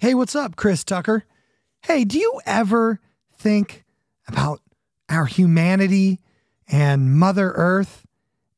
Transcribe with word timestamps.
Hey, 0.00 0.14
what's 0.14 0.36
up, 0.36 0.54
Chris 0.54 0.84
Tucker? 0.84 1.24
Hey, 1.80 2.04
do 2.04 2.20
you 2.20 2.40
ever 2.46 3.00
think 3.36 3.84
about 4.28 4.60
our 5.08 5.24
humanity 5.24 6.20
and 6.68 7.16
Mother 7.16 7.50
Earth 7.56 8.06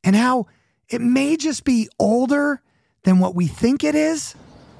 and 0.05 0.15
how 0.15 0.49
it 0.91 1.01
may 1.01 1.39
just 1.39 1.65
be 1.65 1.89
older 1.99 2.61
than 3.05 3.21
what 3.21 3.35
we 3.35 3.47
think 3.47 3.83
it 3.85 3.95
is? 3.95 4.35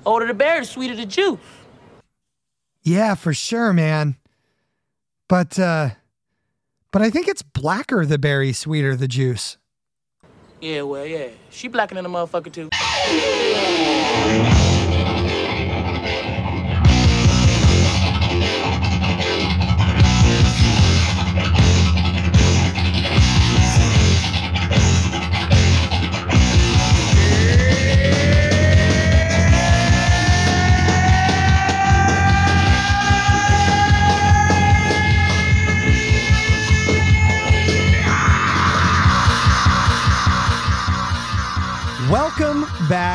Older 0.05 0.27
the 0.27 0.35
berry, 0.35 0.67
sweeter 0.67 0.95
the 0.95 1.07
juice. 1.07 1.41
Yeah, 2.83 3.15
for 3.15 3.33
sure, 3.33 3.73
man. 3.73 4.17
But 5.31 5.59
uh 5.59 5.91
but 6.91 7.01
I 7.01 7.09
think 7.09 7.27
it's 7.27 7.41
blacker 7.41 8.05
the 8.05 8.19
berry, 8.19 8.53
sweeter 8.53 8.97
the 8.97 9.09
juice. 9.09 9.57
Yeah, 10.61 10.83
well, 10.83 11.07
yeah. 11.07 11.29
She 11.49 11.69
blacker 11.69 11.95
than 11.95 12.05
a 12.05 12.11
motherfucker, 12.11 12.53
too. 12.53 12.69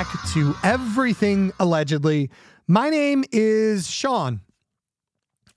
Back 0.06 0.28
to 0.34 0.56
Everything 0.64 1.52
Allegedly. 1.60 2.30
My 2.68 2.90
name 2.90 3.24
is 3.32 3.88
Sean. 3.88 4.42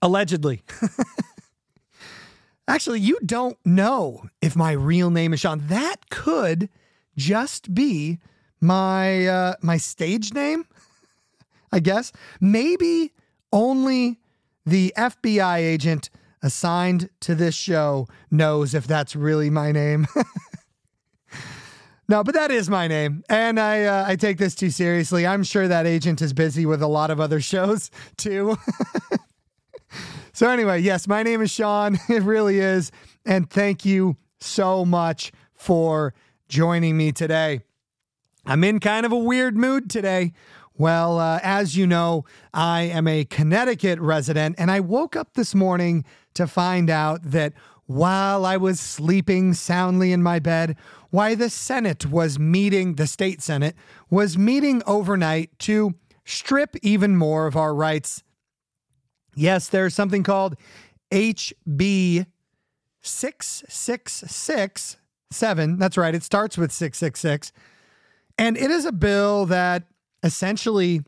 Allegedly. 0.01 0.62
Actually, 2.69 3.00
you 3.00 3.19
don't 3.25 3.58
know 3.64 4.23
if 4.41 4.55
my 4.55 4.73
real 4.73 5.11
name 5.11 5.33
is 5.33 5.41
Sean. 5.41 5.67
That 5.67 6.08
could 6.11 6.69
just 7.17 7.75
be 7.75 8.19
my 8.61 9.27
uh, 9.27 9.55
my 9.61 9.77
stage 9.77 10.33
name. 10.33 10.67
I 11.73 11.80
guess 11.80 12.12
maybe 12.41 13.12
only 13.53 14.19
the 14.64 14.92
FBI 14.97 15.58
agent 15.58 16.11
assigned 16.42 17.11
to 17.20 17.34
this 17.34 17.55
show 17.55 18.06
knows 18.30 18.75
if 18.75 18.86
that's 18.86 19.17
really 19.17 19.51
my 19.51 19.73
name. 19.73 20.06
No, 22.11 22.25
but 22.25 22.34
that 22.34 22.51
is 22.51 22.70
my 22.70 22.89
name, 22.89 23.23
and 23.28 23.61
I 23.61 23.84
uh, 23.84 24.05
I 24.06 24.17
take 24.17 24.39
this 24.39 24.55
too 24.55 24.70
seriously. 24.70 25.27
I'm 25.27 25.42
sure 25.42 25.69
that 25.69 25.87
agent 25.87 26.23
is 26.23 26.33
busy 26.33 26.64
with 26.64 26.81
a 26.81 26.87
lot 26.87 27.11
of 27.11 27.20
other 27.20 27.39
shows 27.53 27.91
too. 28.17 28.56
so 30.33 30.48
anyway, 30.48 30.81
yes, 30.81 31.06
my 31.06 31.23
name 31.23 31.42
is 31.42 31.51
Sean. 31.51 31.98
It 32.09 32.23
really 32.23 32.61
is, 32.61 32.91
and 33.27 33.51
thank 33.51 33.84
you 33.84 34.17
so 34.41 34.86
much 34.86 35.33
for 35.55 36.14
joining 36.48 36.97
me 36.97 37.12
today. 37.12 37.61
I'm 38.47 38.64
in 38.64 38.81
kind 38.81 39.05
of 39.05 39.12
a 39.12 39.19
weird 39.19 39.59
mood 39.59 39.91
today. 39.91 40.33
Well, 40.79 41.19
uh, 41.19 41.41
as 41.42 41.77
you 41.77 41.86
know, 41.86 42.25
I 42.55 42.83
am 42.84 43.06
a 43.06 43.27
Connecticut 43.27 43.98
resident, 43.98 44.55
and 44.59 44.70
I 44.70 44.81
woke 44.81 45.14
up 45.14 45.34
this 45.34 45.55
morning 45.55 46.06
to 46.34 46.47
find 46.47 46.89
out 46.89 47.20
that 47.25 47.53
while 47.89 48.47
I 48.47 48.56
was 48.58 48.78
sleeping 48.78 49.55
soundly 49.55 50.12
in 50.12 50.22
my 50.22 50.39
bed, 50.39 50.77
why 51.08 51.34
the 51.34 51.48
Senate 51.48 52.05
was 52.05 52.39
meeting, 52.39 52.97
the 52.97 53.06
state 53.06 53.41
Senate 53.41 53.75
was 54.11 54.36
meeting 54.36 54.83
overnight 54.86 55.58
to 55.61 55.95
strip 56.27 56.77
even 56.83 57.17
more 57.17 57.47
of 57.47 57.56
our 57.56 57.75
rights. 57.75 58.22
Yes, 59.34 59.69
there's 59.69 59.95
something 59.95 60.22
called 60.22 60.56
HB 61.11 62.27
6667. 63.00 65.79
That's 65.79 65.96
right, 65.96 66.14
it 66.14 66.23
starts 66.23 66.58
with 66.58 66.70
666. 66.70 67.52
And 68.36 68.58
it 68.58 68.70
is 68.70 68.84
a 68.84 68.92
bill 68.92 69.46
that 69.46 69.84
essentially 70.23 71.01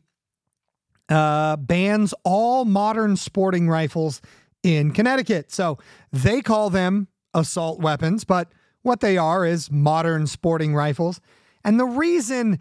uh, 1.09 1.57
bans 1.57 2.15
all 2.23 2.65
modern 2.65 3.17
sporting 3.17 3.69
rifles 3.69 4.19
in 4.63 4.91
Connecticut. 4.91 5.51
So 5.51 5.77
they 6.11 6.41
call 6.41 6.69
them 6.69 7.07
assault 7.33 7.79
weapons, 7.79 8.23
but 8.23 8.51
what 8.81 8.99
they 8.99 9.17
are 9.17 9.45
is 9.45 9.71
modern 9.71 10.27
sporting 10.27 10.75
rifles. 10.75 11.21
And 11.63 11.79
the 11.79 11.85
reason 11.85 12.59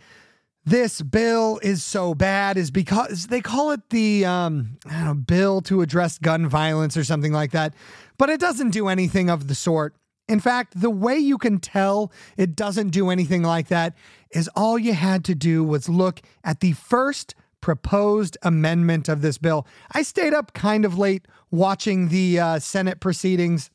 this 0.65 1.00
bill 1.00 1.59
is 1.62 1.83
so 1.83 2.15
bad 2.15 2.56
is 2.56 2.71
because 2.71 3.28
they 3.28 3.41
call 3.41 3.71
it 3.71 3.89
the 3.91 4.25
um, 4.27 4.78
know, 4.87 5.15
bill 5.15 5.62
to 5.62 5.81
address 5.81 6.19
gun 6.19 6.47
violence 6.49 6.97
or 6.97 7.05
something 7.05 7.33
like 7.33 7.53
that, 7.53 7.75
but 8.19 8.28
it 8.28 8.41
doesn't 8.41 8.71
do 8.71 8.89
anything 8.89 9.31
of 9.31 9.49
the 9.49 9.55
sort. 9.55 9.94
In 10.28 10.39
fact, 10.39 10.81
the 10.81 10.91
way 10.91 11.19
you 11.19 11.39
can 11.39 11.59
tell 11.59 12.12
it 12.37 12.55
doesn't 12.55 12.91
do 12.91 13.10
anything 13.10 13.43
like 13.43 13.69
that 13.69 13.97
is 14.31 14.49
all 14.55 14.78
you 14.78 14.93
had 14.93 15.25
to 15.25 15.34
do 15.34 15.65
was 15.65 15.89
look 15.89 16.21
at 16.44 16.60
the 16.60 16.72
first 16.72 17.34
proposed 17.60 18.37
amendment 18.43 19.09
of 19.09 19.22
this 19.22 19.38
bill. 19.38 19.66
I 19.93 20.03
stayed 20.03 20.34
up 20.34 20.53
kind 20.53 20.84
of 20.84 20.98
late 20.98 21.26
watching 21.50 22.09
the 22.09 22.38
uh, 22.38 22.59
Senate 22.59 23.00
proceedings 23.00 23.71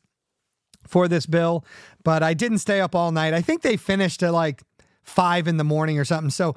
for 0.88 1.08
this 1.08 1.26
bill, 1.26 1.66
but 2.04 2.24
I 2.24 2.34
didn't 2.34 2.60
stay 2.60 2.82
up 2.82 2.96
all 2.96 3.12
night. 3.12 3.34
I 3.34 3.42
think 3.42 3.62
they 3.62 3.78
finished 3.78 4.24
at 4.24 4.34
like 4.34 4.62
five 5.04 5.48
in 5.48 5.58
the 5.58 5.64
morning 5.64 6.00
or 6.00 6.06
something. 6.06 6.30
So 6.30 6.56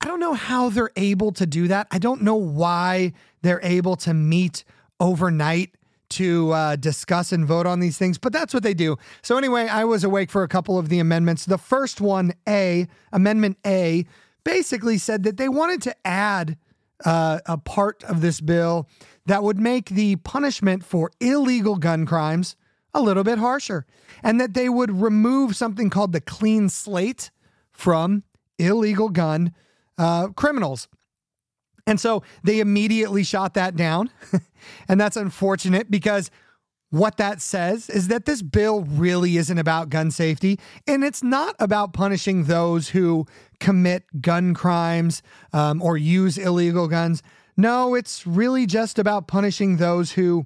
I 0.00 0.06
don't 0.06 0.20
know 0.20 0.34
how 0.34 0.68
they're 0.68 0.90
able 0.96 1.32
to 1.32 1.46
do 1.46 1.68
that. 1.68 1.86
I 1.90 1.98
don't 1.98 2.22
know 2.22 2.34
why 2.34 3.12
they're 3.42 3.60
able 3.62 3.96
to 3.96 4.14
meet 4.14 4.64
overnight 4.98 5.74
to 6.10 6.52
uh, 6.52 6.76
discuss 6.76 7.32
and 7.32 7.46
vote 7.46 7.66
on 7.66 7.80
these 7.80 7.96
things, 7.98 8.18
but 8.18 8.32
that's 8.32 8.52
what 8.52 8.62
they 8.62 8.74
do. 8.74 8.96
So, 9.22 9.38
anyway, 9.38 9.68
I 9.68 9.84
was 9.84 10.04
awake 10.04 10.30
for 10.30 10.42
a 10.42 10.48
couple 10.48 10.78
of 10.78 10.88
the 10.88 10.98
amendments. 10.98 11.46
The 11.46 11.56
first 11.56 12.00
one, 12.00 12.34
A, 12.48 12.86
Amendment 13.12 13.58
A, 13.64 14.04
basically 14.44 14.98
said 14.98 15.22
that 15.24 15.36
they 15.36 15.48
wanted 15.48 15.82
to 15.82 15.94
add 16.06 16.56
uh, 17.04 17.40
a 17.46 17.58
part 17.58 18.04
of 18.04 18.20
this 18.20 18.40
bill 18.40 18.88
that 19.26 19.42
would 19.42 19.58
make 19.58 19.90
the 19.90 20.16
punishment 20.16 20.84
for 20.84 21.10
illegal 21.20 21.76
gun 21.76 22.06
crimes 22.06 22.56
a 22.94 23.00
little 23.00 23.24
bit 23.24 23.38
harsher, 23.38 23.86
and 24.22 24.40
that 24.40 24.54
they 24.54 24.68
would 24.68 24.90
remove 24.90 25.56
something 25.56 25.88
called 25.88 26.12
the 26.12 26.20
clean 26.20 26.68
slate 26.68 27.30
from 27.70 28.22
illegal 28.58 29.08
gun 29.08 29.54
uh, 29.98 30.28
criminals. 30.28 30.88
And 31.86 31.98
so 31.98 32.22
they 32.44 32.60
immediately 32.60 33.24
shot 33.24 33.54
that 33.54 33.76
down. 33.76 34.10
and 34.88 35.00
that's 35.00 35.16
unfortunate 35.16 35.90
because 35.90 36.30
what 36.92 37.16
that 37.16 37.40
says 37.40 37.88
is 37.88 38.08
that 38.08 38.26
this 38.26 38.42
bill 38.42 38.82
really 38.82 39.38
isn't 39.38 39.56
about 39.56 39.88
gun 39.88 40.10
safety 40.10 40.60
and 40.86 41.02
it's 41.02 41.22
not 41.22 41.56
about 41.58 41.94
punishing 41.94 42.44
those 42.44 42.90
who 42.90 43.26
commit 43.60 44.04
gun 44.20 44.52
crimes 44.52 45.22
um, 45.54 45.80
or 45.80 45.96
use 45.96 46.36
illegal 46.36 46.88
guns. 46.88 47.22
No, 47.56 47.94
it's 47.94 48.26
really 48.26 48.66
just 48.66 48.98
about 48.98 49.26
punishing 49.26 49.78
those 49.78 50.12
who 50.12 50.44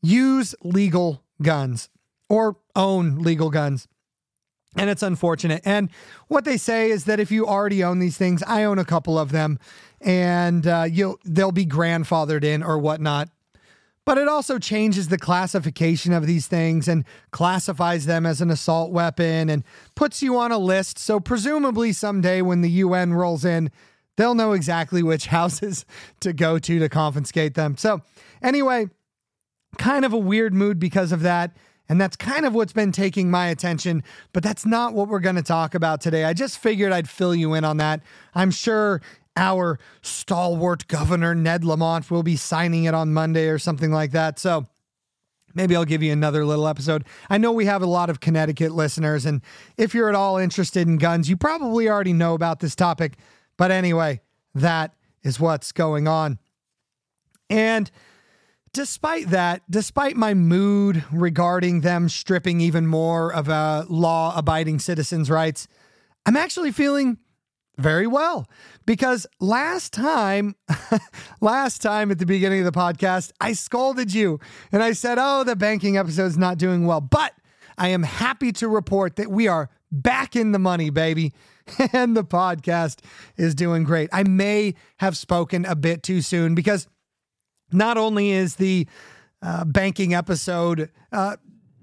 use 0.00 0.54
legal 0.62 1.22
guns 1.42 1.90
or 2.30 2.56
own 2.74 3.18
legal 3.18 3.50
guns. 3.50 3.86
And 4.76 4.88
it's 4.88 5.02
unfortunate. 5.02 5.60
And 5.66 5.90
what 6.28 6.46
they 6.46 6.56
say 6.56 6.90
is 6.90 7.04
that 7.04 7.20
if 7.20 7.30
you 7.30 7.46
already 7.46 7.84
own 7.84 7.98
these 7.98 8.16
things, 8.16 8.42
I 8.46 8.64
own 8.64 8.78
a 8.78 8.84
couple 8.84 9.18
of 9.18 9.30
them, 9.30 9.58
and 10.00 10.66
uh, 10.66 10.86
you'll 10.90 11.18
they'll 11.24 11.52
be 11.52 11.66
grandfathered 11.66 12.44
in 12.44 12.62
or 12.62 12.78
whatnot. 12.78 13.30
But 14.06 14.18
it 14.18 14.28
also 14.28 14.58
changes 14.60 15.08
the 15.08 15.18
classification 15.18 16.12
of 16.12 16.26
these 16.26 16.46
things 16.46 16.86
and 16.86 17.04
classifies 17.32 18.06
them 18.06 18.24
as 18.24 18.40
an 18.40 18.50
assault 18.50 18.92
weapon 18.92 19.50
and 19.50 19.64
puts 19.96 20.22
you 20.22 20.38
on 20.38 20.52
a 20.52 20.58
list. 20.58 20.96
So 20.96 21.18
presumably 21.18 21.92
someday 21.92 22.40
when 22.40 22.62
the 22.62 22.70
UN 22.70 23.12
rolls 23.12 23.44
in, 23.44 23.68
they'll 24.16 24.36
know 24.36 24.52
exactly 24.52 25.02
which 25.02 25.26
houses 25.38 25.84
to 26.20 26.32
go 26.32 26.58
to 26.60 26.78
to 26.78 26.88
confiscate 26.88 27.54
them. 27.54 27.76
So 27.76 28.00
anyway, 28.40 28.88
kind 29.76 30.04
of 30.04 30.12
a 30.12 30.18
weird 30.18 30.54
mood 30.54 30.78
because 30.78 31.10
of 31.10 31.22
that. 31.22 31.56
And 31.88 32.00
that's 32.00 32.16
kind 32.16 32.46
of 32.46 32.54
what's 32.54 32.72
been 32.72 32.92
taking 32.92 33.30
my 33.30 33.48
attention, 33.48 34.02
but 34.32 34.42
that's 34.42 34.66
not 34.66 34.92
what 34.92 35.08
we're 35.08 35.20
going 35.20 35.36
to 35.36 35.42
talk 35.42 35.74
about 35.74 36.00
today. 36.00 36.24
I 36.24 36.32
just 36.32 36.58
figured 36.58 36.92
I'd 36.92 37.08
fill 37.08 37.34
you 37.34 37.54
in 37.54 37.64
on 37.64 37.76
that. 37.76 38.02
I'm 38.34 38.50
sure 38.50 39.00
our 39.36 39.78
stalwart 40.02 40.88
governor, 40.88 41.34
Ned 41.34 41.64
Lamont, 41.64 42.10
will 42.10 42.22
be 42.22 42.36
signing 42.36 42.84
it 42.84 42.94
on 42.94 43.12
Monday 43.12 43.48
or 43.48 43.58
something 43.58 43.92
like 43.92 44.12
that. 44.12 44.38
So 44.38 44.66
maybe 45.54 45.76
I'll 45.76 45.84
give 45.84 46.02
you 46.02 46.12
another 46.12 46.44
little 46.44 46.66
episode. 46.66 47.04
I 47.28 47.38
know 47.38 47.52
we 47.52 47.66
have 47.66 47.82
a 47.82 47.86
lot 47.86 48.10
of 48.10 48.20
Connecticut 48.20 48.72
listeners, 48.72 49.26
and 49.26 49.42
if 49.76 49.94
you're 49.94 50.08
at 50.08 50.14
all 50.14 50.36
interested 50.36 50.86
in 50.86 50.98
guns, 50.98 51.28
you 51.28 51.36
probably 51.36 51.88
already 51.88 52.12
know 52.12 52.34
about 52.34 52.60
this 52.60 52.74
topic. 52.74 53.16
But 53.56 53.70
anyway, 53.70 54.20
that 54.54 54.94
is 55.22 55.40
what's 55.40 55.72
going 55.72 56.06
on. 56.06 56.38
And 57.48 57.90
despite 58.72 59.30
that, 59.30 59.62
despite 59.70 60.16
my 60.16 60.34
mood 60.34 61.04
regarding 61.12 61.80
them 61.80 62.08
stripping 62.08 62.60
even 62.60 62.86
more 62.86 63.32
of 63.32 63.48
uh, 63.48 63.84
a 63.88 63.92
law 63.92 64.36
abiding 64.36 64.78
citizens' 64.78 65.30
rights, 65.30 65.68
I'm 66.26 66.36
actually 66.36 66.72
feeling 66.72 67.18
very 67.78 68.06
well 68.06 68.48
because 68.86 69.26
last 69.40 69.92
time 69.92 70.54
last 71.40 71.82
time 71.82 72.10
at 72.10 72.18
the 72.18 72.26
beginning 72.26 72.60
of 72.60 72.72
the 72.72 72.78
podcast 72.78 73.32
I 73.40 73.52
scolded 73.52 74.14
you 74.14 74.40
and 74.72 74.82
I 74.82 74.92
said, 74.92 75.18
"Oh, 75.20 75.44
the 75.44 75.56
banking 75.56 75.96
episode 75.96 76.26
is 76.26 76.38
not 76.38 76.58
doing 76.58 76.86
well." 76.86 77.00
But 77.00 77.32
I 77.76 77.88
am 77.88 78.02
happy 78.02 78.52
to 78.52 78.68
report 78.68 79.16
that 79.16 79.30
we 79.30 79.48
are 79.48 79.68
back 79.92 80.36
in 80.36 80.52
the 80.52 80.58
money, 80.58 80.90
baby. 80.90 81.32
And 81.92 82.16
the 82.16 82.22
podcast 82.22 83.00
is 83.36 83.52
doing 83.52 83.82
great. 83.82 84.08
I 84.12 84.22
may 84.22 84.74
have 84.98 85.16
spoken 85.16 85.64
a 85.64 85.74
bit 85.74 86.04
too 86.04 86.22
soon 86.22 86.54
because 86.54 86.86
not 87.72 87.98
only 87.98 88.30
is 88.30 88.54
the 88.54 88.86
uh, 89.42 89.64
banking 89.64 90.14
episode 90.14 90.90
uh, 91.10 91.36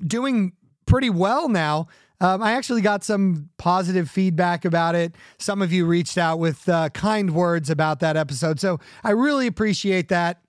doing 0.07 0.53
pretty 0.85 1.09
well 1.09 1.49
now, 1.49 1.87
um, 2.23 2.41
I 2.41 2.53
actually 2.53 2.79
got 2.79 3.03
some 3.03 3.49
positive 3.57 4.09
feedback 4.09 4.63
about 4.63 4.95
it. 4.95 5.13
Some 5.39 5.61
of 5.61 5.73
you 5.73 5.85
reached 5.85 6.17
out 6.17 6.39
with 6.39 6.69
uh, 6.69 6.87
kind 6.89 7.35
words 7.35 7.69
about 7.69 7.99
that 7.99 8.15
episode. 8.15 8.61
So 8.61 8.79
I 9.03 9.11
really 9.11 9.45
appreciate 9.45 10.07
that. 10.07 10.41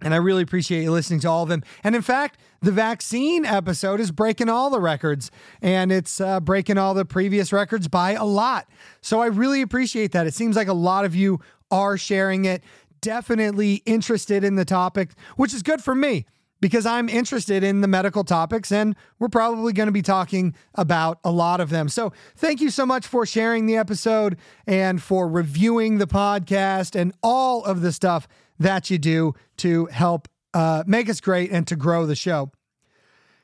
And 0.00 0.12
I 0.12 0.16
really 0.16 0.42
appreciate 0.42 0.82
you 0.82 0.90
listening 0.90 1.20
to 1.20 1.28
all 1.28 1.44
of 1.44 1.48
them. 1.48 1.62
And 1.84 1.94
in 1.94 2.02
fact, 2.02 2.40
the 2.62 2.72
vaccine 2.72 3.44
episode 3.44 4.00
is 4.00 4.10
breaking 4.10 4.48
all 4.48 4.70
the 4.70 4.80
records 4.80 5.30
and 5.62 5.92
it's 5.92 6.20
uh, 6.20 6.40
breaking 6.40 6.78
all 6.78 6.94
the 6.94 7.04
previous 7.04 7.52
records 7.52 7.86
by 7.86 8.12
a 8.12 8.24
lot. 8.24 8.68
So 9.00 9.20
I 9.20 9.26
really 9.26 9.62
appreciate 9.62 10.10
that. 10.12 10.26
It 10.26 10.34
seems 10.34 10.56
like 10.56 10.68
a 10.68 10.72
lot 10.72 11.04
of 11.04 11.14
you 11.14 11.38
are 11.70 11.96
sharing 11.96 12.44
it, 12.44 12.64
definitely 13.00 13.82
interested 13.86 14.42
in 14.42 14.56
the 14.56 14.64
topic, 14.64 15.10
which 15.36 15.54
is 15.54 15.62
good 15.62 15.80
for 15.80 15.94
me 15.94 16.26
because 16.60 16.86
I'm 16.86 17.08
interested 17.08 17.62
in 17.62 17.80
the 17.80 17.88
medical 17.88 18.24
topics 18.24 18.72
and 18.72 18.96
we're 19.18 19.28
probably 19.28 19.72
going 19.72 19.86
to 19.86 19.92
be 19.92 20.02
talking 20.02 20.54
about 20.74 21.18
a 21.24 21.30
lot 21.30 21.60
of 21.60 21.70
them. 21.70 21.88
So, 21.88 22.12
thank 22.36 22.60
you 22.60 22.70
so 22.70 22.84
much 22.84 23.06
for 23.06 23.26
sharing 23.26 23.66
the 23.66 23.76
episode 23.76 24.36
and 24.66 25.02
for 25.02 25.28
reviewing 25.28 25.98
the 25.98 26.06
podcast 26.06 26.98
and 26.98 27.12
all 27.22 27.64
of 27.64 27.80
the 27.80 27.92
stuff 27.92 28.28
that 28.58 28.90
you 28.90 28.98
do 28.98 29.34
to 29.58 29.86
help 29.86 30.28
uh, 30.54 30.84
make 30.86 31.08
us 31.08 31.20
great 31.20 31.50
and 31.50 31.66
to 31.66 31.76
grow 31.76 32.06
the 32.06 32.16
show. 32.16 32.50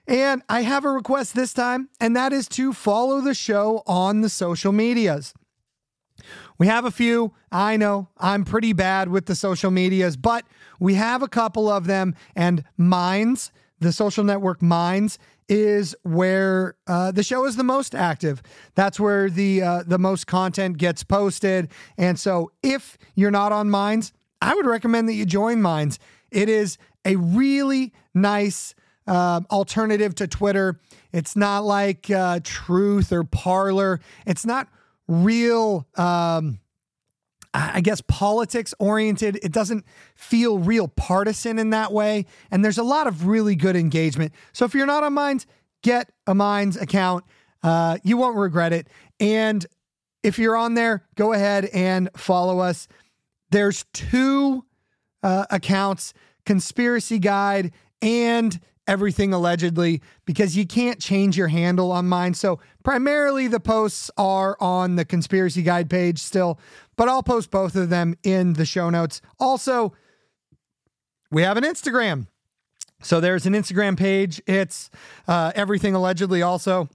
And 0.07 0.43
I 0.49 0.63
have 0.63 0.85
a 0.85 0.91
request 0.91 1.35
this 1.35 1.55
time, 1.55 1.89
and 1.99 2.15
that 2.15 2.33
is 2.33 2.47
to 2.51 2.73
follow 2.73 3.21
the 3.21 3.35
show 3.35 3.83
on 3.87 4.21
the 4.21 4.29
social 4.29 4.73
medias. 4.73 5.33
We 6.59 6.67
have 6.67 6.85
a 6.85 6.91
few. 6.91 7.33
I 7.51 7.77
know 7.77 8.09
I'm 8.19 8.45
pretty 8.45 8.73
bad 8.73 9.09
with 9.09 9.27
the 9.27 9.35
social 9.35 9.71
medias, 9.71 10.17
but 10.17 10.45
we 10.79 10.95
have 10.95 11.23
a 11.23 11.29
couple 11.29 11.69
of 11.69 11.87
them. 11.87 12.15
And 12.37 12.65
Minds, 12.77 13.51
the 13.81 13.93
social 13.93 14.25
network 14.25 14.63
Minds, 14.63 15.19
is 15.49 15.95
where 16.03 16.77
uh, 16.87 17.13
the 17.13 17.23
show 17.23 17.45
is 17.45 17.57
the 17.57 17.65
most 17.65 17.95
active. 17.95 18.43
That's 18.75 18.99
where 18.99 19.29
the 19.29 19.63
uh, 19.63 19.83
the 19.87 19.99
most 19.99 20.27
content 20.27 20.79
gets 20.79 21.05
posted. 21.05 21.69
And 21.99 22.19
so, 22.19 22.53
if 22.63 22.97
you're 23.15 23.31
not 23.31 23.53
on 23.53 23.69
Minds, 23.69 24.13
I 24.41 24.55
would 24.55 24.67
recommend 24.67 25.09
that 25.09 25.15
you 25.15 25.27
join 25.27 25.61
Minds. 25.61 25.99
It 26.31 26.49
is 26.49 26.79
a 27.05 27.17
really 27.17 27.93
nice 28.15 28.75
uh, 29.07 29.41
alternative 29.51 30.15
to 30.17 30.27
Twitter. 30.27 30.81
It's 31.13 31.37
not 31.37 31.65
like 31.65 32.11
uh, 32.11 32.41
Truth 32.43 33.13
or 33.13 33.25
Parler. 33.25 34.01
It's 34.27 34.47
not 34.47 34.69
real. 35.09 35.87
Um, 35.97 36.61
I 37.57 37.83
guess 37.83 38.01
politics 38.09 38.75
oriented. 38.81 39.39
It 39.41 39.53
doesn't 39.53 39.85
feel 40.17 40.59
real 40.59 40.89
partisan 40.89 41.61
in 41.61 41.71
that 41.71 41.93
way. 41.93 42.27
And 42.51 42.65
there's 42.65 42.79
a 42.79 42.83
lot 42.83 43.07
of 43.07 43.29
really 43.29 43.55
good 43.55 43.77
engagement. 43.77 44.33
So 44.53 44.65
if 44.65 44.75
you're 44.75 44.87
not 44.87 45.05
on 45.05 45.15
Minds, 45.15 45.47
get 45.83 46.11
a 46.27 46.35
Minds 46.35 46.77
account. 46.77 47.25
Uh, 47.63 47.99
you 48.03 48.17
won't 48.17 48.37
regret 48.37 48.73
it. 48.73 48.89
And 49.21 49.65
if 50.25 50.37
you're 50.37 50.57
on 50.57 50.75
there, 50.75 51.05
go 51.15 51.33
ahead 51.33 51.67
and 51.67 52.11
follow 52.17 52.59
us. 52.59 52.89
There's 53.51 53.85
two 53.93 54.65
uh, 55.23 55.47
accounts 55.51 56.13
Conspiracy 56.45 57.19
Guide 57.21 57.73
and 58.03 58.59
everything 58.87 59.33
allegedly 59.33 60.03
because 60.25 60.57
you 60.57 60.67
can't 60.67 61.01
change 61.01 61.37
your 61.37 61.49
handle 61.49 61.91
on 61.91 62.07
mine. 62.07 62.35
So 62.35 62.61
primarily 62.83 63.49
the 63.49 63.61
posts 63.61 64.11
are 64.17 64.57
on 64.61 64.97
the 64.97 65.05
conspiracy 65.05 65.63
guide 65.63 65.89
page 65.89 66.19
still, 66.19 66.59
but 66.97 67.09
I'll 67.09 67.23
post 67.23 67.51
both 67.51 67.77
of 67.77 67.89
them 67.89 68.15
in 68.23 68.55
the 68.55 68.67
show 68.67 68.91
notes. 68.91 69.21
Also, 69.41 69.95
we 71.31 71.43
have 71.43 71.57
an 71.57 71.65
Instagram. 71.65 72.27
So 73.03 73.21
there's 73.21 73.47
an 73.47 73.55
Instagram 73.55 73.99
page. 73.99 74.41
It's 74.47 74.91
uh, 75.29 75.53
everything 75.55 75.95
allegedly 75.95 76.43
also. 76.43 76.89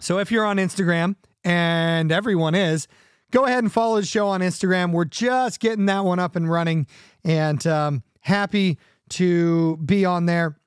So 0.00 0.18
if 0.18 0.30
you're 0.30 0.44
on 0.44 0.56
Instagram 0.56 1.16
and 1.42 2.10
everyone 2.10 2.54
is, 2.54 2.88
go 3.30 3.44
ahead 3.44 3.64
and 3.64 3.72
follow 3.72 3.96
the 3.96 4.06
show 4.06 4.28
on 4.28 4.40
Instagram. 4.40 4.92
We're 4.92 5.04
just 5.04 5.60
getting 5.60 5.86
that 5.86 6.04
one 6.04 6.18
up 6.18 6.36
and 6.36 6.50
running 6.50 6.86
and 7.24 7.66
um, 7.66 8.02
happy 8.20 8.78
to 9.10 9.76
be 9.78 10.04
on 10.04 10.26
there. 10.26 10.58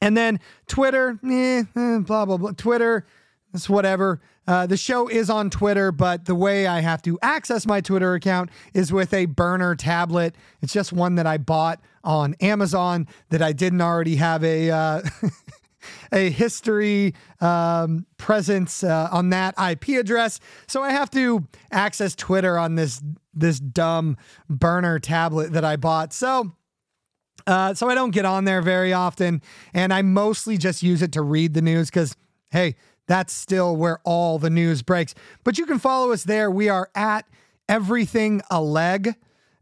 And 0.00 0.16
then 0.16 0.40
Twitter, 0.66 1.18
eh, 1.24 1.64
eh, 1.74 1.98
blah, 1.98 2.24
blah, 2.24 2.36
blah. 2.36 2.52
Twitter, 2.52 3.06
it's 3.52 3.68
whatever. 3.68 4.20
Uh, 4.46 4.66
the 4.66 4.76
show 4.76 5.08
is 5.08 5.28
on 5.28 5.50
Twitter, 5.50 5.92
but 5.92 6.24
the 6.24 6.34
way 6.34 6.66
I 6.66 6.80
have 6.80 7.02
to 7.02 7.18
access 7.20 7.66
my 7.66 7.80
Twitter 7.80 8.14
account 8.14 8.50
is 8.72 8.92
with 8.92 9.12
a 9.12 9.26
burner 9.26 9.74
tablet. 9.74 10.36
It's 10.62 10.72
just 10.72 10.92
one 10.92 11.16
that 11.16 11.26
I 11.26 11.36
bought 11.36 11.80
on 12.04 12.34
Amazon 12.40 13.08
that 13.30 13.42
I 13.42 13.52
didn't 13.52 13.80
already 13.80 14.16
have 14.16 14.42
a. 14.44 14.70
Uh, 14.70 15.02
a 16.12 16.30
history 16.30 17.14
um, 17.40 18.04
presence 18.16 18.82
uh, 18.82 19.08
on 19.12 19.30
that 19.30 19.54
IP 19.58 19.90
address, 20.00 20.40
so 20.66 20.82
I 20.82 20.90
have 20.90 21.10
to 21.12 21.46
access 21.70 22.14
Twitter 22.14 22.58
on 22.58 22.74
this 22.74 23.02
this 23.32 23.60
dumb 23.60 24.16
burner 24.50 24.98
tablet 24.98 25.52
that 25.52 25.64
I 25.64 25.76
bought. 25.76 26.12
So 26.12 26.56
uh, 27.48 27.72
so 27.72 27.88
I 27.88 27.94
don't 27.94 28.10
get 28.10 28.26
on 28.26 28.44
there 28.44 28.60
very 28.60 28.92
often, 28.92 29.40
and 29.72 29.92
I 29.92 30.02
mostly 30.02 30.58
just 30.58 30.82
use 30.82 31.00
it 31.00 31.12
to 31.12 31.22
read 31.22 31.54
the 31.54 31.62
news 31.62 31.88
because, 31.88 32.14
hey, 32.50 32.76
that's 33.06 33.32
still 33.32 33.74
where 33.74 34.00
all 34.04 34.38
the 34.38 34.50
news 34.50 34.82
breaks. 34.82 35.14
But 35.44 35.56
you 35.56 35.64
can 35.64 35.78
follow 35.78 36.12
us 36.12 36.24
there. 36.24 36.50
We 36.50 36.68
are 36.68 36.90
at 36.94 37.26
everything 37.68 38.42
a 38.50 38.62
leg. 38.62 39.16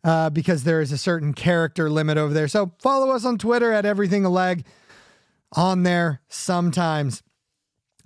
Uh, 0.05 0.31
because 0.31 0.63
there 0.63 0.81
is 0.81 0.93
a 0.93 0.99
certain 0.99 1.35
character 1.35 1.91
limit 1.91 2.17
over 2.17 2.33
there. 2.33 2.47
So 2.47 2.71
follow 2.79 3.11
us 3.11 3.25
on 3.25 3.39
Twitter 3.39 3.73
at 3.73 3.85
everything 3.85 4.25
a 4.25 4.31
leg 4.31 4.65
on 5.57 5.83
there 5.83 6.21
sometimes. 6.29 7.25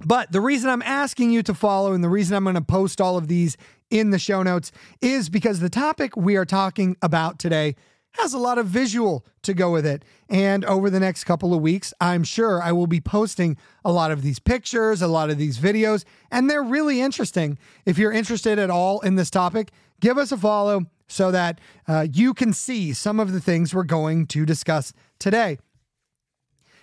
But 0.02 0.32
the 0.32 0.40
reason 0.40 0.70
I'm 0.70 0.80
asking 0.80 1.30
you 1.30 1.42
to 1.42 1.52
follow 1.52 1.92
and 1.92 2.02
the 2.02 2.08
reason 2.08 2.34
I'm 2.34 2.44
going 2.44 2.54
to 2.54 2.62
post 2.62 3.02
all 3.02 3.18
of 3.18 3.28
these 3.28 3.58
in 3.90 4.10
the 4.10 4.18
show 4.18 4.42
notes 4.42 4.72
is 5.02 5.28
because 5.28 5.60
the 5.60 5.68
topic 5.68 6.16
we 6.16 6.36
are 6.36 6.46
talking 6.46 6.96
about 7.02 7.38
today 7.38 7.76
has 8.12 8.34
a 8.34 8.38
lot 8.38 8.58
of 8.58 8.66
visual 8.66 9.24
to 9.42 9.54
go 9.54 9.70
with 9.70 9.86
it. 9.86 10.04
And 10.28 10.64
over 10.64 10.90
the 10.90 11.00
next 11.00 11.24
couple 11.24 11.54
of 11.54 11.60
weeks, 11.60 11.94
I'm 12.00 12.24
sure 12.24 12.62
I 12.62 12.72
will 12.72 12.86
be 12.86 13.00
posting 13.00 13.56
a 13.84 13.92
lot 13.92 14.10
of 14.10 14.22
these 14.22 14.38
pictures, 14.38 15.00
a 15.00 15.08
lot 15.08 15.30
of 15.30 15.38
these 15.38 15.58
videos, 15.58 16.04
and 16.30 16.50
they're 16.50 16.62
really 16.62 17.00
interesting. 17.00 17.58
If 17.86 17.98
you're 17.98 18.12
interested 18.12 18.58
at 18.58 18.70
all 18.70 19.00
in 19.00 19.14
this 19.14 19.30
topic, 19.30 19.70
give 20.00 20.18
us 20.18 20.32
a 20.32 20.36
follow 20.36 20.86
so 21.08 21.30
that 21.30 21.60
uh, 21.88 22.06
you 22.12 22.34
can 22.34 22.52
see 22.52 22.92
some 22.92 23.18
of 23.20 23.32
the 23.32 23.40
things 23.40 23.74
we're 23.74 23.84
going 23.84 24.26
to 24.28 24.46
discuss 24.46 24.92
today. 25.18 25.58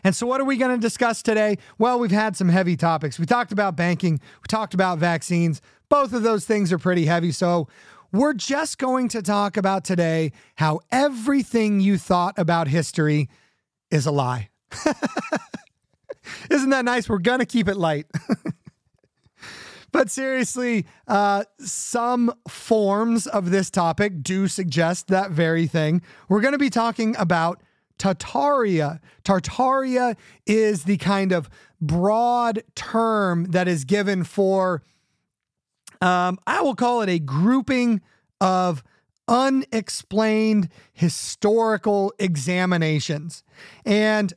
And 0.03 0.15
so, 0.15 0.27
what 0.27 0.39
are 0.39 0.45
we 0.45 0.57
going 0.57 0.75
to 0.75 0.81
discuss 0.81 1.21
today? 1.21 1.57
Well, 1.77 1.99
we've 1.99 2.11
had 2.11 2.37
some 2.37 2.49
heavy 2.49 2.75
topics. 2.77 3.19
We 3.19 3.25
talked 3.25 3.51
about 3.51 3.75
banking, 3.75 4.13
we 4.13 4.47
talked 4.47 4.73
about 4.73 4.99
vaccines. 4.99 5.61
Both 5.89 6.11
of 6.11 6.21
those 6.21 6.45
things 6.45 6.73
are 6.73 6.77
pretty 6.77 7.05
heavy. 7.05 7.31
So, 7.31 7.67
we're 8.11 8.33
just 8.33 8.77
going 8.77 9.07
to 9.09 9.21
talk 9.21 9.57
about 9.57 9.83
today 9.83 10.31
how 10.55 10.79
everything 10.91 11.79
you 11.79 11.97
thought 11.97 12.37
about 12.37 12.67
history 12.67 13.29
is 13.91 14.05
a 14.05 14.11
lie. 14.11 14.49
Isn't 16.51 16.69
that 16.69 16.85
nice? 16.85 17.07
We're 17.09 17.19
going 17.19 17.39
to 17.39 17.45
keep 17.45 17.67
it 17.67 17.77
light. 17.77 18.05
but 19.91 20.09
seriously, 20.09 20.85
uh, 21.07 21.43
some 21.59 22.33
forms 22.47 23.27
of 23.27 23.51
this 23.51 23.69
topic 23.69 24.21
do 24.21 24.47
suggest 24.47 25.07
that 25.07 25.31
very 25.31 25.67
thing. 25.67 26.01
We're 26.29 26.41
going 26.41 26.53
to 26.53 26.57
be 26.57 26.69
talking 26.69 27.15
about 27.17 27.61
Tartaria. 27.97 28.99
Tartaria 29.23 30.15
is 30.45 30.83
the 30.83 30.97
kind 30.97 31.31
of 31.31 31.49
broad 31.81 32.63
term 32.75 33.45
that 33.51 33.67
is 33.67 33.85
given 33.85 34.23
for 34.23 34.83
um, 36.01 36.39
I 36.45 36.61
will 36.61 36.75
call 36.75 37.01
it 37.01 37.09
a 37.09 37.19
grouping 37.19 38.01
of 38.39 38.83
unexplained 39.27 40.69
historical 40.93 42.13
examinations. 42.19 43.43
And 43.85 44.33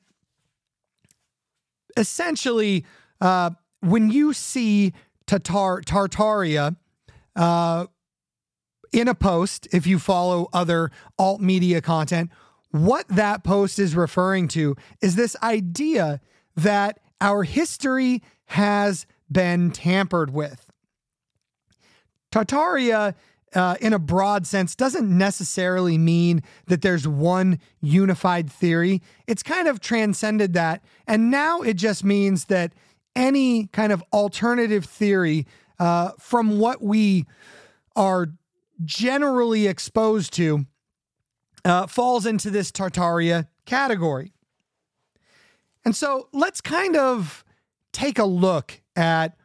essentially, 1.97 2.85
uh, 3.21 3.51
when 3.81 4.11
you 4.11 4.33
see 4.33 4.93
Tatar- 5.27 5.83
Tartaria 5.83 6.77
uh, 7.37 7.87
in 8.93 9.09
a 9.09 9.15
post, 9.15 9.69
if 9.73 9.87
you 9.87 9.99
follow 9.99 10.49
other 10.53 10.91
alt 11.19 11.41
media 11.41 11.81
content, 11.81 12.31
what 12.71 13.07
that 13.09 13.45
post 13.45 13.79
is 13.79 13.95
referring 13.95 14.49
to 14.49 14.77
is 15.01 15.17
this 15.17 15.37
idea 15.43 16.21
that 16.57 17.01
our 17.21 17.43
history 17.43 18.23
has 18.47 19.07
been 19.31 19.71
tampered 19.71 20.33
with. 20.33 20.70
Tartaria, 22.31 23.15
uh, 23.55 23.77
in 23.81 23.93
a 23.93 23.99
broad 23.99 24.47
sense, 24.47 24.75
doesn't 24.77 25.11
necessarily 25.11 25.99
mean 25.99 26.43
that 26.67 26.83
there's 26.83 27.07
one 27.07 27.59
unified 27.81 28.51
theory. 28.51 29.03
It's 29.27 29.43
kind 29.43 29.67
of 29.67 29.81
transcended 29.81 30.53
that. 30.55 30.83
And 31.07 31.31
now 31.31 31.63
it 31.63 31.75
just 31.75 32.05
means 32.05 32.47
that 32.47 32.73
any 33.17 33.67
kind 33.69 33.93
of 33.93 34.05
alternative 34.13 34.85
theory 34.85 35.47
uh, 35.79 36.13
from 36.19 36.59
what 36.59 36.83
we 36.83 37.27
are 37.97 38.29
generally 38.85 39.67
exposed 39.67 40.33
to 40.35 40.67
uh, 41.65 41.87
falls 41.87 42.27
into 42.27 42.51
this 42.51 42.71
Tartaria 42.71 43.49
category. 43.67 44.33
And 45.85 45.97
so 45.97 46.29
let's 46.33 46.61
kind 46.61 46.97
of 46.97 47.45
take 47.93 48.19
a 48.19 48.25
look 48.25 48.81
at 48.95 49.37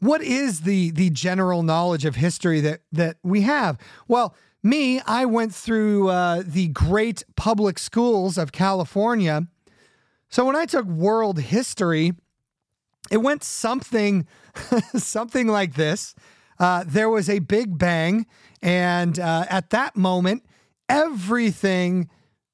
what 0.00 0.22
is 0.22 0.62
the 0.62 0.90
the 0.90 1.10
general 1.10 1.62
knowledge 1.62 2.04
of 2.04 2.16
history 2.16 2.60
that 2.60 2.80
that 2.92 3.16
we 3.22 3.42
have. 3.42 3.78
Well, 4.06 4.34
me, 4.62 5.00
I 5.00 5.24
went 5.24 5.54
through 5.54 6.08
uh, 6.08 6.42
the 6.44 6.68
great 6.68 7.24
public 7.36 7.78
schools 7.78 8.38
of 8.38 8.52
California. 8.52 9.46
So 10.28 10.44
when 10.44 10.56
I 10.56 10.66
took 10.66 10.86
world 10.86 11.40
history, 11.40 12.12
it 13.10 13.18
went 13.18 13.44
something 13.44 14.26
something 14.96 15.46
like 15.46 15.74
this. 15.74 16.14
Uh, 16.58 16.84
there 16.86 17.08
was 17.08 17.28
a 17.28 17.38
big 17.38 17.78
bang, 17.78 18.26
and 18.60 19.18
uh, 19.18 19.46
at 19.48 19.70
that 19.70 19.96
moment, 19.96 20.44
everything 20.88 22.08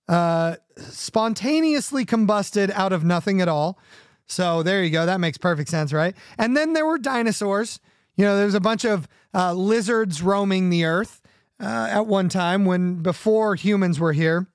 uh, 0.08 0.56
spontaneously 0.76 2.04
combusted 2.04 2.70
out 2.72 2.92
of 2.92 3.02
nothing 3.02 3.40
at 3.40 3.48
all. 3.48 3.78
So 4.26 4.62
there 4.62 4.82
you 4.82 4.90
go. 4.90 5.06
That 5.06 5.20
makes 5.20 5.38
perfect 5.38 5.68
sense, 5.68 5.92
right? 5.92 6.14
And 6.38 6.56
then 6.56 6.72
there 6.72 6.86
were 6.86 6.98
dinosaurs. 6.98 7.80
You 8.16 8.24
know, 8.24 8.36
there 8.36 8.46
was 8.46 8.54
a 8.54 8.60
bunch 8.60 8.84
of 8.84 9.08
uh, 9.34 9.52
lizards 9.52 10.22
roaming 10.22 10.70
the 10.70 10.84
earth 10.84 11.20
uh, 11.60 11.88
at 11.90 12.06
one 12.06 12.28
time 12.28 12.64
when 12.64 13.02
before 13.02 13.54
humans 13.54 14.00
were 14.00 14.12
here. 14.12 14.46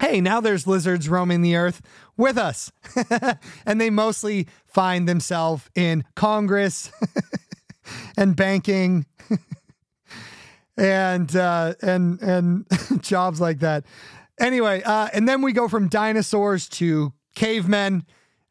Hey, 0.00 0.20
now 0.20 0.40
there's 0.40 0.66
lizards 0.66 1.08
roaming 1.08 1.42
the 1.42 1.56
earth 1.56 1.82
with 2.16 2.38
us. 2.38 2.72
and 3.66 3.80
they 3.80 3.90
mostly 3.90 4.48
find 4.64 5.06
themselves 5.06 5.68
in 5.74 6.04
Congress 6.16 6.90
and 8.16 8.34
banking 8.34 9.04
and 10.76 11.34
uh, 11.36 11.74
and 11.82 12.20
and 12.22 12.66
jobs 13.02 13.40
like 13.40 13.60
that. 13.60 13.84
Anyway, 14.38 14.82
uh, 14.82 15.08
and 15.12 15.28
then 15.28 15.42
we 15.42 15.52
go 15.52 15.68
from 15.68 15.88
dinosaurs 15.88 16.68
to 16.70 17.12
cavemen. 17.34 18.04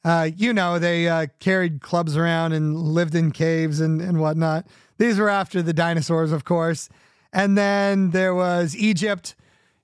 Uh, 0.03 0.29
you 0.35 0.53
know, 0.53 0.79
they 0.79 1.07
uh, 1.07 1.27
carried 1.39 1.81
clubs 1.81 2.15
around 2.15 2.53
and 2.53 2.77
lived 2.77 3.15
in 3.15 3.31
caves 3.31 3.79
and, 3.81 4.01
and 4.01 4.19
whatnot. 4.19 4.65
These 4.97 5.19
were 5.19 5.29
after 5.29 5.61
the 5.61 5.73
dinosaurs, 5.73 6.31
of 6.31 6.45
course. 6.45 6.89
And 7.33 7.57
then 7.57 8.11
there 8.11 8.33
was 8.33 8.75
Egypt, 8.75 9.35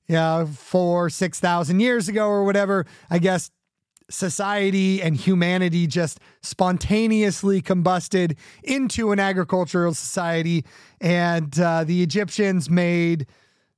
yeah, 0.07 0.45
four, 0.45 1.09
6,000 1.09 1.79
years 1.79 2.07
ago 2.07 2.27
or 2.27 2.43
whatever. 2.43 2.85
I 3.09 3.19
guess 3.19 3.51
society 4.09 5.01
and 5.01 5.15
humanity 5.15 5.87
just 5.87 6.19
spontaneously 6.41 7.61
combusted 7.61 8.37
into 8.63 9.11
an 9.11 9.19
agricultural 9.19 9.93
society. 9.93 10.63
And 11.01 11.59
uh, 11.59 11.83
the 11.83 12.03
Egyptians 12.03 12.69
made 12.69 13.27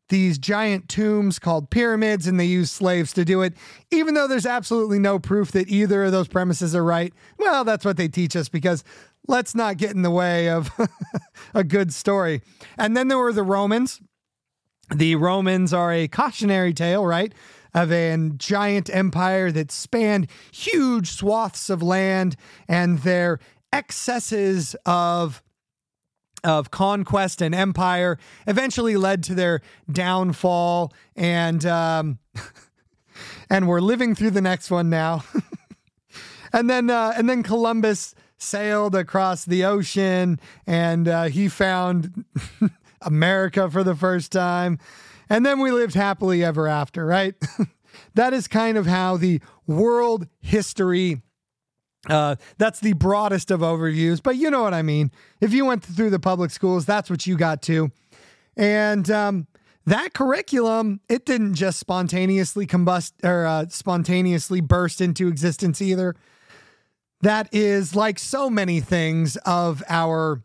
these 0.09 0.37
giant 0.37 0.89
tombs 0.89 1.39
called 1.39 1.69
pyramids 1.69 2.27
and 2.27 2.39
they 2.39 2.45
used 2.45 2.71
slaves 2.71 3.13
to 3.13 3.25
do 3.25 3.41
it, 3.41 3.53
even 3.91 4.13
though 4.13 4.27
there's 4.27 4.45
absolutely 4.45 4.99
no 4.99 5.19
proof 5.19 5.51
that 5.51 5.69
either 5.69 6.05
of 6.05 6.11
those 6.11 6.27
premises 6.27 6.75
are 6.75 6.83
right. 6.83 7.13
Well, 7.37 7.63
that's 7.63 7.85
what 7.85 7.97
they 7.97 8.07
teach 8.07 8.35
us 8.35 8.49
because 8.49 8.83
let's 9.27 9.55
not 9.55 9.77
get 9.77 9.91
in 9.91 10.01
the 10.01 10.11
way 10.11 10.49
of 10.49 10.69
a 11.53 11.63
good 11.63 11.93
story. 11.93 12.41
And 12.77 12.95
then 12.95 13.07
there 13.07 13.17
were 13.17 13.33
the 13.33 13.43
Romans. 13.43 14.01
The 14.93 15.15
Romans 15.15 15.73
are 15.73 15.91
a 15.91 16.07
cautionary 16.07 16.73
tale, 16.73 17.05
right? 17.05 17.33
Of 17.73 17.91
a 17.91 18.17
giant 18.37 18.89
empire 18.93 19.51
that 19.51 19.71
spanned 19.71 20.27
huge 20.51 21.11
swaths 21.11 21.69
of 21.69 21.83
land 21.83 22.37
and 22.67 22.99
their 22.99 23.39
excesses 23.73 24.75
of 24.85 25.43
of 26.47 26.71
conquest 26.71 27.41
and 27.41 27.53
empire 27.53 28.17
eventually 28.47 28.95
led 28.95 29.21
to 29.23 29.35
their 29.35 29.61
downfall. 29.91 30.93
And 31.15 31.65
um, 31.65 32.19
and 33.49 33.67
we're 33.67 33.81
living 33.81 34.15
through 34.15 34.31
the 34.31 34.41
next 34.41 34.71
one 34.71 34.89
now. 34.89 35.23
And 36.53 36.69
then 36.69 36.89
uh, 36.89 37.13
and 37.17 37.29
then 37.29 37.43
columbus 37.43 38.15
sailed 38.37 38.95
across 38.95 39.43
the 39.43 39.65
ocean 39.65 40.39
and 40.65 41.05
uh, 41.05 41.23
he 41.25 41.49
found 41.49 42.23
america 43.01 43.69
for 43.69 43.83
the 43.83 43.93
first 43.93 44.31
time. 44.31 44.79
And 45.29 45.45
then 45.45 45.59
we 45.59 45.71
lived 45.71 45.93
happily 45.93 46.45
ever 46.45 46.69
after 46.69 47.05
right? 47.05 47.35
That 48.13 48.33
is 48.33 48.47
kind 48.47 48.77
of 48.77 48.87
how 48.87 49.17
the 49.17 49.41
world 49.67 50.27
history 50.39 51.21
uh, 52.09 52.35
that's 52.57 52.79
the 52.79 52.93
broadest 52.93 53.51
of 53.51 53.61
overviews, 53.61 54.21
but 54.21 54.35
you 54.35 54.49
know 54.49 54.63
what 54.63 54.73
I 54.73 54.81
mean. 54.81 55.11
If 55.41 55.53
you 55.53 55.65
went 55.65 55.83
through 55.83 56.09
the 56.09 56.19
public 56.19 56.51
schools, 56.51 56.85
that's 56.85 57.09
what 57.09 57.27
you 57.27 57.37
got 57.37 57.61
to. 57.63 57.91
And 58.55 59.09
um, 59.11 59.47
that 59.85 60.13
curriculum, 60.13 60.99
it 61.07 61.25
didn't 61.25 61.55
just 61.55 61.79
spontaneously 61.79 62.67
combust 62.67 63.13
or 63.23 63.45
uh, 63.45 63.67
spontaneously 63.69 64.61
burst 64.61 65.01
into 65.01 65.27
existence 65.27 65.81
either. 65.81 66.15
That 67.21 67.49
is 67.53 67.95
like 67.95 68.19
so 68.19 68.49
many 68.49 68.79
things 68.79 69.37
of 69.37 69.83
our 69.87 70.43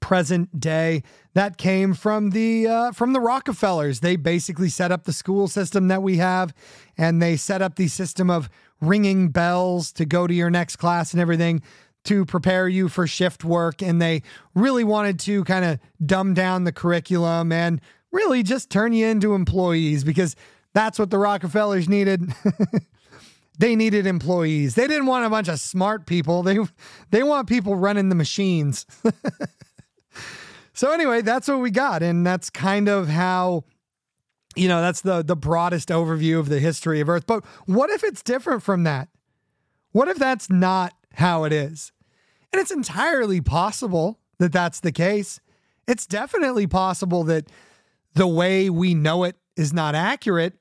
present 0.00 0.58
day 0.60 1.02
that 1.34 1.56
came 1.56 1.94
from 1.94 2.30
the 2.30 2.66
uh, 2.66 2.92
from 2.92 3.12
the 3.12 3.20
Rockefellers. 3.20 4.00
They 4.00 4.16
basically 4.16 4.68
set 4.68 4.92
up 4.92 5.04
the 5.04 5.12
school 5.12 5.48
system 5.48 5.88
that 5.88 6.02
we 6.02 6.18
have, 6.18 6.52
and 6.98 7.22
they 7.22 7.36
set 7.36 7.62
up 7.62 7.76
the 7.76 7.88
system 7.88 8.28
of 8.28 8.50
ringing 8.82 9.28
bells 9.28 9.92
to 9.92 10.04
go 10.04 10.26
to 10.26 10.34
your 10.34 10.50
next 10.50 10.76
class 10.76 11.14
and 11.14 11.22
everything 11.22 11.62
to 12.04 12.26
prepare 12.26 12.68
you 12.68 12.88
for 12.88 13.06
shift 13.06 13.44
work. 13.44 13.80
And 13.80 14.02
they 14.02 14.22
really 14.54 14.84
wanted 14.84 15.18
to 15.20 15.44
kind 15.44 15.64
of 15.64 15.78
dumb 16.04 16.34
down 16.34 16.64
the 16.64 16.72
curriculum 16.72 17.52
and 17.52 17.80
really 18.10 18.42
just 18.42 18.68
turn 18.68 18.92
you 18.92 19.06
into 19.06 19.34
employees 19.34 20.04
because 20.04 20.36
that's 20.74 20.98
what 20.98 21.10
the 21.10 21.18
Rockefellers 21.18 21.88
needed. 21.88 22.34
they 23.58 23.76
needed 23.76 24.06
employees. 24.06 24.74
They 24.74 24.88
didn't 24.88 25.06
want 25.06 25.24
a 25.24 25.30
bunch 25.30 25.48
of 25.48 25.60
smart 25.60 26.06
people. 26.06 26.42
They 26.42 26.58
they 27.10 27.22
want 27.22 27.48
people 27.48 27.76
running 27.76 28.08
the 28.08 28.14
machines. 28.14 28.84
so 30.72 30.92
anyway, 30.92 31.22
that's 31.22 31.46
what 31.46 31.60
we 31.60 31.70
got 31.70 32.02
and 32.02 32.26
that's 32.26 32.50
kind 32.50 32.88
of 32.88 33.08
how 33.08 33.64
you 34.56 34.68
know, 34.68 34.80
that's 34.80 35.00
the 35.00 35.22
the 35.22 35.36
broadest 35.36 35.88
overview 35.88 36.38
of 36.38 36.48
the 36.48 36.60
history 36.60 37.00
of 37.00 37.08
Earth. 37.08 37.26
But 37.26 37.44
what 37.66 37.90
if 37.90 38.04
it's 38.04 38.22
different 38.22 38.62
from 38.62 38.84
that? 38.84 39.08
What 39.92 40.08
if 40.08 40.18
that's 40.18 40.50
not 40.50 40.94
how 41.14 41.44
it 41.44 41.52
is? 41.52 41.92
And 42.52 42.60
it's 42.60 42.70
entirely 42.70 43.40
possible 43.40 44.18
that 44.38 44.52
that's 44.52 44.80
the 44.80 44.92
case. 44.92 45.40
It's 45.86 46.06
definitely 46.06 46.66
possible 46.66 47.24
that 47.24 47.48
the 48.14 48.26
way 48.26 48.68
we 48.70 48.94
know 48.94 49.24
it 49.24 49.36
is 49.56 49.72
not 49.72 49.94
accurate 49.94 50.54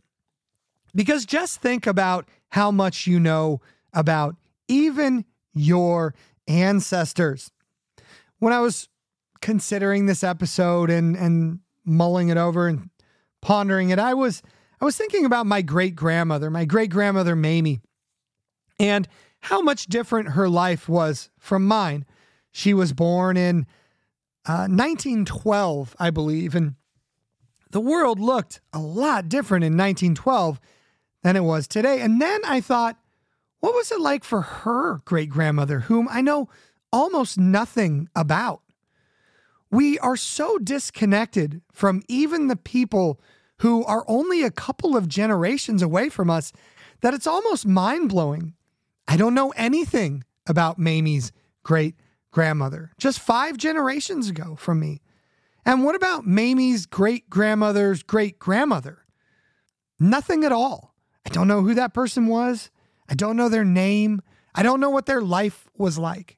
because 0.95 1.25
just 1.25 1.62
think 1.62 1.88
about 1.88 2.27
how 2.50 2.71
much 2.71 3.07
you 3.07 3.19
know 3.19 3.62
about 3.93 4.36
even 4.67 5.25
your 5.53 6.13
ancestors. 6.48 7.51
When 8.39 8.53
I 8.53 8.60
was 8.60 8.88
considering 9.41 10.05
this 10.05 10.24
episode 10.24 10.89
and 10.89 11.15
and 11.15 11.60
mulling 11.83 12.29
it 12.29 12.38
over 12.38 12.67
and 12.67 12.89
pondering 13.41 13.89
it, 13.89 14.00
I 14.00 14.13
was 14.13 14.41
I 14.79 14.86
was 14.86 14.98
thinking 14.98 15.25
about 15.25 15.45
my 15.45 15.62
great 15.62 15.95
grandmother, 15.95 16.50
my 16.50 16.65
great 16.65 16.89
grandmother 16.89 17.36
Mamie, 17.36 17.81
and 18.79 19.07
how 19.41 19.62
much 19.62 19.86
different 19.86 20.29
her 20.29 20.50
life 20.50 20.89
was 20.89 21.29
from 21.38 21.65
mine. 21.65 22.05
She 22.51 22.74
was 22.74 22.93
born 22.93 23.38
in 23.38 23.67
uh, 24.45 24.67
1912, 24.67 25.95
I 26.00 26.10
believe, 26.10 26.55
and 26.55 26.75
the 27.69 27.79
world 27.79 28.19
looked 28.19 28.60
a 28.74 28.79
lot 28.79 29.29
different 29.29 29.63
in 29.63 29.74
1912 29.74 30.60
than 31.24 31.36
it 31.36 31.43
was 31.43 31.67
today. 31.67 32.01
And 32.01 32.21
then 32.21 32.41
I 32.45 32.60
thought, 32.60 32.98
what 33.60 33.74
was 33.74 33.91
it 33.91 34.01
like 34.01 34.24
for 34.24 34.41
her 34.41 35.00
great 35.05 35.29
grandmother, 35.29 35.81
whom 35.81 36.07
I 36.10 36.21
know 36.21 36.50
almost 36.91 37.38
nothing 37.38 38.10
about? 38.15 38.62
We 39.71 39.97
are 39.99 40.17
so 40.17 40.57
disconnected 40.57 41.61
from 41.71 42.03
even 42.09 42.47
the 42.47 42.57
people 42.57 43.21
who 43.59 43.85
are 43.85 44.03
only 44.07 44.43
a 44.43 44.51
couple 44.51 44.97
of 44.97 45.07
generations 45.07 45.81
away 45.81 46.09
from 46.09 46.29
us 46.29 46.51
that 46.99 47.13
it's 47.13 47.27
almost 47.27 47.65
mind 47.65 48.09
blowing. 48.09 48.53
I 49.07 49.17
don't 49.17 49.33
know 49.33 49.51
anything 49.55 50.23
about 50.47 50.77
Mamie's 50.77 51.31
great 51.63 51.95
grandmother, 52.31 52.91
just 52.97 53.19
five 53.19 53.57
generations 53.57 54.29
ago 54.29 54.55
from 54.55 54.79
me. 54.79 55.01
And 55.65 55.83
what 55.83 55.95
about 55.95 56.25
Mamie's 56.25 56.85
great 56.85 57.29
grandmother's 57.29 58.03
great 58.03 58.39
grandmother? 58.39 59.05
Nothing 59.99 60.43
at 60.43 60.51
all. 60.51 60.95
I 61.25 61.29
don't 61.29 61.47
know 61.47 61.61
who 61.61 61.75
that 61.75 61.93
person 61.93 62.27
was. 62.27 62.71
I 63.07 63.13
don't 63.13 63.37
know 63.37 63.47
their 63.47 63.65
name. 63.65 64.21
I 64.55 64.63
don't 64.63 64.79
know 64.79 64.89
what 64.89 65.05
their 65.05 65.21
life 65.21 65.69
was 65.77 65.97
like. 65.97 66.37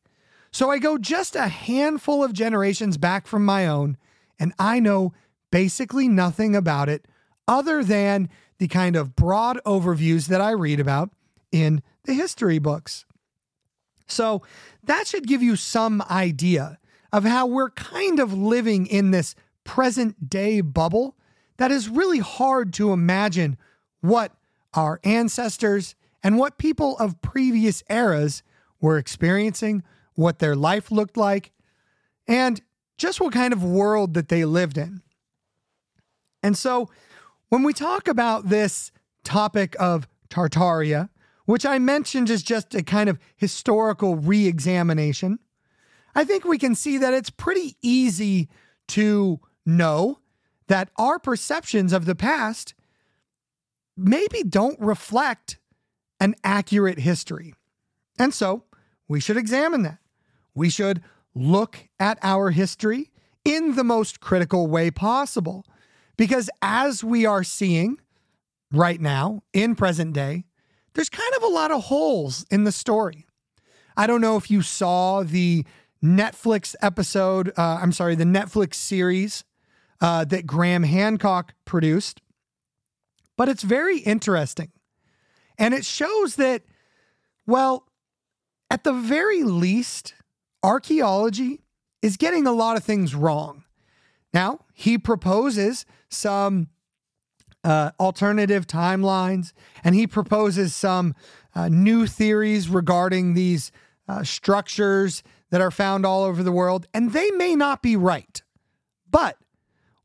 So 0.54 0.70
I 0.70 0.78
go 0.78 1.00
just 1.00 1.36
a 1.36 1.48
handful 1.48 2.24
of 2.24 2.32
generations 2.32 2.98
back 2.98 3.26
from 3.26 3.44
my 3.44 3.68
own, 3.68 3.98
and 4.40 4.54
I 4.60 4.80
know 4.80 5.12
basically 5.52 6.08
nothing 6.08 6.56
about 6.56 6.90
it 6.90 7.08
other 7.48 7.84
than 7.84 8.30
the 8.60 8.68
kind 8.68 8.96
of 8.96 9.16
broad 9.16 9.60
overviews 9.66 10.28
that 10.28 10.42
I 10.42 10.52
read 10.52 10.80
about 10.80 11.10
in 11.52 11.82
the 12.04 12.14
history 12.14 12.60
books. 12.60 13.06
So 14.06 14.44
that 14.84 15.08
should 15.08 15.26
give 15.28 15.42
you 15.42 15.56
some 15.56 16.04
idea 16.04 16.78
of 17.12 17.24
how 17.24 17.48
we're 17.48 17.72
kind 17.72 18.20
of 18.20 18.32
living 18.32 18.86
in 18.86 19.10
this 19.10 19.34
present 19.64 20.30
day 20.30 20.62
bubble 20.62 21.18
that 21.58 21.72
is 21.72 21.90
really 21.90 22.20
hard 22.20 22.74
to 22.74 22.94
imagine 22.94 23.58
what 24.02 24.36
our 24.76 25.00
ancestors 25.04 25.96
and 26.22 26.38
what 26.38 26.60
people 26.60 26.96
of 27.00 27.22
previous 27.22 27.84
eras 27.90 28.44
were 28.80 28.98
experiencing, 28.98 29.84
what 30.16 30.40
their 30.40 30.56
life 30.56 30.92
looked 30.92 31.18
like, 31.18 31.52
and 32.28 32.62
just 32.98 33.20
what 33.20 33.34
kind 33.34 33.54
of 33.54 33.64
world 33.64 34.14
that 34.14 34.30
they 34.30 34.46
lived 34.46 34.78
in. 34.78 35.02
And 36.42 36.58
so 36.58 36.90
when 37.50 37.64
we 37.64 37.74
talk 37.74 38.08
about 38.08 38.50
this 38.50 38.92
topic 39.24 39.76
of 39.80 40.08
Tartaria, 40.30 41.10
which 41.46 41.66
I 41.66 41.80
mentioned 41.80 42.30
is 42.30 42.44
just 42.44 42.74
a 42.76 42.84
kind 42.84 43.10
of 43.10 43.20
historical 43.36 44.16
re 44.16 44.48
examination, 44.48 45.40
I 46.16 46.24
think 46.24 46.46
we 46.46 46.58
can 46.58 46.76
see 46.76 46.98
that 46.98 47.14
it's 47.14 47.30
pretty 47.30 47.78
easy 47.82 48.50
to 48.90 49.40
know 49.66 50.20
that 50.68 50.90
our 50.98 51.20
perceptions 51.20 51.94
of 51.94 52.06
the 52.06 52.16
past 52.16 52.74
maybe 53.96 54.44
don't 54.44 54.80
reflect 54.80 55.58
an 56.20 56.36
accurate 56.44 57.00
history. 57.00 57.54
And 58.18 58.34
so 58.34 58.64
we 59.08 59.20
should 59.20 59.38
examine 59.38 59.84
that. 59.84 60.00
We 60.56 60.70
should 60.70 61.02
look 61.36 61.90
at 62.00 62.20
our 62.22 62.52
history 62.52 63.12
in 63.44 63.76
the 63.76 63.84
most 63.84 64.20
critical 64.20 64.68
way 64.68 64.92
possible. 64.92 65.66
Because 66.18 66.50
as 66.62 67.04
we 67.04 67.26
are 67.26 67.44
seeing 67.44 68.00
right 68.72 69.02
now 69.02 69.44
in 69.52 69.76
present 69.76 70.14
day, 70.14 70.46
there's 70.94 71.10
kind 71.10 71.34
of 71.36 71.44
a 71.44 71.48
lot 71.48 71.72
of 71.72 71.86
holes 71.86 72.46
in 72.52 72.64
the 72.64 72.72
story. 72.72 73.26
I 73.98 74.08
don't 74.08 74.22
know 74.22 74.38
if 74.38 74.50
you 74.50 74.62
saw 74.62 75.24
the 75.24 75.66
Netflix 76.04 76.76
episode, 76.82 77.52
uh, 77.58 77.80
I'm 77.82 77.92
sorry, 77.92 78.16
the 78.16 78.24
Netflix 78.26 78.76
series 78.76 79.44
uh, 80.02 80.26
that 80.26 80.46
Graham 80.46 80.84
Hancock 80.84 81.54
produced, 81.66 82.22
but 83.38 83.50
it's 83.50 83.64
very 83.64 84.00
interesting. 84.00 84.72
And 85.58 85.74
it 85.74 85.86
shows 85.86 86.36
that, 86.36 86.64
well, 87.48 87.88
at 88.70 88.84
the 88.84 88.94
very 88.94 89.44
least, 89.44 90.14
archaeology 90.64 91.62
is 92.02 92.18
getting 92.18 92.48
a 92.48 92.52
lot 92.52 92.78
of 92.78 92.84
things 92.84 93.14
wrong. 93.14 93.64
Now, 94.34 94.62
he 94.74 94.98
proposes 94.98 95.86
some 96.10 96.70
uh, 97.64 97.92
alternative 98.00 98.66
timelines 98.66 99.54
and 99.84 99.94
he 99.96 100.08
proposes 100.08 100.74
some 100.74 101.14
uh, 101.56 101.70
new 101.70 102.08
theories 102.08 102.68
regarding 102.68 103.34
these 103.34 103.72
uh, 104.08 104.24
structures 104.24 105.24
that 105.50 105.62
are 105.62 105.72
found 105.72 106.06
all 106.06 106.24
over 106.24 106.42
the 106.42 106.52
world, 106.52 106.88
and 106.96 107.14
they 107.14 107.30
may 107.32 107.56
not 107.56 107.84
be 107.84 107.96
right. 107.96 108.42
But 109.10 109.38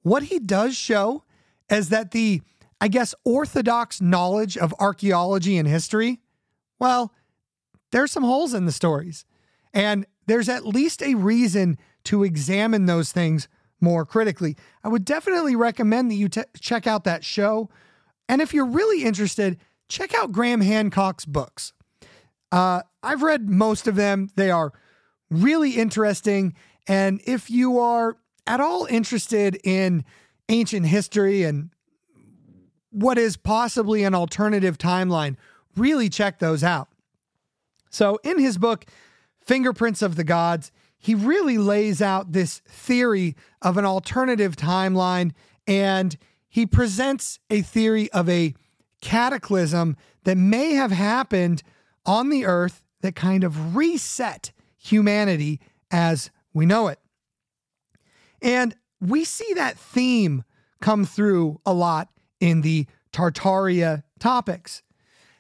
what 0.03 0.25
he 0.25 0.39
does 0.39 0.77
show 0.77 1.25
is 1.71 1.89
that 1.89 2.11
the, 2.11 2.43
I 2.81 2.89
guess, 2.89 3.15
orthodox 3.25 4.01
knowledge 4.01 4.59
of 4.59 4.75
archaeology 4.79 5.57
and 5.57 5.67
history, 5.67 6.21
well, 6.79 7.15
there's 7.93 8.13
some 8.13 8.25
holes 8.25 8.53
in 8.53 8.67
the 8.67 8.73
stories. 8.73 9.25
And 9.73 10.07
there's 10.29 10.49
at 10.49 10.67
least 10.67 11.03
a 11.03 11.15
reason 11.15 11.79
to 12.05 12.23
examine 12.23 12.87
those 12.87 13.11
things 13.13 13.49
more 13.81 14.05
critically. 14.05 14.57
I 14.85 14.89
would 14.89 15.05
definitely 15.05 15.57
recommend 15.57 16.11
that 16.11 16.17
you 16.17 16.29
t- 16.29 16.43
check 16.61 16.87
out 16.87 17.05
that 17.05 17.25
show. 17.25 17.71
And 18.29 18.43
if 18.43 18.53
you're 18.53 18.67
really 18.67 19.05
interested, 19.05 19.59
check 19.89 20.15
out 20.15 20.31
Graham 20.31 20.61
Hancock's 20.61 21.25
books. 21.25 21.73
Uh, 22.53 22.83
I've 23.03 23.23
read 23.23 23.49
most 23.49 23.87
of 23.87 23.97
them, 23.97 24.31
they 24.37 24.51
are 24.51 24.73
really 25.31 25.73
interesting. 25.73 26.55
And 26.87 27.21
if 27.25 27.51
you 27.51 27.79
are 27.79 28.17
at 28.47 28.61
all 28.61 28.87
interested 28.87 29.59
in 29.65 30.05
ancient 30.49 30.87
history 30.87 31.43
and 31.43 31.71
what 32.91 33.19
is 33.19 33.37
possibly 33.37 34.03
an 34.05 34.15
alternative 34.15 34.77
timeline, 34.79 35.37
really 35.77 36.09
check 36.09 36.39
those 36.39 36.65
out. 36.65 36.89
So, 37.91 38.19
in 38.23 38.39
his 38.39 38.59
book, 38.59 38.85
Fingerprints 39.49 40.03
of 40.03 40.17
the 40.17 40.25
Gods, 40.25 40.71
he 40.99 41.15
really 41.15 41.57
lays 41.57 42.03
out 42.03 42.33
this 42.33 42.59
theory 42.69 43.35
of 43.63 43.79
an 43.79 43.87
alternative 43.87 44.57
timeline 44.57 45.33
and 45.67 46.19
he 46.51 46.67
presents 46.67 47.39
a 47.49 47.63
theory 47.63 48.13
of 48.13 48.29
a 48.29 48.55
cataclysm 49.01 49.97
that 50.25 50.37
may 50.37 50.75
have 50.75 50.91
happened 50.91 51.63
on 52.05 52.29
the 52.29 52.45
earth 52.45 52.83
that 53.01 53.15
kind 53.15 53.43
of 53.43 53.75
reset 53.75 54.53
humanity 54.77 55.61
as 55.91 56.31
we 56.53 56.67
know 56.67 56.89
it. 56.89 56.99
And 58.43 58.77
we 59.01 59.25
see 59.25 59.55
that 59.55 59.79
theme 59.79 60.45
come 60.83 61.07
through 61.07 61.59
a 61.65 61.73
lot 61.73 62.11
in 62.39 62.61
the 62.61 62.87
Tartaria 63.15 64.03
topics 64.19 64.83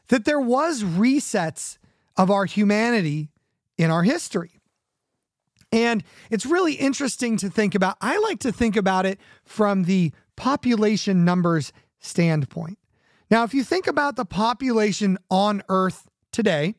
that 0.08 0.24
there 0.24 0.40
was 0.40 0.82
resets 0.82 1.76
of 2.16 2.30
our 2.30 2.46
humanity 2.46 3.28
in 3.78 3.90
our 3.90 4.02
history. 4.02 4.50
And 5.72 6.02
it's 6.30 6.46
really 6.46 6.74
interesting 6.74 7.36
to 7.38 7.50
think 7.50 7.74
about. 7.74 7.96
I 8.00 8.18
like 8.18 8.40
to 8.40 8.52
think 8.52 8.76
about 8.76 9.06
it 9.06 9.18
from 9.44 9.84
the 9.84 10.12
population 10.36 11.24
numbers 11.24 11.72
standpoint. 11.98 12.78
Now, 13.30 13.44
if 13.44 13.52
you 13.52 13.62
think 13.62 13.86
about 13.86 14.16
the 14.16 14.24
population 14.24 15.18
on 15.30 15.62
Earth 15.68 16.08
today, 16.32 16.74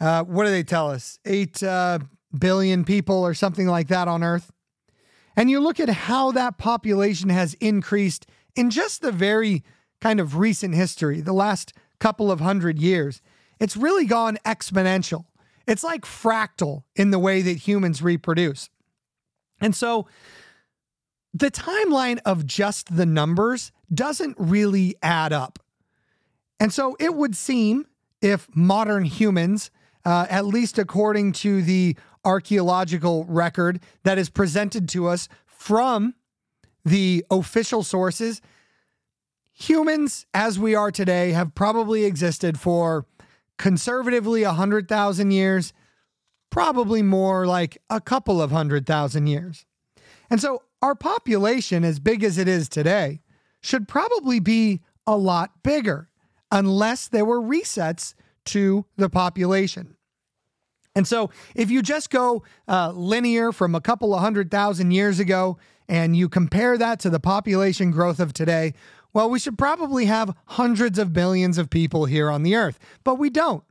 uh, 0.00 0.24
what 0.24 0.44
do 0.44 0.50
they 0.50 0.64
tell 0.64 0.90
us? 0.90 1.18
Eight 1.24 1.62
uh, 1.62 2.00
billion 2.36 2.84
people 2.84 3.24
or 3.24 3.34
something 3.34 3.68
like 3.68 3.88
that 3.88 4.08
on 4.08 4.24
Earth. 4.24 4.50
And 5.36 5.48
you 5.48 5.60
look 5.60 5.78
at 5.78 5.88
how 5.88 6.32
that 6.32 6.58
population 6.58 7.30
has 7.30 7.54
increased 7.54 8.26
in 8.56 8.70
just 8.70 9.00
the 9.00 9.12
very 9.12 9.62
kind 10.00 10.18
of 10.18 10.36
recent 10.36 10.74
history, 10.74 11.20
the 11.20 11.32
last 11.32 11.72
couple 12.00 12.32
of 12.32 12.40
hundred 12.40 12.80
years, 12.80 13.22
it's 13.60 13.76
really 13.76 14.04
gone 14.04 14.36
exponential. 14.44 15.26
It's 15.66 15.84
like 15.84 16.02
fractal 16.02 16.84
in 16.96 17.10
the 17.10 17.18
way 17.18 17.42
that 17.42 17.58
humans 17.58 18.02
reproduce. 18.02 18.70
And 19.60 19.74
so 19.74 20.06
the 21.32 21.50
timeline 21.50 22.20
of 22.24 22.46
just 22.46 22.96
the 22.96 23.06
numbers 23.06 23.72
doesn't 23.92 24.36
really 24.38 24.96
add 25.02 25.32
up. 25.32 25.58
And 26.60 26.72
so 26.72 26.96
it 27.00 27.14
would 27.14 27.36
seem 27.36 27.86
if 28.20 28.48
modern 28.54 29.04
humans, 29.04 29.70
uh, 30.04 30.26
at 30.28 30.46
least 30.46 30.78
according 30.78 31.32
to 31.32 31.62
the 31.62 31.96
archaeological 32.24 33.24
record 33.24 33.80
that 34.04 34.18
is 34.18 34.30
presented 34.30 34.88
to 34.90 35.08
us 35.08 35.28
from 35.46 36.14
the 36.84 37.24
official 37.30 37.82
sources, 37.82 38.40
humans 39.52 40.26
as 40.34 40.58
we 40.58 40.74
are 40.74 40.90
today 40.90 41.32
have 41.32 41.54
probably 41.54 42.04
existed 42.04 42.58
for 42.58 43.06
conservatively 43.62 44.42
100,000 44.42 45.30
years, 45.30 45.72
probably 46.50 47.00
more 47.00 47.46
like 47.46 47.78
a 47.88 48.00
couple 48.00 48.42
of 48.42 48.50
hundred 48.50 48.86
thousand 48.86 49.28
years. 49.28 49.64
And 50.28 50.40
so 50.40 50.62
our 50.82 50.96
population, 50.96 51.84
as 51.84 52.00
big 52.00 52.24
as 52.24 52.38
it 52.38 52.48
is 52.48 52.68
today, 52.68 53.20
should 53.60 53.86
probably 53.86 54.40
be 54.40 54.80
a 55.06 55.16
lot 55.16 55.62
bigger 55.62 56.08
unless 56.50 57.06
there 57.06 57.24
were 57.24 57.40
resets 57.40 58.14
to 58.46 58.84
the 58.96 59.08
population. 59.08 59.96
And 60.96 61.06
so, 61.06 61.30
if 61.54 61.70
you 61.70 61.82
just 61.82 62.10
go 62.10 62.42
uh, 62.66 62.90
linear 62.90 63.52
from 63.52 63.76
a 63.76 63.80
couple 63.80 64.12
of 64.12 64.20
hundred 64.20 64.50
thousand 64.50 64.90
years 64.90 65.20
ago 65.20 65.56
and 65.88 66.16
you 66.16 66.28
compare 66.28 66.76
that 66.76 66.98
to 67.00 67.10
the 67.10 67.20
population 67.20 67.92
growth 67.92 68.18
of 68.18 68.32
today, 68.32 68.74
well, 69.12 69.28
we 69.28 69.38
should 69.38 69.58
probably 69.58 70.06
have 70.06 70.34
hundreds 70.46 70.98
of 70.98 71.12
billions 71.12 71.58
of 71.58 71.70
people 71.70 72.06
here 72.06 72.30
on 72.30 72.42
the 72.42 72.54
earth, 72.54 72.78
but 73.04 73.16
we 73.16 73.30
don't. 73.30 73.64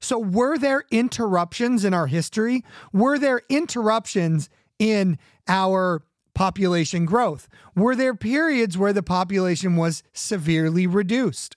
So, 0.00 0.18
were 0.18 0.58
there 0.58 0.84
interruptions 0.90 1.84
in 1.84 1.94
our 1.94 2.08
history? 2.08 2.64
Were 2.92 3.18
there 3.18 3.42
interruptions 3.48 4.48
in 4.78 5.16
our 5.46 6.02
population 6.34 7.04
growth? 7.04 7.48
Were 7.76 7.94
there 7.94 8.14
periods 8.14 8.76
where 8.76 8.92
the 8.92 9.02
population 9.02 9.76
was 9.76 10.02
severely 10.12 10.88
reduced? 10.88 11.56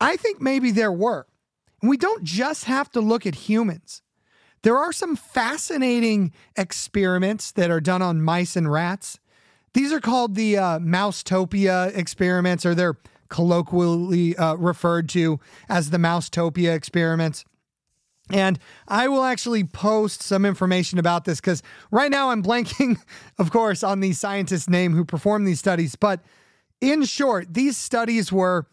I 0.00 0.16
think 0.16 0.40
maybe 0.40 0.70
there 0.70 0.92
were. 0.92 1.26
We 1.82 1.96
don't 1.96 2.24
just 2.24 2.64
have 2.64 2.90
to 2.92 3.00
look 3.00 3.26
at 3.26 3.34
humans. 3.34 4.02
There 4.62 4.78
are 4.78 4.92
some 4.92 5.16
fascinating 5.16 6.32
experiments 6.56 7.52
that 7.52 7.70
are 7.70 7.80
done 7.80 8.00
on 8.00 8.22
mice 8.22 8.56
and 8.56 8.70
rats. 8.70 9.18
These 9.74 9.92
are 9.92 10.00
called 10.00 10.34
the 10.34 10.58
uh, 10.58 10.78
Mousetopia 10.78 11.96
experiments, 11.96 12.66
or 12.66 12.74
they're 12.74 12.98
colloquially 13.28 14.36
uh, 14.36 14.54
referred 14.54 15.08
to 15.10 15.40
as 15.68 15.90
the 15.90 15.96
Mousetopia 15.96 16.74
experiments. 16.74 17.44
And 18.30 18.58
I 18.86 19.08
will 19.08 19.24
actually 19.24 19.64
post 19.64 20.22
some 20.22 20.44
information 20.44 20.98
about 20.98 21.24
this 21.24 21.40
because 21.40 21.62
right 21.90 22.10
now 22.10 22.30
I'm 22.30 22.42
blanking, 22.42 22.98
of 23.38 23.50
course, 23.50 23.82
on 23.82 24.00
the 24.00 24.12
scientist's 24.12 24.68
name 24.68 24.94
who 24.94 25.04
performed 25.04 25.46
these 25.46 25.58
studies. 25.58 25.96
But 25.96 26.20
in 26.80 27.04
short, 27.04 27.52
these 27.52 27.76
studies 27.76 28.30
were 28.30 28.66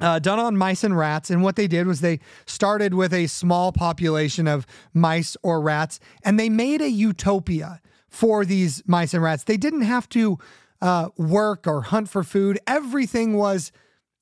uh, 0.00 0.18
done 0.18 0.38
on 0.38 0.56
mice 0.56 0.82
and 0.84 0.96
rats. 0.96 1.30
And 1.30 1.42
what 1.42 1.56
they 1.56 1.66
did 1.66 1.86
was 1.86 2.00
they 2.00 2.20
started 2.46 2.94
with 2.94 3.12
a 3.12 3.26
small 3.26 3.72
population 3.72 4.48
of 4.48 4.66
mice 4.94 5.36
or 5.42 5.60
rats 5.60 6.00
and 6.22 6.38
they 6.38 6.48
made 6.48 6.80
a 6.80 6.90
utopia 6.90 7.80
for 8.10 8.44
these 8.44 8.82
mice 8.86 9.14
and 9.14 9.22
rats. 9.22 9.44
They 9.44 9.56
didn't 9.56 9.82
have 9.82 10.08
to 10.10 10.38
uh, 10.82 11.08
work 11.16 11.66
or 11.66 11.82
hunt 11.82 12.08
for 12.08 12.24
food, 12.24 12.58
everything 12.66 13.36
was 13.36 13.72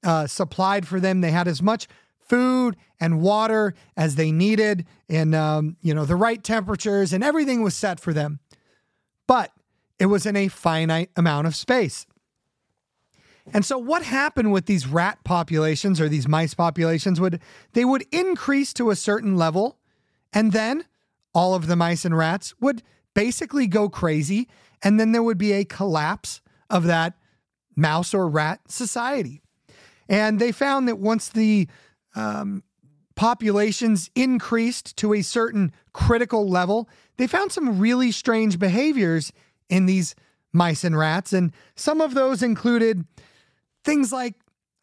uh, 0.04 0.26
supplied 0.26 0.86
for 0.86 1.00
them. 1.00 1.20
They 1.20 1.30
had 1.30 1.48
as 1.48 1.62
much 1.62 1.88
food 2.28 2.76
and 3.00 3.20
water 3.20 3.74
as 3.96 4.16
they 4.16 4.30
needed 4.30 4.86
and 5.08 5.34
um, 5.34 5.76
you 5.80 5.94
know 5.94 6.04
the 6.04 6.16
right 6.16 6.44
temperatures 6.44 7.12
and 7.12 7.24
everything 7.24 7.62
was 7.62 7.74
set 7.74 7.98
for 7.98 8.12
them 8.12 8.38
but 9.26 9.50
it 9.98 10.06
was 10.06 10.26
in 10.26 10.36
a 10.36 10.48
finite 10.48 11.10
amount 11.16 11.46
of 11.46 11.56
space 11.56 12.06
and 13.54 13.64
so 13.64 13.78
what 13.78 14.02
happened 14.02 14.52
with 14.52 14.66
these 14.66 14.86
rat 14.86 15.18
populations 15.24 16.00
or 16.02 16.08
these 16.08 16.28
mice 16.28 16.52
populations 16.52 17.18
would 17.18 17.40
they 17.72 17.84
would 17.84 18.04
increase 18.12 18.74
to 18.74 18.90
a 18.90 18.96
certain 18.96 19.36
level 19.36 19.78
and 20.32 20.52
then 20.52 20.84
all 21.34 21.54
of 21.54 21.66
the 21.66 21.76
mice 21.76 22.04
and 22.04 22.16
rats 22.16 22.52
would 22.60 22.82
basically 23.24 23.66
go 23.66 23.88
crazy 23.88 24.48
and 24.82 24.98
then 24.98 25.12
there 25.12 25.22
would 25.22 25.38
be 25.38 25.52
a 25.52 25.64
collapse 25.64 26.40
of 26.70 26.84
that 26.84 27.14
mouse 27.74 28.14
or 28.14 28.28
rat 28.28 28.60
society 28.68 29.42
and 30.08 30.38
they 30.38 30.52
found 30.52 30.88
that 30.88 30.98
once 30.98 31.28
the 31.28 31.68
um, 32.14 32.62
populations 33.14 34.10
increased 34.14 34.96
to 34.96 35.12
a 35.12 35.22
certain 35.22 35.72
critical 35.92 36.48
level, 36.48 36.88
they 37.16 37.26
found 37.26 37.52
some 37.52 37.78
really 37.78 38.12
strange 38.12 38.58
behaviors 38.58 39.32
in 39.68 39.86
these 39.86 40.14
mice 40.52 40.84
and 40.84 40.96
rats. 40.96 41.32
And 41.32 41.52
some 41.74 42.00
of 42.00 42.14
those 42.14 42.42
included 42.42 43.04
things 43.84 44.12
like 44.12 44.34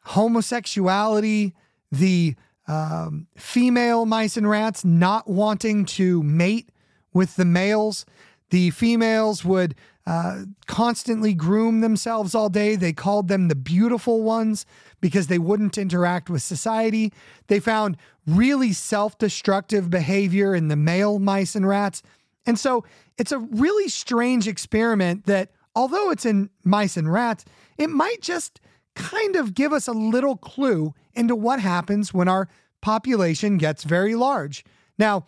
homosexuality, 0.03 1.53
the 1.91 2.35
um, 2.67 3.27
female 3.37 4.05
mice 4.05 4.37
and 4.37 4.49
rats 4.49 4.85
not 4.85 5.29
wanting 5.29 5.85
to 5.85 6.21
mate 6.21 6.69
with 7.15 7.37
the 7.37 7.45
males. 7.45 8.05
The 8.51 8.69
females 8.69 9.43
would 9.43 9.73
uh, 10.05 10.41
constantly 10.67 11.33
groom 11.33 11.81
themselves 11.81 12.35
all 12.35 12.49
day. 12.49 12.75
They 12.75 12.93
called 12.93 13.27
them 13.27 13.47
the 13.47 13.55
beautiful 13.55 14.21
ones 14.21 14.67
because 15.01 15.27
they 15.27 15.39
wouldn't 15.39 15.79
interact 15.79 16.29
with 16.29 16.43
society. 16.43 17.11
They 17.47 17.59
found 17.59 17.97
really 18.27 18.73
self 18.73 19.17
destructive 19.17 19.89
behavior 19.89 20.53
in 20.53 20.67
the 20.67 20.75
male 20.75 21.17
mice 21.17 21.55
and 21.55 21.67
rats. 21.67 22.03
And 22.45 22.59
so 22.59 22.85
it's 23.17 23.31
a 23.31 23.39
really 23.39 23.87
strange 23.87 24.47
experiment 24.47 25.25
that, 25.25 25.49
although 25.75 26.11
it's 26.11 26.25
in 26.25 26.51
mice 26.63 26.97
and 26.97 27.11
rats, 27.11 27.45
it 27.77 27.89
might 27.89 28.21
just 28.21 28.61
kind 28.93 29.35
of 29.35 29.55
give 29.55 29.73
us 29.73 29.87
a 29.87 29.93
little 29.93 30.37
clue 30.37 30.93
into 31.15 31.35
what 31.35 31.59
happens 31.59 32.13
when 32.13 32.27
our 32.27 32.47
population 32.81 33.57
gets 33.57 33.83
very 33.83 34.13
large. 34.13 34.63
Now, 34.99 35.25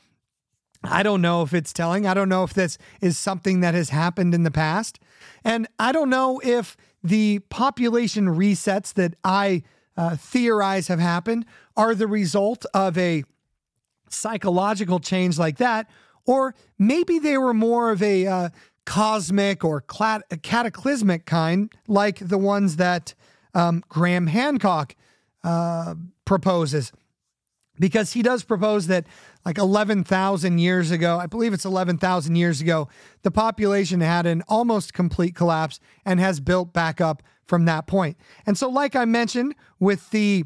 I 0.84 1.04
don't 1.04 1.22
know 1.22 1.42
if 1.42 1.54
it's 1.54 1.74
telling. 1.74 2.06
I 2.06 2.14
don't 2.14 2.30
know 2.30 2.44
if 2.44 2.54
this 2.54 2.78
is 3.02 3.18
something 3.18 3.62
that 3.62 3.74
has 3.74 3.90
happened 3.90 4.34
in 4.34 4.44
the 4.44 4.52
past. 4.52 5.00
And 5.44 5.68
I 5.80 5.92
don't 5.92 6.10
know 6.10 6.40
if 6.44 6.78
the 7.04 7.40
population 7.50 8.28
resets 8.28 8.94
that 8.94 9.16
I 9.24 9.64
uh, 9.96 10.16
theorize 10.16 10.88
have 10.88 11.00
happened 11.00 11.46
are 11.76 11.96
the 11.96 12.08
result 12.08 12.66
of 12.74 12.98
a 12.98 13.24
psychological 14.10 15.00
change 15.00 15.38
like 15.38 15.58
that, 15.58 15.90
or 16.26 16.56
maybe 16.78 17.20
they 17.20 17.38
were 17.38 17.54
more 17.54 17.92
of 17.92 18.02
a 18.02 18.28
uh, 18.28 18.50
cosmic 18.86 19.64
or 19.64 19.82
clat- 19.82 20.24
cataclysmic 20.44 21.26
kind, 21.26 21.74
like 21.88 22.20
the 22.20 22.38
ones 22.38 22.78
that 22.78 23.14
um, 23.54 23.84
Graham 23.90 24.28
Hancock 24.28 24.96
uh, 25.44 25.96
proposes. 26.26 26.92
Because 27.80 28.14
he 28.14 28.22
does 28.22 28.44
propose 28.44 28.88
that 28.88 29.06
like 29.46 29.58
11,000 29.58 30.58
years 30.58 30.92
ago, 30.92 31.18
I 31.20 31.26
believe 31.26 31.54
it's 31.54 31.66
11,000 31.66 32.36
years 32.36 32.60
ago, 32.60 32.90
the 33.22 33.32
population 33.32 34.02
had 34.02 34.26
an 34.26 34.44
almost 34.48 34.94
complete 34.94 35.36
collapse 35.36 35.80
and 36.06 36.20
has 36.20 36.40
built 36.40 36.74
back 36.74 37.00
up 37.00 37.24
from 37.46 37.66
that 37.66 37.88
point. 37.88 38.18
And 38.46 38.58
so, 38.58 38.70
like 38.70 38.96
I 38.96 39.06
mentioned, 39.06 39.56
with 39.80 40.10
the 40.12 40.44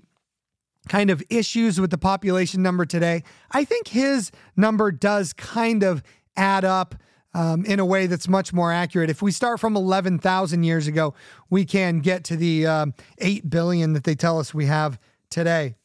kind 0.88 1.10
of 1.10 1.24
issues 1.30 1.80
with 1.80 1.90
the 1.90 1.98
population 1.98 2.62
number 2.62 2.86
today, 2.86 3.24
I 3.52 3.66
think 3.66 3.88
his 3.88 4.32
number 4.56 4.92
does 4.92 5.34
kind 5.34 5.84
of 5.84 6.04
add 6.36 6.66
up. 6.66 6.96
Um, 7.34 7.64
in 7.64 7.80
a 7.80 7.86
way 7.86 8.08
that's 8.08 8.28
much 8.28 8.52
more 8.52 8.74
accurate. 8.74 9.10
If 9.10 9.22
we 9.22 9.32
start 9.32 9.62
from 9.62 9.78
11,000 9.78 10.64
years 10.64 10.86
ago, 10.86 11.14
we 11.50 11.64
can 11.64 12.00
get 12.00 12.26
to 12.26 12.36
the 12.36 12.68
um, 12.68 12.94
8 13.20 13.50
billion 13.50 13.94
that 13.94 14.04
they 14.04 14.16
tell 14.16 14.38
us 14.38 14.54
we 14.54 14.66
have 14.66 15.00
today. 15.30 15.76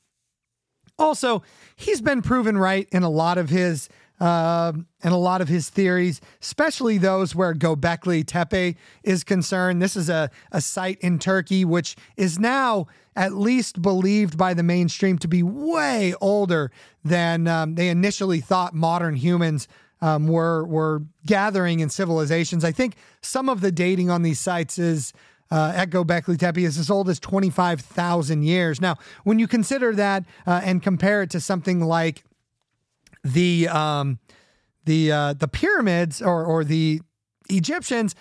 Also, 0.99 1.43
he's 1.75 2.01
been 2.01 2.23
proven 2.23 2.57
right 2.57 2.89
in 2.91 3.03
a 3.03 3.11
lot 3.11 3.39
of 3.39 3.51
his 3.51 3.89
uh, 4.19 4.73
a 5.03 5.17
lot 5.17 5.41
of 5.41 5.49
his 5.49 5.69
theories, 5.69 6.21
especially 6.41 6.99
those 6.99 7.35
where 7.35 7.55
Göbekli 7.55 8.27
Tepe 8.27 8.77
is 9.03 9.23
concerned. 9.25 9.83
This 9.83 9.97
is 9.97 10.09
a, 10.09 10.31
a 10.53 10.61
site 10.61 10.99
in 11.01 11.19
Turkey 11.19 11.65
which 11.65 11.97
is 12.17 12.39
now 12.39 12.87
at 13.15 13.35
least 13.35 13.83
believed 13.83 14.37
by 14.37 14.55
the 14.55 14.63
mainstream 14.63 15.19
to 15.19 15.29
be 15.29 15.43
way 15.43 16.15
older 16.21 16.71
than 17.05 17.47
um, 17.47 17.75
they 17.75 17.89
initially 17.89 18.41
thought 18.41 18.75
modern 18.75 19.17
humans 19.17 19.69
um, 20.01 20.29
were 20.29 20.65
were 20.65 21.03
gathering 21.25 21.81
in 21.81 21.89
civilizations. 21.89 22.65
I 22.65 22.73
think 22.73 22.97
some 23.23 23.49
of 23.49 23.61
the 23.61 23.73
dating 23.73 24.11
on 24.11 24.23
these 24.23 24.41
sites 24.41 24.79
is 24.79 25.13
uh, 25.51 25.73
at 25.75 25.91
Göbekli 25.91 26.39
Tepe 26.39 26.65
is 26.65 26.79
as 26.79 26.91
old 26.91 27.09
as 27.09 27.21
25,000 27.21 28.43
years. 28.43 28.81
Now, 28.81 28.97
when 29.25 29.39
you 29.39 29.47
consider 29.47 29.93
that 29.95 30.25
uh, 30.47 30.61
and 30.65 30.83
compare 30.83 31.23
it 31.23 31.31
to 31.31 31.41
something 31.41 31.81
like 31.81 32.25
the 33.25 33.69
um, 33.69 34.19
the 34.85 35.13
uh, 35.13 35.33
the 35.35 35.49
pyramids 35.49 36.23
or 36.23 36.45
or 36.45 36.65
the 36.65 37.01
Egyptians, 37.49 38.15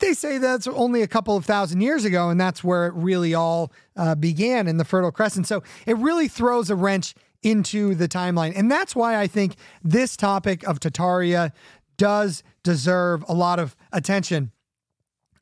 they 0.00 0.12
say 0.12 0.38
that's 0.38 0.66
only 0.66 1.02
a 1.02 1.06
couple 1.06 1.36
of 1.36 1.44
thousand 1.44 1.80
years 1.80 2.04
ago, 2.04 2.28
and 2.28 2.40
that's 2.40 2.62
where 2.62 2.86
it 2.86 2.94
really 2.94 3.34
all 3.34 3.72
uh, 3.96 4.14
began 4.14 4.66
in 4.66 4.76
the 4.76 4.84
Fertile 4.84 5.12
Crescent. 5.12 5.46
So 5.46 5.62
it 5.86 5.96
really 5.96 6.28
throws 6.28 6.70
a 6.70 6.76
wrench 6.76 7.14
into 7.42 7.94
the 7.94 8.08
timeline, 8.08 8.52
and 8.56 8.70
that's 8.70 8.96
why 8.96 9.18
I 9.18 9.26
think 9.26 9.56
this 9.82 10.16
topic 10.16 10.66
of 10.66 10.80
Tartaria 10.80 11.52
does 11.96 12.42
deserve 12.62 13.24
a 13.28 13.34
lot 13.34 13.58
of 13.58 13.76
attention. 13.92 14.52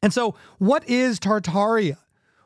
And 0.05 0.12
so, 0.12 0.35
what 0.59 0.87
is 0.87 1.19
Tartaria? 1.19 1.97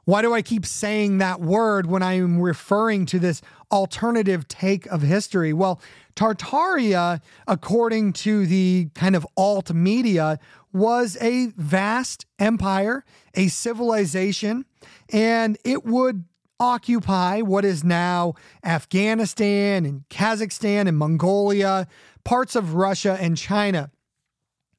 Why 0.05 0.23
do 0.23 0.33
I 0.33 0.42
keep 0.42 0.64
saying 0.64 1.18
that 1.18 1.40
word 1.40 1.87
when 1.87 2.05
I'm 2.05 2.40
referring 2.40 3.05
to 3.07 3.18
this 3.18 3.42
alternative 3.73 4.47
take 4.47 4.87
of 4.87 5.03
history? 5.03 5.53
Well, 5.53 5.81
Tartaria, 6.14 7.21
according 7.49 8.12
to 8.12 8.47
the 8.47 8.90
kind 8.94 9.16
of 9.16 9.27
alt 9.37 9.75
media, 9.75 10.38
was 10.73 11.16
a 11.21 11.47
vast 11.57 12.27
empire, 12.38 13.05
a 13.35 13.49
civilization, 13.49 14.64
and 15.12 15.59
it 15.64 15.85
would 15.85 16.27
occupy 16.61 17.40
what 17.40 17.64
is 17.64 17.83
now 17.83 18.35
Afghanistan 18.62 19.85
and 19.85 20.09
Kazakhstan 20.11 20.87
and 20.87 20.97
Mongolia, 20.97 21.88
parts 22.23 22.55
of 22.55 22.75
Russia 22.75 23.18
and 23.21 23.37
China. 23.37 23.90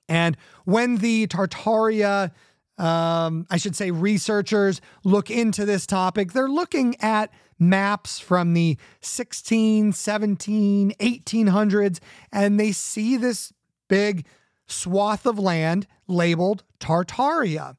And 0.07 0.37
when 0.63 0.97
the 0.97 1.27
Tartaria 1.27 2.31
um, 2.79 3.45
I 3.49 3.57
should 3.57 3.75
say, 3.75 3.91
researchers 3.91 4.81
look 5.03 5.29
into 5.29 5.65
this 5.65 5.85
topic. 5.85 6.31
They're 6.31 6.47
looking 6.47 6.95
at 7.01 7.31
maps 7.59 8.19
from 8.19 8.53
the 8.53 8.77
16, 9.01 9.91
17, 9.91 10.91
1800s, 10.99 11.99
and 12.31 12.59
they 12.59 12.71
see 12.71 13.17
this 13.17 13.51
big 13.89 14.25
swath 14.65 15.25
of 15.25 15.37
land 15.37 15.87
labeled 16.07 16.63
Tartaria. 16.79 17.75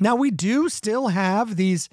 Now 0.00 0.16
we 0.16 0.30
do 0.30 0.68
still 0.68 1.08
have 1.08 1.56
these 1.56 1.88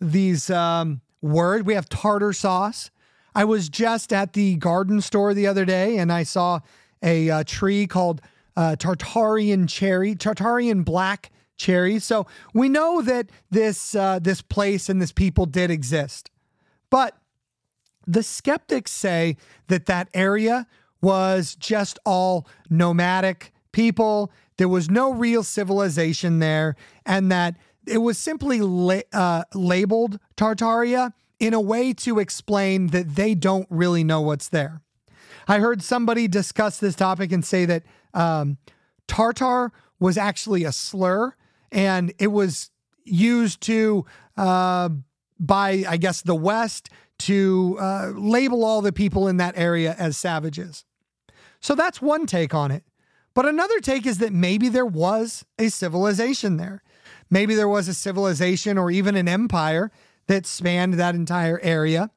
these 0.00 0.50
um, 0.50 1.00
words. 1.22 1.64
We 1.64 1.74
have 1.74 1.88
tartar 1.88 2.32
sauce. 2.32 2.90
I 3.34 3.44
was 3.44 3.68
just 3.68 4.12
at 4.12 4.34
the 4.34 4.56
garden 4.56 5.00
store 5.00 5.34
the 5.34 5.46
other 5.46 5.64
day, 5.64 5.96
and 5.96 6.12
I 6.12 6.24
saw 6.24 6.60
a, 7.02 7.28
a 7.28 7.36
uh, 7.36 7.44
tree 7.44 7.86
called 7.86 8.20
uh, 8.56 8.76
Tartarian 8.78 9.68
cherry, 9.68 10.14
Tartarian 10.14 10.84
black 10.84 11.30
cherries. 11.56 12.04
So 12.04 12.26
we 12.52 12.68
know 12.68 13.02
that 13.02 13.30
this 13.50 13.94
uh, 13.94 14.18
this 14.18 14.42
place 14.42 14.88
and 14.88 15.00
this 15.00 15.12
people 15.12 15.46
did 15.46 15.70
exist, 15.70 16.30
but 16.90 17.16
the 18.06 18.22
skeptics 18.22 18.90
say 18.90 19.36
that 19.68 19.86
that 19.86 20.08
area 20.14 20.66
was 21.00 21.54
just 21.54 21.98
all 22.04 22.46
nomadic 22.68 23.52
people. 23.72 24.30
There 24.56 24.68
was 24.68 24.90
no 24.90 25.12
real 25.12 25.42
civilization 25.42 26.38
there, 26.38 26.76
and 27.04 27.30
that 27.32 27.56
it 27.86 27.98
was 27.98 28.18
simply 28.18 28.60
la- 28.60 29.00
uh, 29.12 29.44
labeled 29.54 30.18
Tartaria 30.36 31.12
in 31.40 31.54
a 31.54 31.60
way 31.60 31.92
to 31.92 32.18
explain 32.18 32.88
that 32.88 33.16
they 33.16 33.34
don't 33.34 33.66
really 33.68 34.04
know 34.04 34.20
what's 34.20 34.48
there. 34.48 34.80
I 35.46 35.58
heard 35.58 35.82
somebody 35.82 36.28
discuss 36.28 36.78
this 36.78 36.94
topic 36.94 37.32
and 37.32 37.44
say 37.44 37.66
that 37.66 37.82
um, 38.14 38.56
Tartar 39.06 39.72
was 39.98 40.16
actually 40.16 40.64
a 40.64 40.72
slur 40.72 41.34
and 41.74 42.14
it 42.18 42.28
was 42.28 42.70
used 43.04 43.60
to, 43.62 44.06
uh, 44.36 44.88
by, 45.38 45.84
I 45.86 45.98
guess, 45.98 46.22
the 46.22 46.34
West 46.34 46.88
to 47.18 47.76
uh, 47.80 48.12
label 48.14 48.64
all 48.64 48.80
the 48.80 48.92
people 48.92 49.28
in 49.28 49.36
that 49.38 49.54
area 49.58 49.94
as 49.98 50.16
savages. 50.16 50.84
So 51.60 51.74
that's 51.74 52.00
one 52.00 52.26
take 52.26 52.54
on 52.54 52.70
it. 52.70 52.84
But 53.34 53.46
another 53.46 53.80
take 53.80 54.06
is 54.06 54.18
that 54.18 54.32
maybe 54.32 54.68
there 54.68 54.86
was 54.86 55.44
a 55.58 55.68
civilization 55.68 56.56
there. 56.56 56.82
Maybe 57.30 57.54
there 57.54 57.68
was 57.68 57.88
a 57.88 57.94
civilization 57.94 58.78
or 58.78 58.90
even 58.90 59.16
an 59.16 59.28
empire 59.28 59.90
that 60.28 60.46
spanned 60.46 60.94
that 60.94 61.14
entire 61.14 61.58
area. 61.60 62.10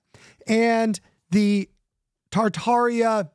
And 0.45 0.99
the 1.31 1.69
Tartaria 2.31 3.29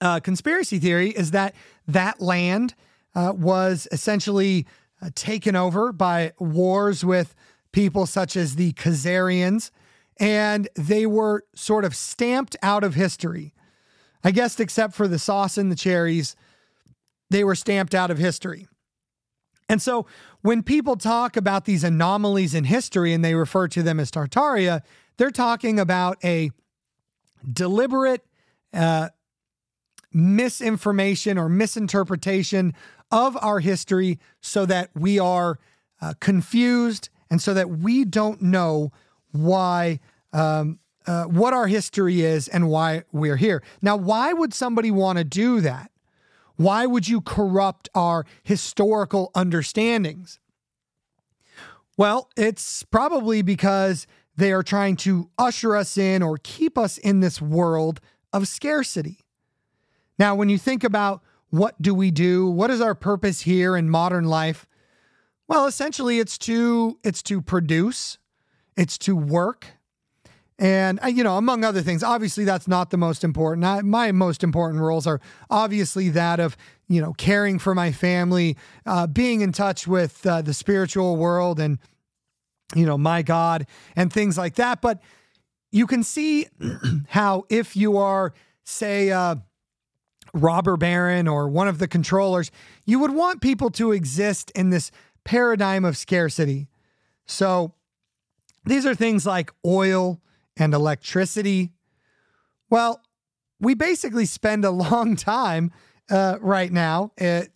uh, 0.00 0.20
conspiracy 0.20 0.78
theory 0.78 1.10
is 1.10 1.30
that 1.30 1.54
that 1.88 2.20
land 2.20 2.74
uh, 3.14 3.32
was 3.34 3.88
essentially 3.92 4.66
taken 5.14 5.56
over 5.56 5.92
by 5.92 6.32
wars 6.38 7.04
with 7.04 7.34
people 7.72 8.06
such 8.06 8.36
as 8.36 8.56
the 8.56 8.72
Khazarians, 8.72 9.70
and 10.18 10.68
they 10.76 11.06
were 11.06 11.44
sort 11.54 11.84
of 11.84 11.94
stamped 11.94 12.56
out 12.62 12.84
of 12.84 12.94
history. 12.94 13.52
I 14.22 14.30
guess, 14.30 14.58
except 14.58 14.94
for 14.94 15.06
the 15.06 15.18
sauce 15.18 15.58
and 15.58 15.70
the 15.70 15.76
cherries, 15.76 16.34
they 17.30 17.44
were 17.44 17.54
stamped 17.54 17.94
out 17.94 18.10
of 18.10 18.18
history. 18.18 18.66
And 19.68 19.82
so 19.82 20.06
when 20.42 20.62
people 20.62 20.96
talk 20.96 21.36
about 21.36 21.64
these 21.64 21.84
anomalies 21.84 22.54
in 22.54 22.64
history 22.64 23.12
and 23.12 23.24
they 23.24 23.34
refer 23.34 23.68
to 23.68 23.82
them 23.82 23.98
as 23.98 24.10
Tartaria, 24.10 24.82
they're 25.16 25.30
talking 25.30 25.78
about 25.78 26.18
a 26.24 26.50
deliberate 27.50 28.24
uh, 28.72 29.08
misinformation 30.14 31.36
or 31.36 31.48
misinterpretation 31.48 32.72
of 33.10 33.36
our 33.42 33.60
history 33.60 34.18
so 34.40 34.64
that 34.66 34.90
we 34.94 35.18
are 35.18 35.58
uh, 36.00 36.14
confused 36.20 37.08
and 37.30 37.42
so 37.42 37.52
that 37.52 37.68
we 37.68 38.04
don't 38.04 38.40
know 38.40 38.92
why 39.32 39.98
um, 40.32 40.78
uh, 41.06 41.24
what 41.24 41.52
our 41.52 41.66
history 41.66 42.22
is 42.22 42.48
and 42.48 42.68
why 42.68 43.02
we're 43.12 43.36
here. 43.36 43.62
Now, 43.82 43.96
why 43.96 44.32
would 44.32 44.54
somebody 44.54 44.90
want 44.90 45.18
to 45.18 45.24
do 45.24 45.60
that? 45.60 45.90
Why 46.56 46.86
would 46.86 47.08
you 47.08 47.20
corrupt 47.20 47.88
our 47.94 48.24
historical 48.42 49.30
understandings? 49.34 50.38
Well, 51.96 52.30
it's 52.36 52.84
probably 52.84 53.42
because 53.42 54.06
they 54.36 54.52
are 54.52 54.62
trying 54.62 54.96
to 54.96 55.30
usher 55.38 55.76
us 55.76 55.96
in 55.96 56.22
or 56.22 56.38
keep 56.42 56.76
us 56.76 56.98
in 56.98 57.20
this 57.20 57.40
world 57.40 58.00
of 58.32 58.48
scarcity. 58.48 59.23
Now, 60.18 60.34
when 60.34 60.48
you 60.48 60.58
think 60.58 60.84
about 60.84 61.22
what 61.50 61.80
do 61.80 61.94
we 61.94 62.10
do? 62.10 62.48
What 62.48 62.70
is 62.70 62.80
our 62.80 62.94
purpose 62.94 63.42
here 63.42 63.76
in 63.76 63.88
modern 63.88 64.24
life? 64.24 64.66
Well, 65.46 65.66
essentially 65.66 66.18
it's 66.18 66.38
to 66.38 66.98
it's 67.04 67.22
to 67.24 67.40
produce, 67.40 68.18
it's 68.76 68.98
to 68.98 69.14
work. 69.14 69.66
And 70.58 70.98
uh, 71.02 71.08
you 71.08 71.22
know, 71.24 71.36
among 71.36 71.64
other 71.64 71.82
things, 71.82 72.02
obviously 72.02 72.44
that's 72.44 72.66
not 72.66 72.90
the 72.90 72.96
most 72.96 73.24
important. 73.24 73.64
I, 73.64 73.82
my 73.82 74.12
most 74.12 74.42
important 74.42 74.82
roles 74.82 75.06
are 75.06 75.20
obviously 75.50 76.08
that 76.10 76.40
of 76.40 76.56
you 76.88 77.00
know 77.00 77.12
caring 77.12 77.58
for 77.58 77.74
my 77.74 77.92
family, 77.92 78.56
uh, 78.86 79.06
being 79.06 79.40
in 79.40 79.52
touch 79.52 79.86
with 79.86 80.24
uh, 80.26 80.42
the 80.42 80.54
spiritual 80.54 81.16
world, 81.16 81.60
and 81.60 81.78
you 82.74 82.86
know 82.86 82.96
my 82.96 83.22
God 83.22 83.66
and 83.94 84.12
things 84.12 84.38
like 84.38 84.54
that. 84.54 84.80
But 84.80 85.00
you 85.70 85.86
can 85.86 86.02
see 86.02 86.46
how 87.08 87.44
if 87.48 87.76
you 87.76 87.96
are, 87.98 88.32
say, 88.62 89.10
uh, 89.10 89.36
robber 90.34 90.76
baron 90.76 91.26
or 91.26 91.48
one 91.48 91.68
of 91.68 91.78
the 91.78 91.88
controllers, 91.88 92.50
you 92.84 92.98
would 92.98 93.12
want 93.12 93.40
people 93.40 93.70
to 93.70 93.92
exist 93.92 94.50
in 94.54 94.70
this 94.70 94.90
paradigm 95.24 95.84
of 95.84 95.96
scarcity. 95.96 96.68
So 97.26 97.72
these 98.64 98.84
are 98.84 98.94
things 98.94 99.24
like 99.24 99.52
oil 99.64 100.20
and 100.56 100.74
electricity. 100.74 101.72
Well, 102.68 103.00
we 103.60 103.74
basically 103.74 104.26
spend 104.26 104.64
a 104.64 104.70
long 104.90 105.16
time 105.16 105.72
uh, 106.10 106.36
right 106.40 106.70
now 106.70 107.12
at 107.16 107.48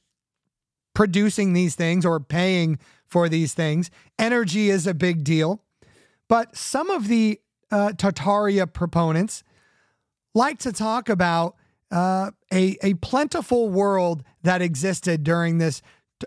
producing 0.94 1.52
these 1.52 1.74
things 1.74 2.06
or 2.06 2.18
paying 2.18 2.78
for 3.06 3.28
these 3.28 3.54
things. 3.54 3.90
Energy 4.18 4.70
is 4.70 4.86
a 4.86 4.94
big 4.94 5.24
deal. 5.24 5.62
But 6.28 6.56
some 6.56 6.90
of 6.90 7.08
the 7.08 7.40
uh, 7.70 7.92
Tartaria 7.96 8.70
proponents 8.70 9.42
like 10.34 10.58
to 10.60 10.72
talk 10.72 11.08
about 11.08 11.56
uh, 11.90 12.30
a, 12.52 12.76
a 12.82 12.94
plentiful 12.94 13.68
world 13.68 14.22
that 14.42 14.62
existed 14.62 15.24
during 15.24 15.58
this 15.58 15.82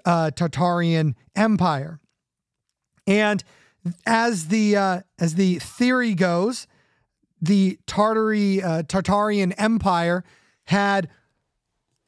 uh, 0.06 0.32
Tartarian 0.34 1.16
Empire. 1.36 2.00
And 3.08 3.44
as 4.06 4.48
the 4.48 4.76
uh, 4.76 5.02
as 5.20 5.36
the 5.36 5.60
theory 5.60 6.14
goes, 6.14 6.68
the 7.42 7.80
Tartary 7.88 8.62
uh, 8.62 8.84
Tartarian 8.84 9.54
Empire 9.58 10.24
had 10.66 11.10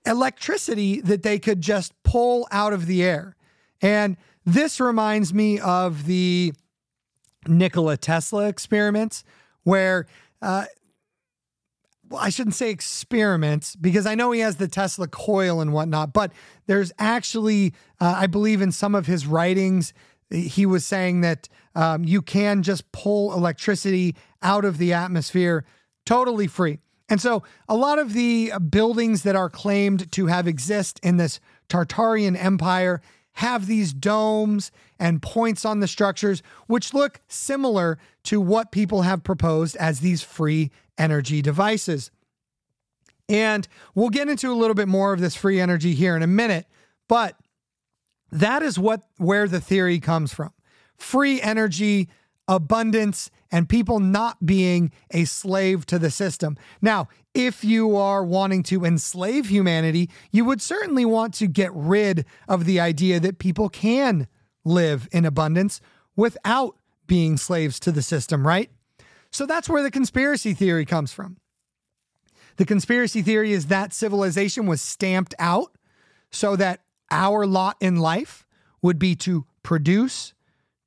electricity 0.06 1.02
that 1.02 1.24
they 1.24 1.40
could 1.40 1.62
just 1.62 1.94
pull 2.04 2.48
out 2.52 2.74
of 2.74 2.86
the 2.86 3.04
air. 3.04 3.36
And 3.82 4.18
this 4.46 4.80
reminds 4.80 5.34
me 5.34 5.60
of 5.60 6.06
the 6.06 6.54
Nikola 7.48 7.98
Tesla 7.98 8.48
experiments, 8.48 9.24
where 9.64 10.06
uh, 10.42 10.66
well, 12.10 12.22
I 12.22 12.30
shouldn't 12.30 12.56
say 12.56 12.70
experiments 12.70 13.76
because 13.76 14.06
I 14.06 14.16
know 14.16 14.32
he 14.32 14.42
has 14.42 14.58
the 14.58 14.68
Tesla 14.68 15.08
coil 15.08 15.62
and 15.62 15.74
whatnot, 15.74 16.14
but 16.14 16.32
there's 16.68 16.92
actually, 17.00 17.74
uh, 18.00 18.16
I 18.18 18.28
believe 18.28 18.62
in 18.62 18.72
some 18.72 18.94
of 18.94 19.08
his 19.08 19.26
writings, 19.26 19.94
he 20.30 20.66
was 20.66 20.86
saying 20.86 21.22
that 21.22 21.48
um, 21.76 22.04
you 22.04 22.22
can 22.22 22.64
just 22.64 22.92
pull 22.92 23.34
electricity 23.34 24.16
out 24.42 24.66
of 24.66 24.78
the 24.78 24.94
atmosphere 24.94 25.66
totally 26.06 26.48
free. 26.48 26.80
And 27.10 27.22
so 27.22 27.44
a 27.70 27.76
lot 27.76 28.00
of 28.00 28.14
the 28.14 28.54
buildings 28.70 29.24
that 29.24 29.36
are 29.36 29.50
claimed 29.50 30.12
to 30.14 30.28
have 30.28 30.48
exist 30.48 31.00
in 31.04 31.18
this 31.18 31.40
Tartarian 31.70 32.36
empire 32.36 33.02
have 33.34 33.68
these 33.68 33.94
domes 33.94 34.72
and 35.00 35.22
points 35.22 35.66
on 35.66 35.80
the 35.80 35.88
structures, 35.88 36.44
which 36.68 36.94
look 36.94 37.20
similar 37.28 37.98
to 38.24 38.40
what 38.40 38.72
people 38.72 39.02
have 39.02 39.24
proposed 39.24 39.76
as 39.78 40.00
these 40.00 40.22
free 40.22 40.72
energy 40.98 41.42
devices. 41.42 42.12
And 43.30 43.68
we'll 43.96 44.10
get 44.10 44.30
into 44.30 44.52
a 44.52 44.54
little 44.54 44.76
bit 44.76 44.88
more 44.88 45.14
of 45.14 45.20
this 45.20 45.36
free 45.36 45.60
energy 45.60 45.94
here 45.94 46.16
in 46.16 46.24
a 46.24 46.28
minute, 46.28 46.66
but 47.08 47.38
that 48.32 48.62
is 48.64 48.78
what 48.78 49.04
where 49.18 49.48
the 49.48 49.62
theory 49.62 50.00
comes 50.00 50.34
from. 50.34 50.52
Free 50.98 51.42
energy, 51.42 52.10
abundance, 52.48 53.30
and 53.52 53.70
people 53.70 54.00
not 54.00 54.46
being 54.46 54.92
a 55.12 55.26
slave 55.26 55.86
to 55.86 56.00
the 56.00 56.12
system. 56.12 56.58
Now, 56.82 57.08
if 57.34 57.64
you 57.64 57.96
are 57.96 58.24
wanting 58.26 58.64
to 58.64 58.84
enslave 58.84 59.48
humanity, 59.48 60.10
you 60.32 60.46
would 60.46 60.62
certainly 60.62 61.06
want 61.06 61.34
to 61.36 61.48
get 61.48 61.72
rid 61.74 62.26
of 62.48 62.66
the 62.66 62.80
idea 62.80 63.20
that 63.20 63.40
people 63.40 63.70
can 63.70 64.28
live 64.66 65.08
in 65.12 65.26
abundance 65.26 65.82
without 66.16 66.76
being 67.06 67.38
slaves 67.38 67.80
to 67.82 67.92
the 67.92 68.02
system, 68.02 68.46
right? 68.46 68.72
So 69.34 69.48
that's 69.48 69.68
where 69.68 69.82
the 69.82 69.92
conspiracy 69.92 70.54
theory 70.54 70.86
comes 70.86 71.12
from. 71.12 71.38
The 72.58 72.66
conspiracy 72.66 73.24
theory 73.24 73.52
is 73.52 73.66
that 73.66 73.92
civilization 73.92 74.68
was 74.68 74.80
stamped 74.80 75.34
out 75.40 75.76
so 76.32 76.56
that 76.56 76.82
our 77.10 77.46
lot 77.48 77.76
in 77.80 77.96
life 77.96 78.46
would 78.84 79.00
be 79.00 79.16
to 79.16 79.46
produce, 79.64 80.34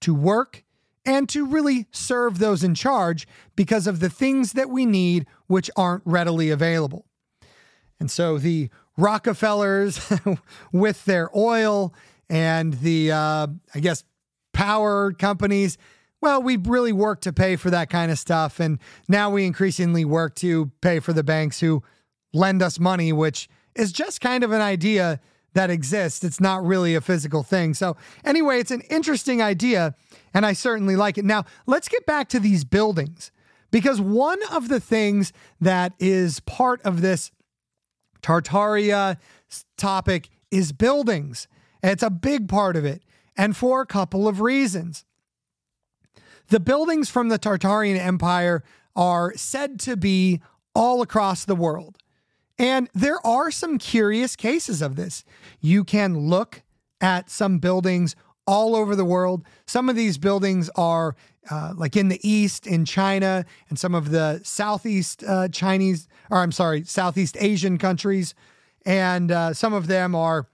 to 0.01 0.15
work, 0.15 0.63
and 1.05 1.29
to 1.29 1.45
really 1.45 1.87
serve 1.91 2.39
those 2.39 2.63
in 2.63 2.75
charge 2.75 3.27
because 3.57 3.89
of 3.89 3.99
the 3.99 4.11
things 4.11 4.53
that 4.53 4.71
we 4.71 4.87
need 4.87 5.27
which 5.49 5.69
aren't 5.77 6.03
readily 6.05 6.51
available. 6.51 7.05
And 7.99 8.11
so 8.11 8.39
the 8.39 8.71
Rockefellers 8.97 10.01
with 10.73 11.05
their 11.05 11.37
oil 11.37 11.93
and 12.31 12.75
the, 12.75 13.11
uh, 13.11 13.47
I 13.75 13.81
guess, 13.81 14.05
power 14.53 15.13
companies 15.13 15.79
well, 16.21 16.43
we 16.43 16.57
really 16.57 16.93
work 16.93 17.21
to 17.23 17.33
pay 17.33 17.57
for 17.57 17.71
that 17.71 17.91
kind 17.91 18.11
of 18.11 18.19
stuff. 18.19 18.59
And 18.59 18.79
now 19.09 19.31
we 19.31 19.45
increasingly 19.45 20.05
work 20.05 20.35
to 20.37 20.71
pay 20.81 21.01
for 21.01 21.13
the 21.13 21.23
banks 21.23 21.61
who 21.61 21.83
lend 22.33 22.63
us 22.63 22.79
money, 22.79 23.13
which 23.13 23.49
is 23.75 23.93
just 23.93 24.21
kind 24.21 24.43
of 24.43 24.53
an 24.53 24.61
idea 24.61 25.21
that 25.57 25.71
exists. 25.71 26.23
It's 26.23 26.41
not 26.41 26.65
really 26.65 26.95
a 26.95 27.01
physical 27.01 27.43
thing. 27.43 27.75
So, 27.75 27.97
anyway, 28.25 28.61
it's 28.61 28.71
an 28.71 28.83
interesting 28.91 29.41
idea, 29.41 29.95
and 30.35 30.45
I 30.45 30.53
certainly 30.53 30.97
like 30.97 31.17
it. 31.17 31.25
Now, 31.25 31.45
let's 31.67 31.89
get 31.89 32.05
back 32.07 32.29
to 32.31 32.41
these 32.41 32.65
buildings 32.65 33.33
because 33.71 34.01
one 34.01 34.39
of 34.53 34.69
the 34.69 34.81
things 34.81 35.33
that 35.61 35.95
is 35.99 36.41
part 36.41 36.83
of 36.83 37.01
this 37.01 37.31
Tartaria 38.23 39.17
topic 39.79 40.29
is 40.51 40.73
buildings. 40.73 41.49
It's 41.83 42.03
a 42.03 42.11
big 42.11 42.49
part 42.49 42.77
of 42.77 42.85
it, 42.85 43.03
and 43.37 43.57
for 43.57 43.81
a 43.81 43.87
couple 43.87 44.29
of 44.29 44.41
reasons. 44.41 45.05
The 46.49 46.61
buildings 46.61 47.11
from 47.11 47.29
the 47.29 47.39
Tartarian 47.39 47.99
Empire 47.99 48.63
are 48.95 49.35
said 49.37 49.81
to 49.81 49.97
be 49.97 50.41
all 50.75 51.03
across 51.03 51.45
the 51.45 51.57
world. 51.57 51.99
And 52.59 52.89
there 52.95 53.25
are 53.27 53.51
some 53.51 53.79
curious 53.79 54.37
cases 54.37 54.81
of 54.81 54.97
this. 54.97 55.25
You 55.61 55.85
can 55.85 56.17
look 56.17 56.63
at 57.01 57.29
some 57.31 57.59
buildings 57.59 58.17
all 58.47 58.75
over 58.75 58.95
the 58.97 59.05
world. 59.05 59.45
Some 59.67 59.89
of 59.89 59.97
these 59.97 60.19
buildings 60.19 60.71
are 60.77 61.17
uh, 61.51 61.75
like 61.77 61.97
in 61.97 62.09
the 62.09 62.21
East, 62.29 62.67
in 62.67 62.85
China, 62.85 63.45
and 63.69 63.79
some 63.79 63.95
of 63.95 64.11
the 64.11 64.41
Southeast 64.43 65.23
uh, 65.27 65.49
Chinese, 65.49 66.09
or 66.31 66.39
I'm 66.39 66.53
sorry, 66.53 66.85
Southeast 66.85 67.37
Asian 67.41 67.79
countries. 67.79 68.35
And 68.85 69.31
uh, 69.31 69.53
some 69.53 69.73
of 69.73 69.87
them 69.87 70.15
are 70.15 70.49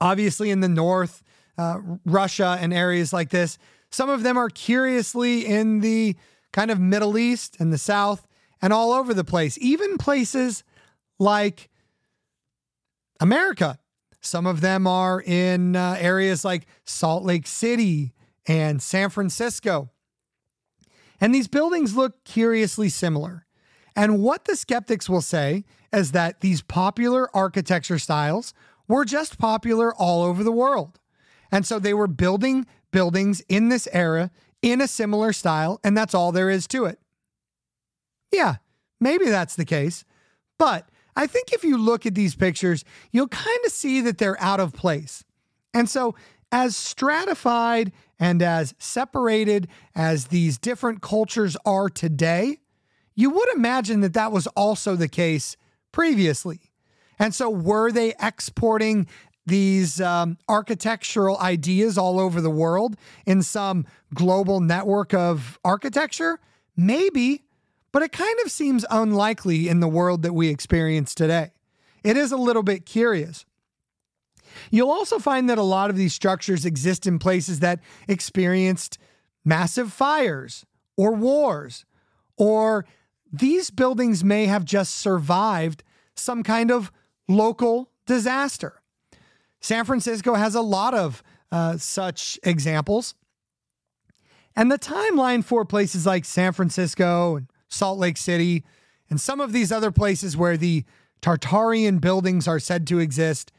obviously 0.00 0.50
in 0.50 0.60
the 0.60 0.68
North, 0.68 1.22
uh, 1.56 1.78
Russia, 2.04 2.58
and 2.60 2.72
areas 2.72 3.12
like 3.12 3.30
this. 3.30 3.58
Some 3.90 4.10
of 4.10 4.22
them 4.22 4.36
are 4.36 4.48
curiously 4.48 5.46
in 5.46 5.80
the 5.80 6.16
kind 6.52 6.70
of 6.70 6.80
Middle 6.80 7.18
East 7.18 7.56
and 7.58 7.72
the 7.72 7.78
South 7.78 8.26
and 8.60 8.72
all 8.72 8.92
over 8.92 9.14
the 9.14 9.24
place, 9.24 9.58
even 9.60 9.98
places 9.98 10.64
like 11.18 11.68
America. 13.20 13.78
Some 14.20 14.46
of 14.46 14.60
them 14.60 14.86
are 14.86 15.20
in 15.20 15.76
uh, 15.76 15.96
areas 15.98 16.44
like 16.44 16.66
Salt 16.84 17.22
Lake 17.22 17.46
City 17.46 18.12
and 18.46 18.82
San 18.82 19.10
Francisco. 19.10 19.90
And 21.20 21.34
these 21.34 21.48
buildings 21.48 21.96
look 21.96 22.24
curiously 22.24 22.88
similar. 22.88 23.46
And 23.94 24.20
what 24.20 24.44
the 24.44 24.56
skeptics 24.56 25.08
will 25.08 25.22
say 25.22 25.64
is 25.92 26.12
that 26.12 26.40
these 26.40 26.60
popular 26.60 27.34
architecture 27.34 27.98
styles 27.98 28.52
were 28.88 29.04
just 29.04 29.38
popular 29.38 29.94
all 29.94 30.22
over 30.22 30.44
the 30.44 30.52
world. 30.52 31.00
And 31.50 31.64
so 31.64 31.78
they 31.78 31.94
were 31.94 32.06
building 32.06 32.66
buildings 32.96 33.42
in 33.46 33.68
this 33.68 33.86
era 33.92 34.30
in 34.62 34.80
a 34.80 34.88
similar 34.88 35.30
style, 35.30 35.78
and 35.84 35.94
that's 35.94 36.14
all 36.14 36.32
there 36.32 36.48
is 36.48 36.66
to 36.66 36.86
it. 36.86 36.98
Yeah, 38.32 38.54
maybe 38.98 39.26
that's 39.26 39.54
the 39.54 39.66
case. 39.66 40.06
But 40.58 40.88
I 41.14 41.26
think 41.26 41.52
if 41.52 41.62
you 41.62 41.76
look 41.76 42.06
at 42.06 42.14
these 42.14 42.34
pictures, 42.34 42.86
you'll 43.12 43.28
kind 43.28 43.58
of 43.66 43.72
see 43.72 44.00
that 44.00 44.16
they're 44.16 44.40
out 44.40 44.60
of 44.60 44.72
place. 44.72 45.24
And 45.74 45.90
so, 45.90 46.14
as 46.50 46.74
stratified 46.74 47.92
and 48.18 48.40
as 48.40 48.72
separated 48.78 49.68
as 49.94 50.28
these 50.28 50.56
different 50.56 51.02
cultures 51.02 51.54
are 51.66 51.90
today, 51.90 52.60
you 53.14 53.28
would 53.28 53.48
imagine 53.54 54.00
that 54.00 54.14
that 54.14 54.32
was 54.32 54.46
also 54.46 54.96
the 54.96 55.06
case 55.06 55.58
previously. 55.92 56.72
And 57.18 57.34
so, 57.34 57.50
were 57.50 57.92
they 57.92 58.14
exporting 58.22 59.06
these 59.46 60.00
um, 60.00 60.36
architectural 60.48 61.38
ideas 61.38 61.96
all 61.96 62.18
over 62.18 62.40
the 62.40 62.50
world 62.50 62.96
in 63.24 63.42
some 63.42 63.86
global 64.12 64.60
network 64.60 65.14
of 65.14 65.58
architecture? 65.64 66.40
Maybe, 66.76 67.44
but 67.92 68.02
it 68.02 68.12
kind 68.12 68.36
of 68.44 68.50
seems 68.50 68.84
unlikely 68.90 69.68
in 69.68 69.80
the 69.80 69.88
world 69.88 70.22
that 70.22 70.34
we 70.34 70.48
experience 70.48 71.14
today. 71.14 71.52
It 72.04 72.16
is 72.16 72.32
a 72.32 72.36
little 72.36 72.62
bit 72.62 72.84
curious. 72.84 73.46
You'll 74.70 74.90
also 74.90 75.18
find 75.18 75.48
that 75.50 75.58
a 75.58 75.62
lot 75.62 75.90
of 75.90 75.96
these 75.96 76.14
structures 76.14 76.64
exist 76.64 77.06
in 77.06 77.18
places 77.18 77.60
that 77.60 77.80
experienced 78.08 78.98
massive 79.44 79.92
fires 79.92 80.66
or 80.96 81.12
wars, 81.12 81.84
or 82.36 82.84
these 83.32 83.70
buildings 83.70 84.24
may 84.24 84.46
have 84.46 84.64
just 84.64 84.94
survived 84.94 85.82
some 86.14 86.42
kind 86.42 86.70
of 86.70 86.90
local 87.28 87.90
disaster. 88.06 88.80
San 89.60 89.84
Francisco 89.84 90.34
has 90.34 90.54
a 90.54 90.60
lot 90.60 90.94
of 90.94 91.22
uh, 91.50 91.76
such 91.76 92.38
examples. 92.42 93.14
And 94.54 94.72
the 94.72 94.78
timeline 94.78 95.44
for 95.44 95.64
places 95.64 96.06
like 96.06 96.24
San 96.24 96.52
Francisco 96.52 97.36
and 97.36 97.46
Salt 97.68 97.98
Lake 97.98 98.16
City, 98.16 98.64
and 99.10 99.20
some 99.20 99.40
of 99.40 99.52
these 99.52 99.70
other 99.70 99.90
places 99.90 100.36
where 100.36 100.56
the 100.56 100.84
Tartarian 101.20 102.00
buildings 102.00 102.48
are 102.48 102.58
said 102.58 102.86
to 102.86 102.98
exist, 102.98 103.52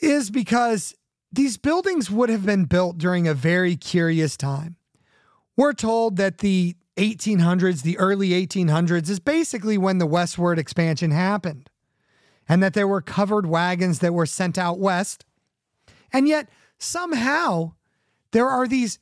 is 0.00 0.30
because 0.30 0.94
these 1.32 1.56
buildings 1.56 2.10
would 2.10 2.28
have 2.28 2.44
been 2.44 2.64
built 2.64 2.98
during 2.98 3.26
a 3.26 3.34
very 3.34 3.76
curious 3.76 4.36
time. 4.36 4.76
We're 5.56 5.72
told 5.72 6.16
that 6.16 6.38
the 6.38 6.76
1800s, 6.96 7.82
the 7.82 7.98
early 7.98 8.30
1800s, 8.30 9.08
is 9.08 9.20
basically 9.20 9.78
when 9.78 9.98
the 9.98 10.06
westward 10.06 10.58
expansion 10.58 11.10
happened, 11.10 11.70
and 12.48 12.62
that 12.62 12.74
there 12.74 12.88
were 12.88 13.00
covered 13.00 13.46
wagons 13.46 13.98
that 14.00 14.14
were 14.14 14.26
sent 14.26 14.56
out 14.58 14.78
west. 14.78 15.24
And 16.12 16.28
yet, 16.28 16.48
somehow, 16.78 17.72
there 18.32 18.48
are 18.48 18.68
these 18.68 18.98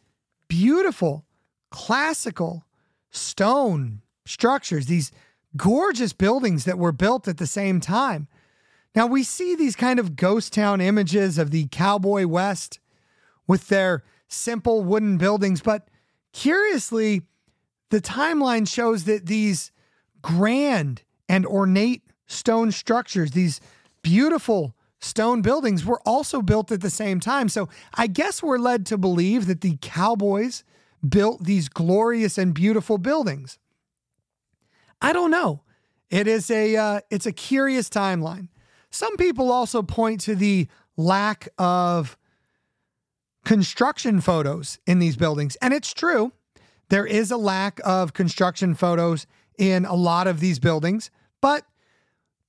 beautiful, 0.49 1.25
classical, 1.71 2.65
stone 3.11 4.03
structures, 4.27 4.87
these 4.87 5.13
gorgeous 5.57 6.13
buildings 6.13 6.65
that 6.65 6.79
were 6.79 6.93
built 6.93 7.29
at 7.29 7.39
the 7.39 7.47
same 7.47 7.81
time. 7.81 8.29
Now 8.95 9.07
we 9.07 9.23
see 9.23 9.55
these 9.55 9.77
kind 9.77 9.99
of 9.99 10.17
ghost 10.17 10.53
town 10.53 10.81
images 10.81 11.39
of 11.39 11.51
the 11.51 11.67
cowboy 11.67 12.27
west 12.27 12.79
with 13.47 13.69
their 13.69 14.05
simple 14.29 14.83
wooden 14.83 15.19
buildings, 15.19 15.61
but 15.61 15.89
curiously, 16.33 17.23
the 17.91 18.01
timeline 18.01 18.69
shows 18.69 19.05
that 19.05 19.27
these 19.27 19.71
grand 20.23 21.03
and 21.29 21.47
ornate 21.47 22.04
stone 22.27 22.73
structures, 22.73 23.33
these 23.33 23.61
beautiful 24.03 24.75
stone 25.01 25.43
buildings, 25.43 25.85
were 25.85 26.01
also 26.07 26.41
built 26.43 26.73
at 26.73 26.81
the 26.81 26.91
same 26.91 27.21
time. 27.21 27.49
So 27.49 27.69
I 27.95 28.07
guess 28.07 28.43
we're 28.43 28.59
led 28.59 28.87
to 28.87 28.99
believe 28.99 29.47
that 29.47 29.61
the 29.61 29.79
cowboys 29.81 30.65
built 31.09 31.45
these 31.45 31.69
glorious 31.69 32.39
and 32.39 32.55
beautiful 32.55 32.99
buildings? 32.99 33.59
I 35.01 35.13
don't 35.13 35.31
know. 35.31 35.63
It 36.11 36.27
is 36.27 36.51
a 36.51 36.77
uh, 36.77 37.01
it's 37.11 37.27
a 37.27 37.33
curious 37.33 37.89
timeline. 37.89 38.49
Some 38.91 39.17
people 39.17 39.51
also 39.51 39.83
point 39.83 40.21
to 40.23 40.35
the 40.35 40.69
lack 40.97 41.49
of 41.59 42.17
construction 43.45 44.21
photos 44.21 44.79
in 44.87 44.99
these 45.01 45.17
buildings, 45.17 45.57
and 45.57 45.75
it's 45.75 45.93
true. 45.93 46.33
There 46.91 47.07
is 47.07 47.31
a 47.31 47.37
lack 47.37 47.81
of 47.85 48.13
construction 48.13 48.75
photos 48.75 49.27
in 49.59 49.85
a 49.85 49.95
lot 49.95 50.27
of 50.27 50.41
these 50.41 50.59
buildings, 50.59 51.11
but 51.41 51.65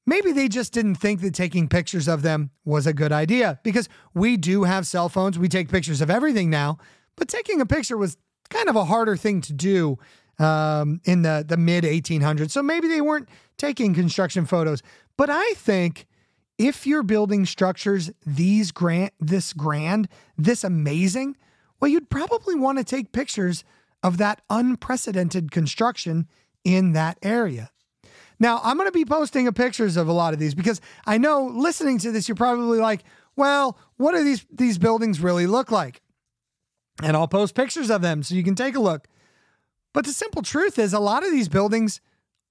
maybe 0.05 0.31
they 0.31 0.47
just 0.47 0.73
didn't 0.73 0.95
think 0.95 1.21
that 1.21 1.33
taking 1.33 1.67
pictures 1.67 2.07
of 2.07 2.21
them 2.21 2.51
was 2.63 2.87
a 2.87 2.93
good 2.93 3.11
idea 3.11 3.59
because 3.63 3.89
we 4.13 4.37
do 4.37 4.63
have 4.63 4.87
cell 4.87 5.09
phones. 5.09 5.37
We 5.39 5.49
take 5.49 5.69
pictures 5.69 6.01
of 6.01 6.09
everything 6.09 6.49
now, 6.49 6.77
but 7.15 7.27
taking 7.27 7.61
a 7.61 7.65
picture 7.65 7.97
was 7.97 8.17
kind 8.49 8.69
of 8.69 8.75
a 8.75 8.85
harder 8.85 9.17
thing 9.17 9.41
to 9.41 9.53
do 9.53 9.97
um, 10.39 11.01
in 11.05 11.21
the 11.21 11.45
the 11.47 11.57
mid 11.57 11.83
1800s. 11.83 12.51
So 12.51 12.61
maybe 12.61 12.87
they 12.87 13.01
weren't 13.01 13.29
taking 13.57 13.93
construction 13.93 14.45
photos. 14.45 14.81
But 15.17 15.29
I 15.29 15.53
think 15.55 16.07
if 16.57 16.87
you're 16.87 17.03
building 17.03 17.45
structures 17.45 18.11
these 18.25 18.71
grand, 18.71 19.11
this 19.19 19.53
grand, 19.53 20.07
this 20.37 20.63
amazing, 20.63 21.35
well, 21.79 21.89
you'd 21.91 22.09
probably 22.09 22.55
want 22.55 22.77
to 22.77 22.83
take 22.83 23.11
pictures 23.11 23.63
of 24.03 24.17
that 24.17 24.41
unprecedented 24.49 25.51
construction 25.51 26.27
in 26.63 26.93
that 26.93 27.17
area. 27.21 27.71
Now, 28.39 28.59
I'm 28.63 28.77
going 28.77 28.87
to 28.87 28.91
be 28.91 29.05
posting 29.05 29.51
pictures 29.53 29.97
of 29.97 30.07
a 30.07 30.13
lot 30.13 30.33
of 30.33 30.39
these 30.39 30.55
because 30.55 30.81
I 31.05 31.17
know 31.17 31.45
listening 31.45 31.99
to 31.99 32.11
this, 32.11 32.27
you're 32.27 32.35
probably 32.35 32.79
like, 32.79 33.03
well, 33.35 33.77
what 33.97 34.13
do 34.13 34.23
these 34.23 34.45
these 34.51 34.77
buildings 34.77 35.19
really 35.19 35.47
look 35.47 35.71
like? 35.71 36.01
and 37.03 37.15
I'll 37.15 37.27
post 37.27 37.55
pictures 37.55 37.89
of 37.89 38.01
them 38.01 38.23
so 38.23 38.35
you 38.35 38.43
can 38.43 38.55
take 38.55 38.75
a 38.75 38.79
look. 38.79 39.07
But 39.93 40.05
the 40.05 40.13
simple 40.13 40.41
truth 40.41 40.77
is, 40.77 40.93
a 40.93 40.99
lot 40.99 41.25
of 41.25 41.31
these 41.31 41.49
buildings 41.49 42.01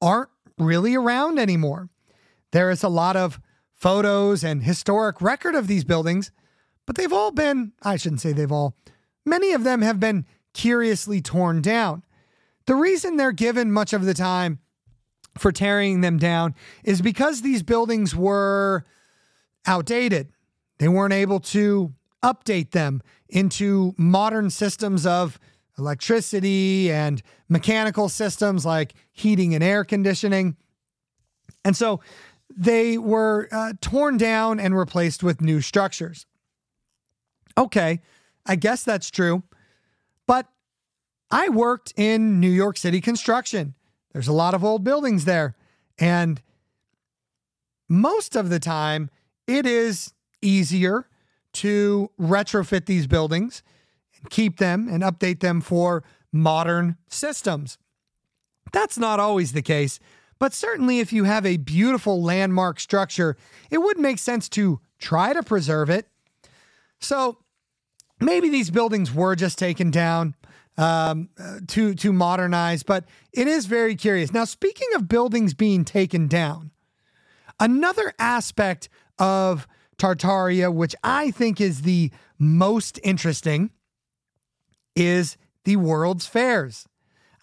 aren't 0.00 0.30
really 0.58 0.94
around 0.94 1.38
anymore. 1.38 1.88
There 2.52 2.70
is 2.70 2.82
a 2.82 2.88
lot 2.88 3.16
of 3.16 3.40
photos 3.74 4.44
and 4.44 4.62
historic 4.62 5.20
record 5.20 5.54
of 5.54 5.66
these 5.66 5.84
buildings, 5.84 6.30
but 6.86 6.96
they've 6.96 7.12
all 7.12 7.30
been, 7.30 7.72
I 7.82 7.96
shouldn't 7.96 8.20
say 8.20 8.32
they've 8.32 8.52
all, 8.52 8.76
many 9.24 9.52
of 9.52 9.64
them 9.64 9.82
have 9.82 9.98
been 9.98 10.26
curiously 10.52 11.20
torn 11.20 11.60
down. 11.60 12.02
The 12.66 12.74
reason 12.74 13.16
they're 13.16 13.32
given 13.32 13.72
much 13.72 13.92
of 13.92 14.04
the 14.04 14.14
time 14.14 14.60
for 15.36 15.52
tearing 15.52 16.00
them 16.00 16.18
down 16.18 16.54
is 16.84 17.02
because 17.02 17.42
these 17.42 17.62
buildings 17.62 18.14
were 18.14 18.84
outdated. 19.66 20.32
They 20.78 20.88
weren't 20.88 21.12
able 21.12 21.40
to 21.40 21.92
update 22.22 22.70
them 22.70 23.02
into 23.28 23.94
modern 23.96 24.50
systems 24.50 25.06
of 25.06 25.38
electricity 25.78 26.90
and 26.90 27.22
mechanical 27.48 28.08
systems 28.08 28.64
like 28.64 28.94
heating 29.12 29.54
and 29.54 29.62
air 29.62 29.84
conditioning. 29.84 30.56
And 31.64 31.76
so 31.76 32.00
they 32.54 32.98
were 32.98 33.48
uh, 33.50 33.72
torn 33.80 34.16
down 34.16 34.60
and 34.60 34.76
replaced 34.76 35.22
with 35.22 35.40
new 35.40 35.60
structures. 35.60 36.26
Okay, 37.56 38.00
I 38.46 38.56
guess 38.56 38.84
that's 38.84 39.10
true. 39.10 39.42
But 40.26 40.48
I 41.30 41.48
worked 41.48 41.92
in 41.96 42.40
New 42.40 42.50
York 42.50 42.76
City 42.76 43.00
construction. 43.00 43.74
There's 44.14 44.28
a 44.28 44.32
lot 44.32 44.54
of 44.54 44.64
old 44.64 44.82
buildings 44.82 45.26
there. 45.26 45.54
And 45.98 46.40
most 47.88 48.36
of 48.36 48.48
the 48.48 48.60
time, 48.60 49.10
it 49.46 49.66
is 49.66 50.14
easier 50.40 51.06
to 51.54 52.10
retrofit 52.18 52.86
these 52.86 53.06
buildings 53.06 53.62
and 54.16 54.30
keep 54.30 54.56
them 54.56 54.88
and 54.88 55.02
update 55.02 55.40
them 55.40 55.60
for 55.60 56.02
modern 56.32 56.96
systems. 57.08 57.76
That's 58.72 58.98
not 58.98 59.20
always 59.20 59.52
the 59.52 59.62
case, 59.62 60.00
but 60.38 60.52
certainly, 60.52 60.98
if 60.98 61.12
you 61.12 61.24
have 61.24 61.46
a 61.46 61.58
beautiful 61.58 62.22
landmark 62.22 62.80
structure, 62.80 63.36
it 63.70 63.78
would 63.78 63.98
make 63.98 64.18
sense 64.18 64.48
to 64.50 64.80
try 64.98 65.32
to 65.32 65.42
preserve 65.42 65.90
it. 65.90 66.08
So 67.00 67.38
maybe 68.20 68.48
these 68.48 68.70
buildings 68.70 69.12
were 69.12 69.36
just 69.36 69.58
taken 69.58 69.90
down 69.90 70.34
um, 70.76 71.28
to 71.68 71.94
to 71.94 72.12
modernize, 72.12 72.82
but 72.82 73.04
it 73.32 73.46
is 73.46 73.66
very 73.66 73.94
curious. 73.94 74.32
Now, 74.32 74.44
speaking 74.44 74.88
of 74.94 75.08
buildings 75.08 75.54
being 75.54 75.84
taken 75.84 76.26
down, 76.26 76.70
another 77.60 78.12
aspect 78.18 78.88
of 79.18 79.66
Tartaria, 79.98 80.72
which 80.72 80.94
I 81.04 81.30
think 81.30 81.60
is 81.60 81.82
the 81.82 82.10
most 82.38 82.98
interesting, 83.04 83.70
is 84.96 85.36
the 85.64 85.76
World's 85.76 86.26
Fairs. 86.26 86.86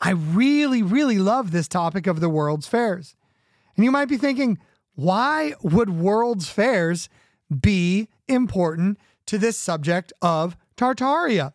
I 0.01 0.11
really, 0.11 0.81
really 0.81 1.17
love 1.17 1.51
this 1.51 1.67
topic 1.67 2.07
of 2.07 2.19
the 2.19 2.29
World's 2.29 2.67
Fairs. 2.67 3.15
And 3.75 3.85
you 3.85 3.91
might 3.91 4.09
be 4.09 4.17
thinking, 4.17 4.57
why 4.95 5.53
would 5.61 5.89
World's 5.89 6.49
Fairs 6.49 7.07
be 7.59 8.09
important 8.27 8.97
to 9.27 9.37
this 9.37 9.57
subject 9.57 10.11
of 10.21 10.57
Tartaria? 10.75 11.53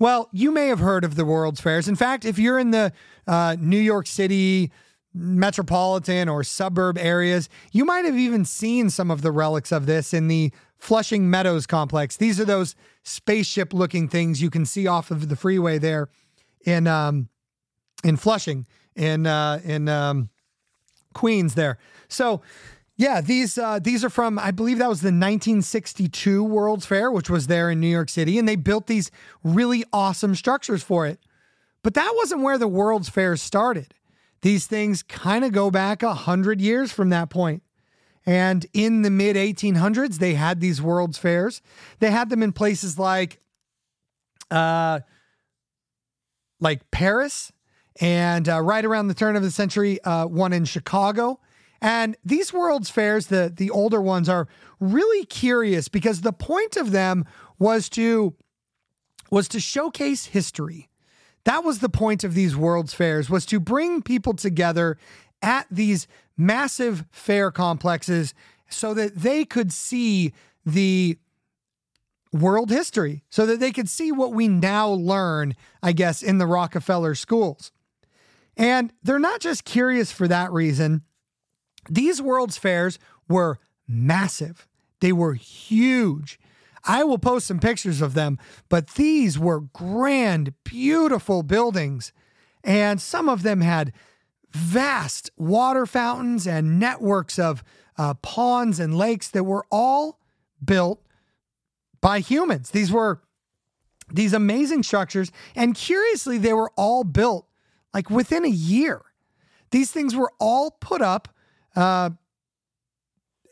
Well, 0.00 0.30
you 0.32 0.50
may 0.50 0.68
have 0.68 0.78
heard 0.78 1.04
of 1.04 1.14
the 1.14 1.26
World's 1.26 1.60
Fairs. 1.60 1.86
In 1.86 1.94
fact, 1.94 2.24
if 2.24 2.38
you're 2.38 2.58
in 2.58 2.70
the 2.70 2.90
uh, 3.26 3.56
New 3.60 3.78
York 3.78 4.06
City 4.06 4.72
metropolitan 5.12 6.26
or 6.26 6.42
suburb 6.42 6.96
areas, 6.96 7.50
you 7.70 7.84
might 7.84 8.06
have 8.06 8.16
even 8.16 8.46
seen 8.46 8.88
some 8.88 9.10
of 9.10 9.20
the 9.20 9.30
relics 9.30 9.70
of 9.70 9.84
this 9.84 10.14
in 10.14 10.26
the 10.28 10.52
Flushing 10.78 11.28
Meadows 11.28 11.66
complex. 11.66 12.16
These 12.16 12.40
are 12.40 12.46
those 12.46 12.74
spaceship 13.02 13.74
looking 13.74 14.08
things 14.08 14.40
you 14.40 14.48
can 14.48 14.64
see 14.64 14.86
off 14.86 15.10
of 15.10 15.28
the 15.28 15.36
freeway 15.36 15.76
there 15.76 16.08
in 16.64 16.86
um, 16.86 17.28
in 18.02 18.16
Flushing 18.16 18.64
in 18.96 19.26
uh, 19.26 19.60
in 19.62 19.86
um, 19.90 20.30
Queens 21.12 21.54
there. 21.56 21.76
So 22.08 22.40
yeah, 23.00 23.22
these 23.22 23.56
uh, 23.56 23.78
these 23.78 24.04
are 24.04 24.10
from 24.10 24.38
I 24.38 24.50
believe 24.50 24.76
that 24.76 24.88
was 24.90 25.00
the 25.00 25.06
1962 25.06 26.44
World's 26.44 26.84
Fair, 26.84 27.10
which 27.10 27.30
was 27.30 27.46
there 27.46 27.70
in 27.70 27.80
New 27.80 27.88
York 27.88 28.10
City, 28.10 28.38
and 28.38 28.46
they 28.46 28.56
built 28.56 28.88
these 28.88 29.10
really 29.42 29.86
awesome 29.90 30.34
structures 30.34 30.82
for 30.82 31.06
it. 31.06 31.18
But 31.82 31.94
that 31.94 32.12
wasn't 32.14 32.42
where 32.42 32.58
the 32.58 32.68
World's 32.68 33.08
Fair 33.08 33.38
started. 33.38 33.94
These 34.42 34.66
things 34.66 35.02
kind 35.02 35.46
of 35.46 35.52
go 35.52 35.70
back 35.70 36.02
a 36.02 36.12
hundred 36.12 36.60
years 36.60 36.92
from 36.92 37.08
that 37.08 37.30
point. 37.30 37.62
And 38.26 38.66
in 38.74 39.00
the 39.00 39.10
mid 39.10 39.34
1800s, 39.34 40.18
they 40.18 40.34
had 40.34 40.60
these 40.60 40.82
World's 40.82 41.16
Fairs. 41.16 41.62
They 42.00 42.10
had 42.10 42.28
them 42.28 42.42
in 42.42 42.52
places 42.52 42.98
like, 42.98 43.40
uh, 44.50 45.00
like 46.60 46.90
Paris, 46.90 47.50
and 47.98 48.46
uh, 48.46 48.60
right 48.60 48.84
around 48.84 49.08
the 49.08 49.14
turn 49.14 49.36
of 49.36 49.42
the 49.42 49.50
century, 49.50 50.02
uh, 50.02 50.26
one 50.26 50.52
in 50.52 50.66
Chicago. 50.66 51.40
And 51.82 52.16
these 52.24 52.52
World's 52.52 52.90
Fairs, 52.90 53.28
the 53.28 53.52
the 53.54 53.70
older 53.70 54.00
ones, 54.00 54.28
are 54.28 54.48
really 54.78 55.24
curious 55.26 55.88
because 55.88 56.20
the 56.20 56.32
point 56.32 56.76
of 56.76 56.90
them 56.90 57.24
was 57.58 57.88
to 57.90 58.34
was 59.30 59.48
to 59.48 59.60
showcase 59.60 60.26
history. 60.26 60.88
That 61.44 61.64
was 61.64 61.78
the 61.78 61.88
point 61.88 62.22
of 62.24 62.34
these 62.34 62.56
World's 62.56 62.92
Fairs 62.92 63.30
was 63.30 63.46
to 63.46 63.58
bring 63.58 64.02
people 64.02 64.34
together 64.34 64.98
at 65.40 65.66
these 65.70 66.06
massive 66.36 67.04
fair 67.10 67.50
complexes 67.50 68.34
so 68.68 68.92
that 68.94 69.16
they 69.16 69.44
could 69.44 69.72
see 69.72 70.32
the 70.66 71.18
world 72.32 72.70
history, 72.70 73.24
so 73.30 73.46
that 73.46 73.58
they 73.58 73.72
could 73.72 73.88
see 73.88 74.12
what 74.12 74.32
we 74.32 74.48
now 74.48 74.88
learn, 74.88 75.54
I 75.82 75.92
guess, 75.92 76.22
in 76.22 76.38
the 76.38 76.46
Rockefeller 76.46 77.14
schools. 77.14 77.72
And 78.56 78.92
they're 79.02 79.18
not 79.18 79.40
just 79.40 79.64
curious 79.64 80.12
for 80.12 80.28
that 80.28 80.52
reason. 80.52 81.02
These 81.88 82.20
World's 82.20 82.58
Fairs 82.58 82.98
were 83.28 83.58
massive, 83.86 84.66
they 85.00 85.12
were 85.12 85.34
huge. 85.34 86.38
I 86.84 87.04
will 87.04 87.18
post 87.18 87.46
some 87.46 87.60
pictures 87.60 88.00
of 88.00 88.14
them, 88.14 88.38
but 88.70 88.94
these 88.94 89.38
were 89.38 89.60
grand, 89.60 90.54
beautiful 90.64 91.42
buildings. 91.42 92.12
And 92.64 93.00
some 93.00 93.28
of 93.28 93.42
them 93.42 93.60
had 93.60 93.92
vast 94.50 95.30
water 95.36 95.84
fountains 95.84 96.46
and 96.46 96.78
networks 96.78 97.38
of 97.38 97.62
uh, 97.98 98.14
ponds 98.14 98.80
and 98.80 98.96
lakes 98.96 99.28
that 99.28 99.44
were 99.44 99.66
all 99.70 100.20
built 100.64 101.02
by 102.00 102.20
humans. 102.20 102.70
These 102.70 102.90
were 102.90 103.20
these 104.12 104.32
amazing 104.32 104.82
structures. 104.82 105.30
And 105.54 105.74
curiously, 105.74 106.38
they 106.38 106.52
were 106.52 106.72
all 106.76 107.04
built 107.04 107.46
like 107.92 108.10
within 108.10 108.44
a 108.44 108.48
year. 108.48 109.02
These 109.70 109.92
things 109.92 110.16
were 110.16 110.32
all 110.38 110.72
put 110.72 111.00
up 111.00 111.28
uh, 111.76 112.10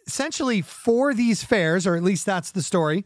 essentially 0.07 0.63
for 0.63 1.15
these 1.15 1.43
fairs, 1.43 1.87
or 1.87 1.97
at 1.97 2.03
least 2.03 2.27
that's 2.27 2.51
the 2.51 2.63
story. 2.63 3.05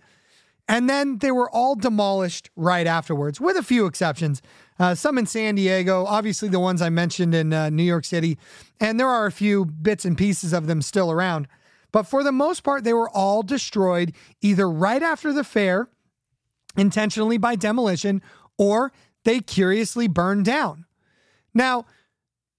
And 0.68 0.88
then 0.88 1.18
they 1.18 1.32
were 1.32 1.50
all 1.50 1.74
demolished 1.74 2.50
right 2.56 2.86
afterwards, 2.86 3.40
with 3.40 3.56
a 3.56 3.62
few 3.62 3.86
exceptions. 3.86 4.40
Uh, 4.78 4.94
some 4.94 5.18
in 5.18 5.26
San 5.26 5.56
Diego, 5.56 6.06
obviously 6.06 6.48
the 6.48 6.60
ones 6.60 6.80
I 6.80 6.88
mentioned 6.88 7.34
in 7.34 7.52
uh, 7.52 7.68
New 7.70 7.82
York 7.82 8.04
City, 8.04 8.38
and 8.80 8.98
there 8.98 9.08
are 9.08 9.26
a 9.26 9.32
few 9.32 9.64
bits 9.64 10.04
and 10.04 10.16
pieces 10.16 10.52
of 10.52 10.66
them 10.66 10.80
still 10.80 11.10
around. 11.10 11.48
But 11.90 12.04
for 12.04 12.22
the 12.22 12.32
most 12.32 12.62
part, 12.62 12.84
they 12.84 12.94
were 12.94 13.10
all 13.10 13.42
destroyed 13.42 14.14
either 14.40 14.70
right 14.70 15.02
after 15.02 15.32
the 15.32 15.44
fair, 15.44 15.88
intentionally 16.76 17.38
by 17.38 17.54
demolition, 17.56 18.22
or 18.56 18.92
they 19.24 19.40
curiously 19.40 20.08
burned 20.08 20.44
down. 20.44 20.86
Now, 21.52 21.84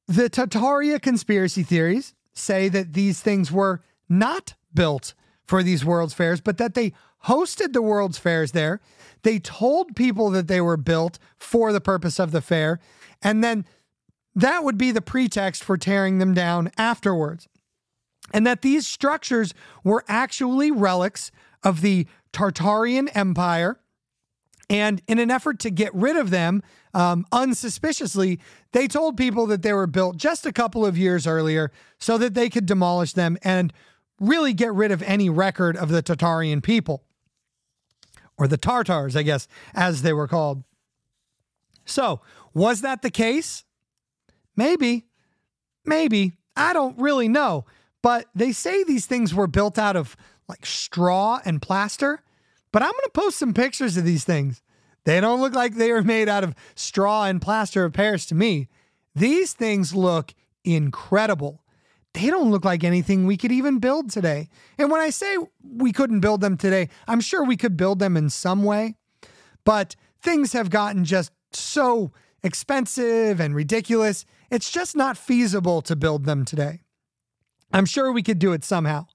the 0.08 0.30
Tartaria 0.30 1.02
conspiracy 1.02 1.64
theories 1.64 2.14
say 2.34 2.70
that 2.70 2.94
these 2.94 3.22
things 3.22 3.52
were 3.52 3.82
not 4.10 4.56
built 4.74 5.14
for 5.46 5.64
these 5.64 5.86
World's 5.86 6.14
Fairs, 6.14 6.42
but 6.42 6.58
that 6.58 6.74
they 6.74 6.94
hosted 7.26 7.74
the 7.74 7.82
World's 7.82 8.18
Fairs 8.18 8.52
there. 8.52 8.82
They 9.24 9.40
told 9.40 9.96
people 9.96 10.30
that 10.32 10.48
they 10.48 10.62
were 10.62 10.78
built 10.78 11.20
for 11.38 11.72
the 11.72 11.82
purpose 11.82 12.20
of 12.20 12.32
the 12.32 12.42
fair, 12.42 12.80
and 13.22 13.44
then 13.44 13.66
that 14.36 14.64
would 14.64 14.78
be 14.78 14.92
the 14.92 15.02
pretext 15.02 15.64
for 15.64 15.78
tearing 15.78 16.18
them 16.18 16.34
down 16.34 16.72
afterwards. 16.78 17.48
And 18.34 18.48
that 18.48 18.62
these 18.62 18.88
structures 18.88 19.54
were 19.84 20.04
actually 20.08 20.72
relics 20.72 21.32
of 21.62 21.82
the 21.82 22.08
Tartarian 22.32 23.10
Empire. 23.14 23.80
And 24.70 25.02
in 25.08 25.20
an 25.20 25.30
effort 25.30 25.60
to 25.60 25.70
get 25.70 25.94
rid 25.94 26.16
of 26.16 26.30
them 26.30 26.64
um, 26.94 27.26
unsuspiciously, 27.32 28.40
they 28.72 28.88
told 28.88 29.18
people 29.18 29.48
that 29.48 29.62
they 29.62 29.74
were 29.74 29.88
built 29.88 30.18
just 30.18 30.46
a 30.46 30.54
couple 30.54 30.86
of 30.86 30.98
years 30.98 31.26
earlier 31.26 31.72
so 31.98 32.18
that 32.18 32.34
they 32.34 32.50
could 32.50 32.66
demolish 32.66 33.14
them 33.14 33.38
and 33.44 33.74
really 34.20 34.54
get 34.54 34.74
rid 34.74 34.92
of 34.92 35.02
any 35.04 35.30
record 35.30 35.76
of 35.76 35.90
the 35.90 36.04
Tartarian 36.04 36.62
people 36.62 37.04
or 38.38 38.48
the 38.48 38.58
Tartars, 38.58 39.16
I 39.16 39.24
guess, 39.24 39.48
as 39.74 40.02
they 40.02 40.14
were 40.14 40.28
called. 40.28 40.64
So, 41.86 42.22
was 42.54 42.82
that 42.82 43.02
the 43.02 43.12
case? 43.12 43.64
Maybe. 44.56 45.06
Maybe. 45.86 46.34
I 46.56 46.74
don't 46.74 46.98
really 47.00 47.28
know. 47.28 47.66
But 48.02 48.28
they 48.36 48.52
say 48.52 48.84
these 48.84 49.06
things 49.06 49.34
were 49.34 49.48
built 49.48 49.78
out 49.78 49.96
of 49.96 50.16
like 50.48 50.66
straw 50.66 51.40
and 51.46 51.62
plaster. 51.62 52.22
But 52.72 52.82
I'm 52.82 52.92
going 52.92 53.04
to 53.06 53.12
post 53.12 53.38
some 53.38 53.54
pictures 53.54 53.98
of 53.98 54.04
these 54.04 54.26
things. 54.26 54.62
They 55.06 55.20
don't 55.20 55.42
look 55.42 55.54
like 55.54 55.76
they 55.76 55.92
were 55.92 56.02
made 56.02 56.30
out 56.30 56.44
of 56.44 56.56
straw 56.76 57.26
and 57.26 57.42
plaster 57.42 57.84
of 57.84 57.94
Paris 57.94 58.26
to 58.28 58.36
me. 58.36 58.70
These 59.16 59.54
things 59.54 59.94
look 59.94 60.34
incredible. 60.64 61.64
They 62.14 62.28
don't 62.28 62.52
look 62.52 62.64
like 62.64 62.84
anything 62.84 63.26
we 63.26 63.38
could 63.38 63.52
even 63.52 63.80
build 63.80 64.12
today. 64.12 64.48
And 64.78 64.92
when 64.92 65.02
I 65.02 65.10
say 65.10 65.36
we 65.64 65.92
couldn't 65.92 66.20
build 66.20 66.42
them 66.42 66.58
today, 66.58 66.90
I'm 67.08 67.22
sure 67.22 67.44
we 67.44 67.58
could 67.58 67.76
build 67.76 68.00
them 68.00 68.16
in 68.16 68.30
some 68.30 68.64
way. 68.64 68.96
But 69.66 69.96
things 70.22 70.54
have 70.54 70.70
gotten 70.70 71.06
just 71.06 71.32
so 71.52 72.12
expensive 72.44 73.40
and 73.40 73.56
ridiculous. 73.56 74.26
It's 74.52 74.70
just 74.70 74.96
not 74.96 75.18
feasible 75.18 75.82
to 75.84 75.96
build 75.96 76.26
them 76.26 76.46
today. 76.46 76.82
I'm 77.72 77.86
sure 77.86 78.12
we 78.12 78.24
could 78.24 78.40
do 78.40 78.54
it 78.54 78.64
somehow. 78.64 79.08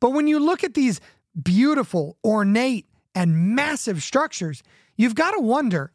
But 0.00 0.10
when 0.10 0.26
you 0.26 0.38
look 0.38 0.64
at 0.64 0.74
these 0.74 1.00
beautiful, 1.40 2.16
ornate, 2.24 2.86
and 3.14 3.54
massive 3.54 4.02
structures, 4.02 4.62
you've 4.96 5.14
got 5.14 5.32
to 5.32 5.40
wonder 5.40 5.92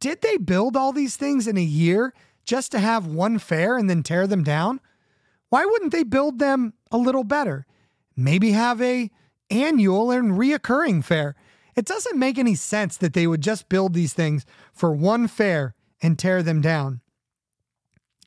did 0.00 0.20
they 0.20 0.36
build 0.36 0.76
all 0.76 0.92
these 0.92 1.14
things 1.14 1.46
in 1.46 1.56
a 1.56 1.62
year 1.62 2.12
just 2.44 2.72
to 2.72 2.80
have 2.80 3.06
one 3.06 3.38
fair 3.38 3.76
and 3.76 3.88
then 3.88 4.02
tear 4.02 4.26
them 4.26 4.42
down? 4.42 4.80
Why 5.48 5.64
wouldn't 5.64 5.92
they 5.92 6.02
build 6.02 6.40
them 6.40 6.74
a 6.90 6.96
little 6.96 7.22
better? 7.22 7.66
Maybe 8.16 8.50
have 8.50 8.82
a 8.82 9.10
annual 9.48 10.10
and 10.10 10.32
reoccurring 10.32 11.04
fair. 11.04 11.36
It 11.76 11.84
doesn't 11.84 12.18
make 12.18 12.36
any 12.36 12.54
sense 12.54 12.96
that 12.96 13.12
they 13.12 13.26
would 13.26 13.42
just 13.42 13.68
build 13.68 13.94
these 13.94 14.12
things 14.12 14.44
for 14.72 14.92
one 14.92 15.28
fair 15.28 15.74
and 16.02 16.18
tear 16.18 16.42
them 16.42 16.60
down. 16.60 17.00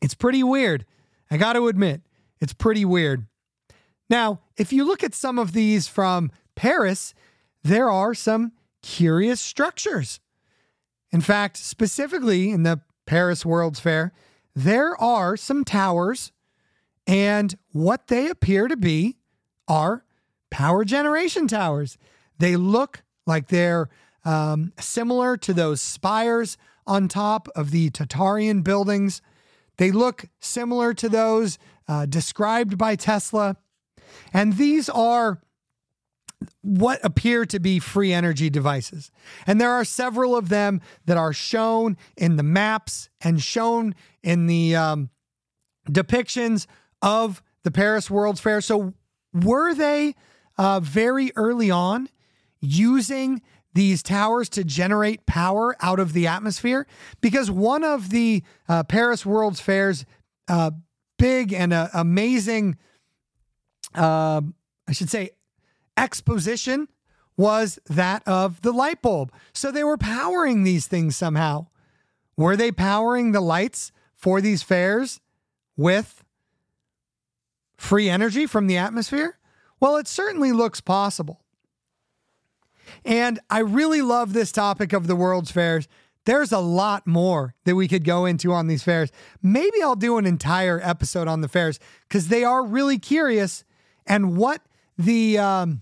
It's 0.01 0.15
pretty 0.15 0.43
weird. 0.43 0.85
I 1.29 1.37
got 1.37 1.53
to 1.53 1.67
admit, 1.67 2.01
it's 2.39 2.53
pretty 2.53 2.85
weird. 2.85 3.25
Now, 4.09 4.39
if 4.55 4.71
you 4.71 4.85
look 4.85 5.03
at 5.03 5.13
some 5.13 5.39
of 5.39 5.51
these 5.51 5.87
from 5.87 6.31
Paris, 6.55 7.13
there 7.63 7.89
are 7.89 8.13
some 8.13 8.51
curious 8.85 9.41
structures. 9.41 10.19
In 11.11 11.21
fact, 11.21 11.57
specifically 11.57 12.51
in 12.51 12.61
the 12.61 12.81
Paris 13.07 13.43
World's 13.43 13.79
Fair, 13.79 14.13
there 14.55 14.95
are 15.01 15.35
some 15.35 15.63
towers 15.63 16.31
And 17.07 17.55
what 17.71 18.07
they 18.07 18.29
appear 18.29 18.67
to 18.67 18.77
be 18.77 19.17
are 19.67 20.03
power 20.49 20.83
generation 20.83 21.47
towers. 21.47 21.97
They 22.39 22.55
look 22.55 23.03
like 23.25 23.47
they're 23.47 23.89
um, 24.23 24.73
similar 24.79 25.37
to 25.37 25.53
those 25.53 25.81
spires 25.81 26.57
on 26.87 27.07
top 27.07 27.47
of 27.55 27.71
the 27.71 27.89
Tartarian 27.91 28.63
buildings. 28.63 29.21
They 29.77 29.91
look 29.91 30.25
similar 30.39 30.93
to 30.95 31.09
those 31.09 31.57
uh, 31.87 32.05
described 32.05 32.77
by 32.77 32.95
Tesla. 32.95 33.57
And 34.33 34.57
these 34.57 34.89
are 34.89 35.41
what 36.61 36.99
appear 37.03 37.45
to 37.45 37.59
be 37.59 37.79
free 37.79 38.13
energy 38.13 38.49
devices. 38.49 39.11
And 39.45 39.59
there 39.59 39.71
are 39.71 39.85
several 39.85 40.35
of 40.35 40.49
them 40.49 40.81
that 41.05 41.17
are 41.17 41.33
shown 41.33 41.97
in 42.17 42.35
the 42.35 42.43
maps 42.43 43.09
and 43.21 43.41
shown 43.41 43.95
in 44.23 44.47
the 44.47 44.75
um, 44.75 45.09
depictions 45.89 46.67
of 47.01 47.41
the 47.63 47.71
Paris 47.71 48.09
World's 48.09 48.41
Fair. 48.41 48.61
So, 48.61 48.93
were 49.33 49.73
they 49.73 50.15
uh, 50.57 50.79
very 50.79 51.31
early 51.35 51.69
on 51.69 52.09
using 52.61 53.41
these 53.73 54.01
towers 54.01 54.47
to 54.49 54.63
generate 54.63 55.25
power 55.25 55.75
out 55.81 55.99
of 55.99 56.13
the 56.13 56.27
atmosphere? 56.27 56.87
Because 57.21 57.51
one 57.51 57.83
of 57.83 58.09
the 58.09 58.43
uh, 58.69 58.83
Paris 58.83 59.25
World's 59.25 59.59
Fair's 59.59 60.05
uh, 60.47 60.71
big 61.17 61.53
and 61.53 61.73
uh, 61.73 61.89
amazing, 61.93 62.77
uh, 63.93 64.41
I 64.87 64.91
should 64.91 65.09
say, 65.09 65.31
exposition 65.97 66.87
was 67.37 67.79
that 67.87 68.23
of 68.27 68.61
the 68.61 68.71
light 68.71 69.01
bulb. 69.01 69.31
So 69.53 69.71
they 69.71 69.83
were 69.83 69.97
powering 69.97 70.63
these 70.63 70.87
things 70.87 71.15
somehow. 71.15 71.67
Were 72.37 72.55
they 72.55 72.71
powering 72.71 73.31
the 73.31 73.41
lights 73.41 73.91
for 74.15 74.41
these 74.41 74.63
fairs 74.63 75.19
with 75.77 76.23
free 77.77 78.09
energy 78.09 78.45
from 78.45 78.67
the 78.67 78.77
atmosphere? 78.77 79.37
Well, 79.79 79.97
it 79.97 80.07
certainly 80.07 80.51
looks 80.51 80.81
possible. 80.81 81.41
And 83.03 83.39
I 83.49 83.59
really 83.59 84.01
love 84.01 84.33
this 84.33 84.51
topic 84.51 84.93
of 84.93 85.07
the 85.07 85.15
World's 85.15 85.51
Fairs. 85.51 85.87
There's 86.25 86.51
a 86.51 86.59
lot 86.59 87.05
more 87.05 87.53
that 87.65 87.75
we 87.75 87.87
could 87.87 88.03
go 88.03 88.25
into 88.25 88.51
on 88.51 88.67
these 88.67 88.83
fairs. 88.83 89.11
Maybe 89.43 89.81
I'll 89.83 89.95
do 89.95 90.17
an 90.17 90.25
entire 90.25 90.79
episode 90.81 91.27
on 91.27 91.41
the 91.41 91.47
fairs 91.47 91.79
because 92.07 92.29
they 92.29 92.43
are 92.43 92.65
really 92.65 92.97
curious 92.97 93.63
and 94.07 94.35
what 94.35 94.61
the 94.97 95.37
um, 95.37 95.81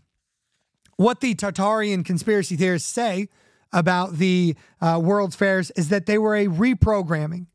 what 0.97 1.21
the 1.21 1.35
Tartarian 1.35 2.05
conspiracy 2.05 2.55
theorists 2.55 2.89
say 2.89 3.29
about 3.71 4.17
the 4.17 4.55
uh, 4.79 4.99
World's 5.03 5.35
Fairs 5.35 5.71
is 5.71 5.89
that 5.89 6.05
they 6.05 6.17
were 6.17 6.35
a 6.35 6.45
reprogramming. 6.45 7.47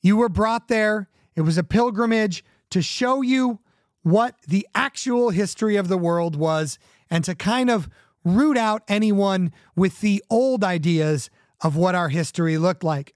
You 0.00 0.16
were 0.16 0.28
brought 0.28 0.68
there, 0.68 1.08
it 1.36 1.42
was 1.42 1.58
a 1.58 1.64
pilgrimage 1.64 2.44
to 2.70 2.82
show 2.82 3.22
you 3.22 3.60
what 4.02 4.34
the 4.46 4.66
actual 4.74 5.30
history 5.30 5.76
of 5.76 5.88
the 5.88 5.98
world 5.98 6.36
was 6.36 6.78
and 7.10 7.24
to 7.24 7.34
kind 7.34 7.70
of 7.70 7.88
root 8.24 8.56
out 8.56 8.82
anyone 8.88 9.52
with 9.76 10.00
the 10.00 10.22
old 10.28 10.64
ideas 10.64 11.30
of 11.60 11.76
what 11.76 11.94
our 11.94 12.08
history 12.08 12.58
looked 12.58 12.84
like. 12.84 13.14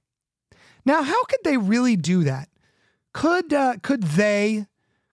Now, 0.84 1.02
how 1.02 1.24
could 1.24 1.40
they 1.44 1.56
really 1.56 1.96
do 1.96 2.24
that? 2.24 2.48
Could 3.12 3.52
uh, 3.52 3.76
could 3.82 4.02
they, 4.02 4.66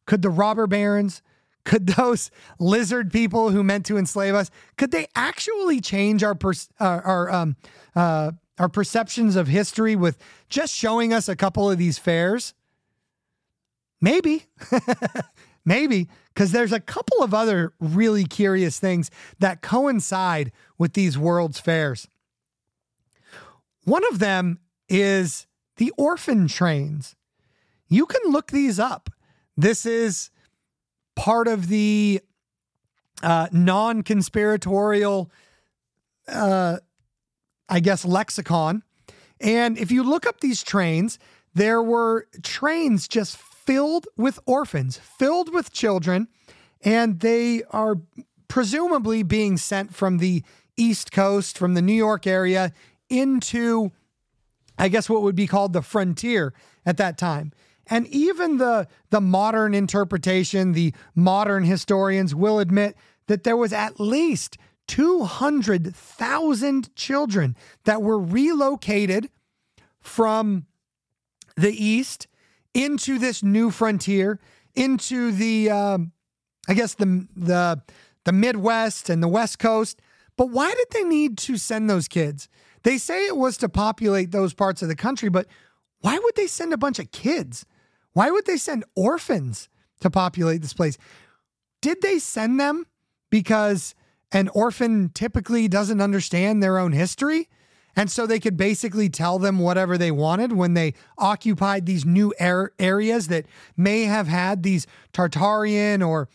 could 0.06 0.22
the 0.22 0.30
robber 0.30 0.68
barons, 0.68 1.22
could 1.66 1.88
those 1.88 2.32
lizard 2.60 3.12
people 3.12 3.52
who 3.52 3.64
meant 3.64 3.86
to 3.88 3.98
enslave 3.98 4.36
us, 4.36 4.50
could 4.78 4.92
they 4.92 5.08
actually 5.16 5.82
change 5.82 6.24
our 6.24 6.36
per, 6.36 6.52
uh, 6.80 7.02
our 7.04 7.32
um, 7.32 7.56
uh, 7.96 8.32
our 8.58 8.70
perceptions 8.70 9.36
of 9.36 9.48
history 9.48 9.96
with 9.96 10.18
just 10.50 10.74
showing 10.74 11.14
us 11.14 11.30
a 11.30 11.36
couple 11.36 11.70
of 11.70 11.78
these 11.78 11.98
fairs? 11.98 12.54
Maybe, 14.02 14.46
maybe, 15.66 16.08
because 16.34 16.52
there's 16.52 16.72
a 16.72 16.80
couple 16.80 17.22
of 17.22 17.34
other 17.34 17.74
really 17.80 18.24
curious 18.24 18.80
things 18.80 19.12
that 19.40 19.62
coincide 19.62 20.52
with 20.78 20.94
these 20.94 21.18
world's 21.18 21.60
fairs. 21.60 22.08
One 23.84 24.04
of 24.12 24.20
them 24.20 24.60
is 24.88 25.48
the 25.78 25.92
orphan 25.98 26.48
trains. 26.48 27.16
You 27.88 28.06
can 28.06 28.32
look 28.32 28.52
these 28.52 28.80
up. 28.80 29.10
This 29.58 29.86
is 29.86 30.30
part 31.20 31.50
of 31.50 31.68
the 31.68 32.22
uh, 33.22 33.48
non 33.52 34.04
conspiratorial, 34.04 35.30
uh, 36.30 36.78
I 37.68 37.80
guess, 37.82 38.06
lexicon. 38.06 38.84
And 39.42 39.78
if 39.78 39.92
you 39.92 40.02
look 40.02 40.26
up 40.26 40.40
these 40.40 40.64
trains, 40.64 41.20
there 41.54 41.84
were 41.84 42.28
trains 42.42 43.10
just 43.10 43.36
filled 43.36 44.08
with 44.16 44.40
orphans, 44.46 44.98
filled 44.98 45.54
with 45.54 45.74
children, 45.74 46.30
and 46.82 47.20
they 47.20 47.64
are 47.70 47.98
presumably 48.48 49.22
being 49.22 49.58
sent 49.58 49.94
from 49.94 50.20
the 50.20 50.42
East 50.78 51.12
Coast, 51.12 51.58
from 51.58 51.74
the 51.74 51.82
New 51.82 51.92
York 51.92 52.28
area, 52.28 52.72
into, 53.10 53.92
I 54.78 54.88
guess, 54.88 55.10
what 55.10 55.22
would 55.22 55.36
be 55.36 55.48
called 55.48 55.74
the 55.74 55.82
frontier 55.82 56.54
at 56.86 56.96
that 56.96 57.18
time. 57.18 57.52
And 57.90 58.08
even 58.08 58.58
the, 58.58 58.88
the 59.10 59.22
modern 59.22 59.74
interpretation, 59.74 60.74
the 60.74 60.94
modern 61.16 61.64
historians 61.64 62.36
will 62.36 62.60
admit 62.60 62.96
that 63.28 63.44
there 63.44 63.58
was 63.58 63.74
at 63.74 64.00
least 64.00 64.58
200,000 64.88 66.96
children 66.96 67.56
that 67.86 68.02
were 68.02 68.20
relocated 68.20 69.30
from 70.00 70.66
the 71.56 71.72
East 71.72 72.28
into 72.74 73.20
this 73.20 73.44
new 73.44 73.72
frontier, 73.72 74.40
into 74.76 75.32
the, 75.32 75.70
um, 75.70 76.12
I 76.68 76.74
guess, 76.74 76.96
the, 76.96 77.28
the, 77.36 77.82
the 78.26 78.32
Midwest 78.32 79.10
and 79.10 79.22
the 79.22 79.28
West 79.28 79.60
Coast. 79.60 80.02
But 80.38 80.52
why 80.52 80.74
did 80.74 80.88
they 80.92 81.04
need 81.04 81.38
to 81.40 81.58
send 81.58 81.90
those 81.90 82.08
kids? 82.08 82.48
They 82.84 82.98
say 82.98 83.28
it 83.28 83.38
was 83.38 83.58
to 83.58 83.70
populate 83.70 84.32
those 84.32 84.54
parts 84.54 84.82
of 84.82 84.88
the 84.88 84.96
country, 84.96 85.30
but 85.30 85.48
why 86.02 86.18
would 86.18 86.36
they 86.36 86.48
send 86.48 86.74
a 86.74 86.78
bunch 86.78 86.98
of 86.98 87.12
kids? 87.12 87.66
Why 88.14 88.32
would 88.32 88.46
they 88.46 88.58
send 88.58 88.86
orphans 88.96 89.70
to 90.02 90.10
populate 90.10 90.62
this 90.62 90.74
place? 90.74 90.98
Did 91.82 92.02
they 92.02 92.20
send 92.20 92.60
them 92.60 92.86
because 93.30 93.96
an 94.32 94.50
orphan 94.50 95.10
typically 95.10 95.68
doesn't 95.68 96.02
understand 96.02 96.62
their 96.62 96.78
own 96.78 96.92
history? 96.92 97.50
And 97.96 98.10
so 98.10 98.26
they 98.26 98.40
could 98.40 98.56
basically 98.56 99.10
tell 99.10 99.40
them 99.40 99.60
whatever 99.60 99.98
they 99.98 100.12
wanted 100.12 100.54
when 100.54 100.74
they 100.74 100.94
occupied 101.18 101.86
these 101.86 102.06
new 102.06 102.34
areas 102.40 103.28
that 103.28 103.46
may 103.76 104.04
have 104.04 104.28
had 104.28 104.64
these 104.64 104.88
Tartarian 105.14 106.08
or 106.08 106.30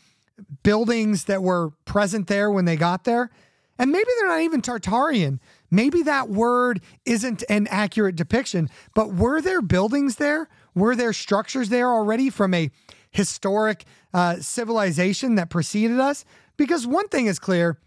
buildings 0.63 1.25
that 1.25 1.43
were 1.43 1.71
present 1.85 2.27
there 2.27 2.51
when 2.51 2.65
they 2.65 2.77
got 2.77 3.05
there. 3.05 3.31
And 3.79 3.91
maybe 3.91 4.09
they're 4.19 4.29
not 4.29 4.41
even 4.41 4.63
Tartarian. 4.63 5.41
Maybe 5.71 6.03
that 6.03 6.29
word 6.29 6.81
isn't 7.07 7.43
an 7.49 7.67
accurate 7.69 8.17
depiction, 8.17 8.69
but 8.95 9.15
were 9.15 9.41
there 9.41 9.63
buildings 9.63 10.17
there? 10.17 10.49
Were 10.75 10.97
there 10.97 11.13
structures 11.13 11.69
there 11.69 11.93
already 11.93 12.31
from 12.31 12.55
a 12.55 12.71
historic 13.11 13.85
uh, 14.13 14.37
civilization 14.37 15.37
that 15.37 15.51
preceded 15.51 16.01
us? 16.01 16.25
Because 16.57 16.87
one 16.87 17.09
thing 17.09 17.27
is 17.27 17.39
clear 17.39 17.79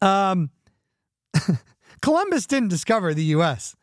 um, 0.00 0.50
Columbus 2.02 2.46
didn't 2.46 2.68
discover 2.68 3.14
the 3.14 3.24
US. 3.24 3.76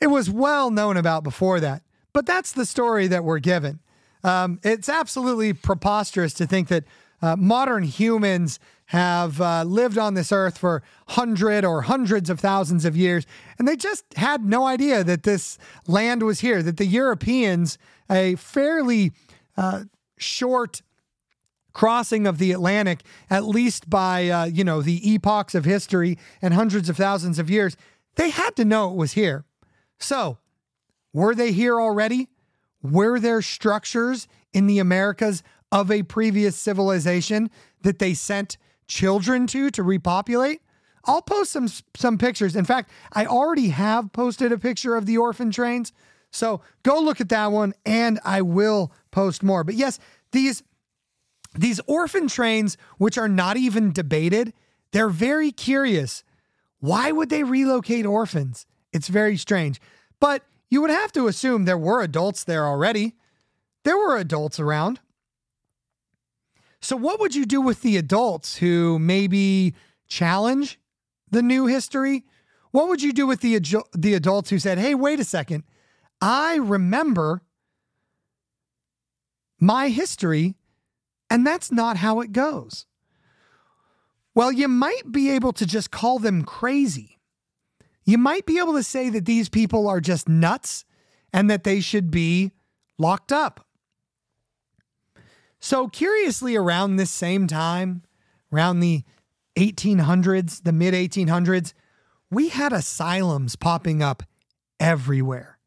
It 0.00 0.06
was 0.06 0.30
well 0.30 0.70
known 0.70 0.96
about 0.96 1.22
before 1.22 1.60
that, 1.60 1.82
but 2.12 2.26
that's 2.26 2.52
the 2.52 2.64
story 2.64 3.06
that 3.08 3.24
we're 3.24 3.38
given. 3.38 3.80
Um, 4.24 4.60
it's 4.62 4.88
absolutely 4.88 5.52
preposterous 5.52 6.32
to 6.34 6.46
think 6.46 6.68
that 6.68 6.84
uh, 7.22 7.36
modern 7.36 7.82
humans 7.82 8.58
have 8.90 9.40
uh, 9.40 9.62
lived 9.62 9.96
on 9.98 10.14
this 10.14 10.32
earth 10.32 10.58
for 10.58 10.82
hundred 11.10 11.64
or 11.64 11.82
hundreds 11.82 12.28
of 12.28 12.40
thousands 12.40 12.84
of 12.84 12.96
years, 12.96 13.24
and 13.56 13.68
they 13.68 13.76
just 13.76 14.04
had 14.16 14.44
no 14.44 14.66
idea 14.66 15.04
that 15.04 15.22
this 15.22 15.58
land 15.86 16.24
was 16.24 16.40
here. 16.40 16.60
That 16.60 16.76
the 16.76 16.86
Europeans, 16.86 17.78
a 18.10 18.34
fairly 18.34 19.12
uh, 19.56 19.84
short 20.18 20.82
crossing 21.72 22.26
of 22.26 22.38
the 22.38 22.50
Atlantic, 22.50 23.02
at 23.30 23.44
least 23.44 23.88
by 23.88 24.28
uh, 24.28 24.44
you 24.46 24.64
know 24.64 24.82
the 24.82 25.08
epochs 25.08 25.54
of 25.54 25.64
history 25.64 26.18
and 26.42 26.52
hundreds 26.52 26.88
of 26.88 26.96
thousands 26.96 27.38
of 27.38 27.48
years, 27.48 27.76
they 28.16 28.30
had 28.30 28.56
to 28.56 28.64
know 28.64 28.90
it 28.90 28.96
was 28.96 29.12
here. 29.12 29.44
So, 30.00 30.38
were 31.12 31.36
they 31.36 31.52
here 31.52 31.80
already? 31.80 32.26
Were 32.82 33.20
there 33.20 33.40
structures 33.40 34.26
in 34.52 34.66
the 34.66 34.80
Americas 34.80 35.44
of 35.70 35.92
a 35.92 36.02
previous 36.02 36.56
civilization 36.56 37.50
that 37.82 38.00
they 38.00 38.14
sent 38.14 38.56
children 38.90 39.46
to 39.46 39.70
to 39.70 39.82
repopulate, 39.82 40.60
I'll 41.04 41.22
post 41.22 41.52
some 41.52 41.68
some 41.96 42.18
pictures. 42.18 42.56
In 42.56 42.66
fact, 42.66 42.90
I 43.12 43.24
already 43.24 43.68
have 43.70 44.12
posted 44.12 44.52
a 44.52 44.58
picture 44.58 44.96
of 44.96 45.06
the 45.06 45.16
orphan 45.16 45.50
trains. 45.50 45.92
So 46.30 46.60
go 46.82 47.00
look 47.00 47.20
at 47.20 47.30
that 47.30 47.52
one 47.52 47.72
and 47.86 48.20
I 48.24 48.42
will 48.42 48.92
post 49.10 49.42
more. 49.42 49.64
But 49.64 49.76
yes, 49.76 49.98
these 50.32 50.62
these 51.54 51.80
orphan 51.86 52.28
trains 52.28 52.76
which 52.98 53.16
are 53.16 53.28
not 53.28 53.56
even 53.56 53.92
debated, 53.92 54.52
they're 54.92 55.08
very 55.08 55.52
curious. 55.52 56.22
Why 56.80 57.12
would 57.12 57.30
they 57.30 57.44
relocate 57.44 58.06
orphans? 58.06 58.66
It's 58.92 59.08
very 59.08 59.36
strange. 59.36 59.80
But 60.18 60.42
you 60.68 60.80
would 60.82 60.90
have 60.90 61.12
to 61.12 61.28
assume 61.28 61.64
there 61.64 61.78
were 61.78 62.02
adults 62.02 62.44
there 62.44 62.66
already. 62.66 63.14
there 63.84 63.96
were 63.96 64.16
adults 64.16 64.60
around. 64.60 65.00
So, 66.82 66.96
what 66.96 67.20
would 67.20 67.34
you 67.34 67.44
do 67.44 67.60
with 67.60 67.82
the 67.82 67.96
adults 67.96 68.56
who 68.56 68.98
maybe 68.98 69.74
challenge 70.08 70.78
the 71.30 71.42
new 71.42 71.66
history? 71.66 72.24
What 72.70 72.88
would 72.88 73.02
you 73.02 73.12
do 73.12 73.26
with 73.26 73.40
the, 73.40 73.58
the 73.96 74.14
adults 74.14 74.50
who 74.50 74.58
said, 74.58 74.78
hey, 74.78 74.94
wait 74.94 75.20
a 75.20 75.24
second, 75.24 75.64
I 76.20 76.56
remember 76.56 77.42
my 79.58 79.88
history, 79.88 80.54
and 81.28 81.46
that's 81.46 81.70
not 81.70 81.98
how 81.98 82.20
it 82.20 82.32
goes? 82.32 82.86
Well, 84.34 84.52
you 84.52 84.68
might 84.68 85.10
be 85.10 85.30
able 85.30 85.52
to 85.54 85.66
just 85.66 85.90
call 85.90 86.18
them 86.18 86.44
crazy. 86.44 87.18
You 88.04 88.16
might 88.16 88.46
be 88.46 88.58
able 88.58 88.74
to 88.74 88.82
say 88.82 89.10
that 89.10 89.26
these 89.26 89.48
people 89.48 89.88
are 89.88 90.00
just 90.00 90.28
nuts 90.28 90.84
and 91.32 91.50
that 91.50 91.64
they 91.64 91.80
should 91.80 92.10
be 92.10 92.52
locked 92.98 93.32
up. 93.32 93.66
So, 95.60 95.88
curiously, 95.88 96.56
around 96.56 96.96
this 96.96 97.10
same 97.10 97.46
time, 97.46 98.02
around 98.52 98.80
the 98.80 99.04
1800s, 99.56 100.62
the 100.62 100.72
mid 100.72 100.94
1800s, 100.94 101.74
we 102.30 102.48
had 102.48 102.72
asylums 102.72 103.56
popping 103.56 104.02
up 104.02 104.22
everywhere. 104.78 105.58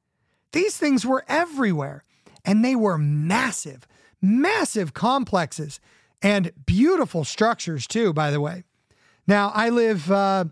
These 0.52 0.78
things 0.78 1.06
were 1.06 1.24
everywhere, 1.28 2.04
and 2.44 2.66
they 2.66 2.76
were 2.76 2.98
massive, 2.98 3.88
massive 4.22 4.94
complexes 4.94 5.80
and 6.22 6.52
beautiful 6.66 7.24
structures, 7.24 7.86
too, 7.86 8.14
by 8.14 8.32
the 8.32 8.42
way. 8.42 8.64
Now, 9.28 9.52
I 9.54 9.70
live 9.70 10.10
uh, 10.12 10.46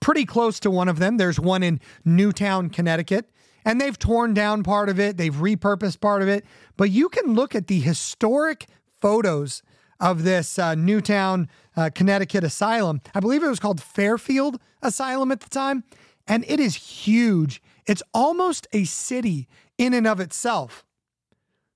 pretty 0.00 0.26
close 0.26 0.60
to 0.60 0.70
one 0.70 0.88
of 0.88 0.98
them. 0.98 1.16
There's 1.16 1.40
one 1.40 1.62
in 1.62 1.80
Newtown, 2.04 2.68
Connecticut 2.68 3.30
and 3.70 3.80
they've 3.80 4.00
torn 4.00 4.34
down 4.34 4.64
part 4.64 4.88
of 4.88 4.98
it, 4.98 5.16
they've 5.16 5.36
repurposed 5.36 6.00
part 6.00 6.22
of 6.22 6.28
it. 6.28 6.44
But 6.76 6.90
you 6.90 7.08
can 7.08 7.34
look 7.34 7.54
at 7.54 7.68
the 7.68 7.78
historic 7.78 8.66
photos 9.00 9.62
of 10.00 10.24
this 10.24 10.58
uh, 10.58 10.74
Newtown, 10.74 11.48
uh, 11.76 11.90
Connecticut 11.94 12.42
asylum. 12.42 13.00
I 13.14 13.20
believe 13.20 13.44
it 13.44 13.48
was 13.48 13.60
called 13.60 13.80
Fairfield 13.80 14.58
Asylum 14.82 15.30
at 15.30 15.38
the 15.38 15.48
time, 15.48 15.84
and 16.26 16.44
it 16.48 16.58
is 16.58 16.74
huge. 16.74 17.62
It's 17.86 18.02
almost 18.12 18.66
a 18.72 18.82
city 18.82 19.46
in 19.78 19.94
and 19.94 20.04
of 20.04 20.18
itself. 20.18 20.84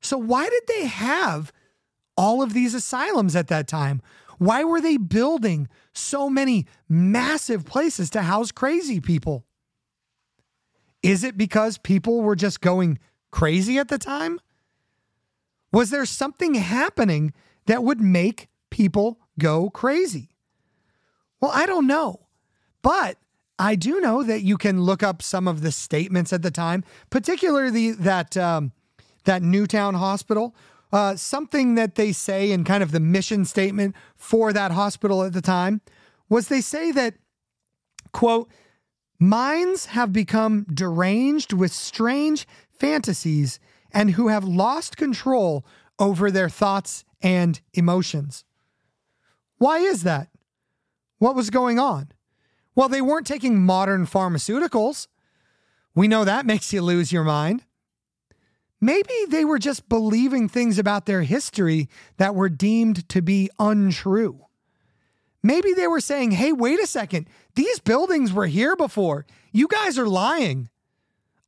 So, 0.02 0.18
why 0.18 0.48
did 0.48 0.62
they 0.66 0.86
have 0.86 1.52
all 2.16 2.42
of 2.42 2.54
these 2.54 2.74
asylums 2.74 3.36
at 3.36 3.46
that 3.46 3.68
time? 3.68 4.02
Why 4.38 4.64
were 4.64 4.80
they 4.80 4.96
building 4.96 5.68
so 5.92 6.28
many 6.28 6.66
massive 6.88 7.64
places 7.64 8.10
to 8.10 8.22
house 8.22 8.50
crazy 8.50 8.98
people? 8.98 9.44
Is 11.04 11.22
it 11.22 11.36
because 11.36 11.76
people 11.76 12.22
were 12.22 12.34
just 12.34 12.62
going 12.62 12.98
crazy 13.30 13.76
at 13.76 13.88
the 13.88 13.98
time? 13.98 14.40
Was 15.70 15.90
there 15.90 16.06
something 16.06 16.54
happening 16.54 17.34
that 17.66 17.84
would 17.84 18.00
make 18.00 18.48
people 18.70 19.18
go 19.38 19.68
crazy? 19.68 20.30
Well, 21.42 21.50
I 21.52 21.66
don't 21.66 21.86
know. 21.86 22.20
But 22.80 23.18
I 23.58 23.74
do 23.74 24.00
know 24.00 24.22
that 24.22 24.44
you 24.44 24.56
can 24.56 24.80
look 24.80 25.02
up 25.02 25.20
some 25.20 25.46
of 25.46 25.60
the 25.60 25.72
statements 25.72 26.32
at 26.32 26.40
the 26.40 26.50
time, 26.50 26.84
particularly 27.10 27.92
that 27.92 28.34
um, 28.38 28.72
that 29.24 29.42
Newtown 29.42 29.94
Hospital. 29.94 30.56
Uh, 30.90 31.16
something 31.16 31.74
that 31.74 31.96
they 31.96 32.12
say 32.12 32.50
in 32.50 32.64
kind 32.64 32.82
of 32.82 32.92
the 32.92 33.00
mission 33.00 33.44
statement 33.44 33.94
for 34.16 34.52
that 34.54 34.70
hospital 34.70 35.22
at 35.24 35.34
the 35.34 35.42
time 35.42 35.80
was 36.28 36.48
they 36.48 36.60
say 36.60 36.92
that 36.92 37.14
quote 38.12 38.48
Minds 39.24 39.86
have 39.86 40.12
become 40.12 40.64
deranged 40.64 41.54
with 41.54 41.72
strange 41.72 42.46
fantasies 42.68 43.58
and 43.90 44.10
who 44.10 44.28
have 44.28 44.44
lost 44.44 44.98
control 44.98 45.64
over 45.98 46.30
their 46.30 46.50
thoughts 46.50 47.06
and 47.22 47.58
emotions. 47.72 48.44
Why 49.56 49.78
is 49.78 50.02
that? 50.02 50.28
What 51.16 51.34
was 51.34 51.48
going 51.48 51.78
on? 51.78 52.08
Well, 52.74 52.90
they 52.90 53.00
weren't 53.00 53.26
taking 53.26 53.64
modern 53.64 54.04
pharmaceuticals. 54.04 55.06
We 55.94 56.06
know 56.06 56.26
that 56.26 56.44
makes 56.44 56.70
you 56.74 56.82
lose 56.82 57.10
your 57.10 57.24
mind. 57.24 57.64
Maybe 58.78 59.14
they 59.30 59.46
were 59.46 59.58
just 59.58 59.88
believing 59.88 60.50
things 60.50 60.78
about 60.78 61.06
their 61.06 61.22
history 61.22 61.88
that 62.18 62.34
were 62.34 62.50
deemed 62.50 63.08
to 63.08 63.22
be 63.22 63.48
untrue. 63.58 64.43
Maybe 65.44 65.74
they 65.74 65.86
were 65.86 66.00
saying, 66.00 66.30
hey, 66.30 66.52
wait 66.52 66.80
a 66.80 66.86
second. 66.86 67.28
These 67.54 67.78
buildings 67.78 68.32
were 68.32 68.46
here 68.46 68.74
before. 68.76 69.26
You 69.52 69.68
guys 69.68 69.98
are 69.98 70.08
lying. 70.08 70.70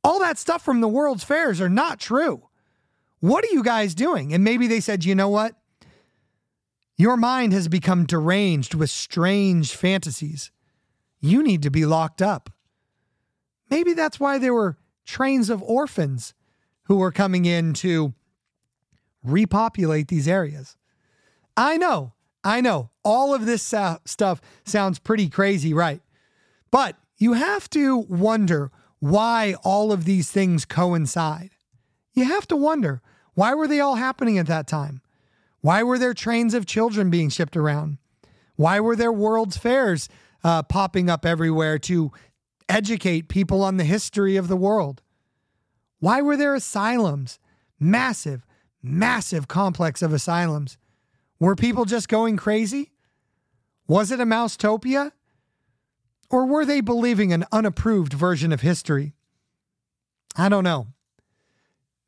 All 0.03 0.19
that 0.19 0.37
stuff 0.37 0.63
from 0.63 0.81
the 0.81 0.87
World's 0.87 1.23
Fairs 1.23 1.59
are 1.59 1.67
not 1.67 1.99
true. 1.99 2.47
What 3.21 3.43
are 3.43 3.51
you 3.51 3.63
guys 3.63 3.95
doing? 3.95 4.33
And 4.33 4.43
maybe 4.43 4.67
they 4.67 4.81
said, 4.81 5.03
you 5.03 5.15
know 5.15 5.29
what? 5.29 5.55
Your 6.95 7.17
mind 7.17 7.53
has 7.53 7.67
become 7.67 8.05
deranged 8.05 8.75
with 8.75 8.91
strange 8.91 9.75
fantasies. 9.75 10.51
You 11.19 11.41
need 11.41 11.63
to 11.63 11.71
be 11.71 11.87
locked 11.87 12.21
up. 12.21 12.51
Maybe 13.67 13.93
that's 13.93 14.19
why 14.19 14.37
there 14.37 14.53
were 14.53 14.77
trains 15.07 15.49
of 15.49 15.63
orphans 15.63 16.35
who 16.83 16.97
were 16.97 17.11
coming 17.11 17.45
in 17.45 17.73
to 17.73 18.13
repopulate 19.23 20.07
these 20.07 20.27
areas. 20.27 20.77
I 21.57 21.77
know 21.77 22.13
I 22.47 22.61
know 22.61 22.91
all 23.03 23.33
of 23.33 23.45
this 23.45 23.73
uh, 23.73 23.97
stuff 24.05 24.39
sounds 24.63 24.99
pretty 24.99 25.27
crazy, 25.27 25.73
right? 25.73 26.01
But 26.71 26.95
you 27.17 27.33
have 27.33 27.69
to 27.71 27.97
wonder 27.97 28.71
why 28.99 29.55
all 29.65 29.91
of 29.91 30.05
these 30.05 30.31
things 30.31 30.63
coincide. 30.63 31.49
You 32.13 32.23
have 32.23 32.47
to 32.47 32.55
wonder 32.55 33.01
why 33.33 33.53
were 33.53 33.67
they 33.67 33.81
all 33.81 33.95
happening 33.95 34.37
at 34.37 34.47
that 34.47 34.65
time? 34.65 35.01
Why 35.59 35.83
were 35.83 35.99
there 35.99 36.13
trains 36.13 36.53
of 36.53 36.65
children 36.65 37.09
being 37.09 37.27
shipped 37.27 37.57
around? 37.57 37.97
Why 38.55 38.79
were 38.79 38.95
there 38.95 39.11
world's 39.11 39.57
fairs 39.57 40.07
uh, 40.41 40.63
popping 40.63 41.09
up 41.09 41.25
everywhere 41.25 41.77
to 41.79 42.13
educate 42.69 43.27
people 43.27 43.61
on 43.61 43.75
the 43.75 43.83
history 43.83 44.37
of 44.37 44.47
the 44.47 44.55
world? 44.55 45.01
Why 45.99 46.21
were 46.21 46.37
there 46.37 46.55
asylums? 46.55 47.39
Massive, 47.77 48.45
massive 48.81 49.49
complex 49.49 50.01
of 50.01 50.13
asylums 50.13 50.77
were 51.39 51.55
people 51.55 51.85
just 51.85 52.09
going 52.09 52.37
crazy? 52.37 52.91
Was 53.87 54.11
it 54.11 54.19
a 54.19 54.25
Mousetopia? 54.25 55.11
Or 56.29 56.45
were 56.45 56.65
they 56.65 56.81
believing 56.81 57.31
an 57.31 57.45
unapproved 57.51 58.13
version 58.13 58.51
of 58.51 58.61
history? 58.61 59.13
I 60.35 60.49
don't 60.49 60.63
know. 60.63 60.87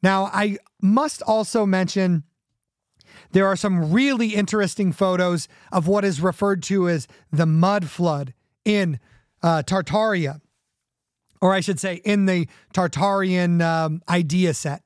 Now, 0.03 0.25
I 0.25 0.57
must 0.81 1.21
also 1.21 1.65
mention 1.65 2.23
there 3.31 3.47
are 3.47 3.55
some 3.55 3.91
really 3.91 4.29
interesting 4.35 4.91
photos 4.91 5.47
of 5.71 5.87
what 5.87 6.05
is 6.05 6.21
referred 6.21 6.63
to 6.63 6.89
as 6.89 7.07
the 7.31 7.45
mud 7.45 7.89
flood 7.89 8.33
in 8.65 8.99
uh, 9.41 9.63
Tartaria, 9.65 10.41
or 11.41 11.53
I 11.53 11.59
should 11.59 11.79
say, 11.79 11.95
in 12.03 12.25
the 12.25 12.47
Tartarian 12.73 13.61
um, 13.61 14.01
idea 14.09 14.53
set. 14.53 14.83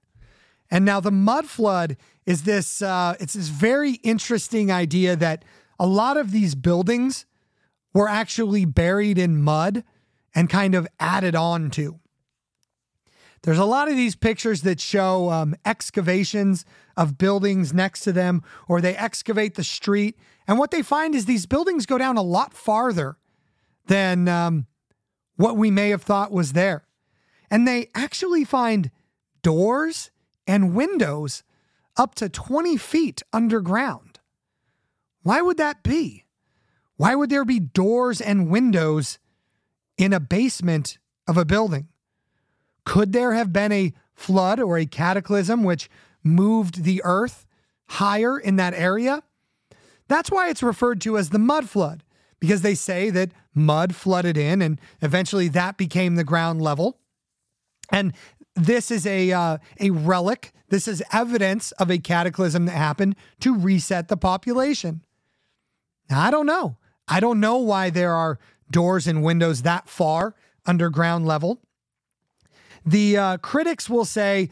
And 0.70 0.86
now 0.86 1.00
the 1.00 1.12
mud 1.12 1.48
flood 1.48 1.98
is 2.26 2.44
this 2.44 2.82
uh, 2.82 3.16
it's 3.20 3.34
this 3.34 3.50
very 3.50 3.94
interesting 4.04 4.72
idea 4.72 5.16
that 5.16 5.44
a 5.80 5.88
lot 5.88 6.18
of 6.18 6.32
these 6.32 6.56
buildings 6.56 7.26
were 7.94 8.08
actually 8.08 8.66
buried 8.66 9.18
in 9.18 9.42
mud 9.42 9.84
and 10.34 10.50
kind 10.50 10.76
of 10.76 10.88
added 11.00 11.36
on 11.36 11.70
to. 11.72 12.00
There's 13.44 13.60
a 13.60 13.66
lot 13.66 13.90
of 13.90 13.96
these 13.96 14.16
pictures 14.16 14.62
that 14.62 14.80
show 14.80 15.30
um, 15.30 15.56
excavations 15.66 16.66
of 16.96 17.18
buildings 17.18 17.74
next 17.74 18.02
to 18.02 18.14
them, 18.14 18.42
or 18.70 18.80
they 18.80 18.96
excavate 18.96 19.56
the 19.56 19.66
street. 19.66 20.18
And 20.48 20.58
what 20.58 20.72
they 20.72 20.82
find 20.82 21.14
is 21.14 21.26
these 21.26 21.46
buildings 21.46 21.86
go 21.86 21.98
down 21.98 22.16
a 22.16 22.22
lot 22.22 22.54
farther 22.54 23.18
than 23.88 24.30
um, 24.30 24.68
what 25.36 25.58
we 25.58 25.72
may 25.72 25.90
have 25.90 26.04
thought 26.04 26.32
was 26.32 26.54
there. 26.54 26.86
And 27.52 27.68
they 27.68 27.90
actually 27.94 28.46
find 28.46 28.90
doors 29.42 30.10
and 30.48 30.74
windows 30.74 31.44
up 31.98 32.16
to 32.16 32.30
20 32.30 32.78
feet 32.78 33.24
underground. 33.32 34.20
Why 35.22 35.42
would 35.42 35.58
that 35.58 35.84
be? 35.84 36.26
Why 36.98 37.16
would 37.16 37.30
there 37.30 37.46
be 37.46 37.60
doors 37.60 38.22
and 38.22 38.50
windows 38.50 39.20
in 39.98 40.14
a 40.14 40.20
basement 40.20 40.98
of 41.28 41.38
a 41.38 41.46
building? 41.46 41.88
Could 42.86 43.14
there 43.14 43.34
have 43.34 43.54
been 43.54 43.72
a 43.72 43.94
flood 44.14 44.60
or 44.60 44.78
a 44.78 44.86
cataclysm 44.86 45.64
which 45.64 45.90
moved 46.24 46.84
the 46.84 47.02
earth 47.04 47.46
higher 47.88 48.38
in 48.38 48.58
that 48.58 48.74
area? 48.74 49.24
That's 50.08 50.30
why 50.30 50.50
it's 50.50 50.64
referred 50.64 51.02
to 51.02 51.18
as 51.18 51.30
the 51.30 51.40
mud 51.40 51.70
flood, 51.70 52.04
because 52.40 52.62
they 52.62 52.76
say 52.76 53.10
that 53.10 53.32
mud 53.56 53.96
flooded 53.96 54.38
in 54.38 54.62
and 54.62 54.80
eventually 55.02 55.48
that 55.50 55.78
became 55.78 56.16
the 56.16 56.24
ground 56.24 56.62
level. 56.62 57.00
And 57.90 58.14
this 58.56 58.92
is 58.92 59.06
a 59.06 59.32
uh, 59.32 59.58
a 59.80 59.90
relic. 59.90 60.54
This 60.70 60.88
is 60.88 61.04
evidence 61.12 61.72
of 61.74 61.90
a 61.90 61.98
cataclysm 61.98 62.66
that 62.66 62.72
happened 62.72 63.16
to 63.42 63.56
reset 63.56 64.08
the 64.08 64.18
population. 64.18 65.04
Now, 66.10 66.22
I 66.22 66.32
don't 66.32 66.46
know. 66.46 66.78
I 67.08 67.20
don't 67.20 67.40
know 67.40 67.58
why 67.58 67.90
there 67.90 68.14
are 68.14 68.40
doors 68.72 69.08
and 69.08 69.24
windows 69.24 69.62
that 69.62 69.88
far 69.88 70.36
underground 70.66 71.26
level. 71.26 71.62
The 72.86 73.18
uh, 73.18 73.38
critics 73.38 73.90
will 73.90 74.06
say 74.06 74.50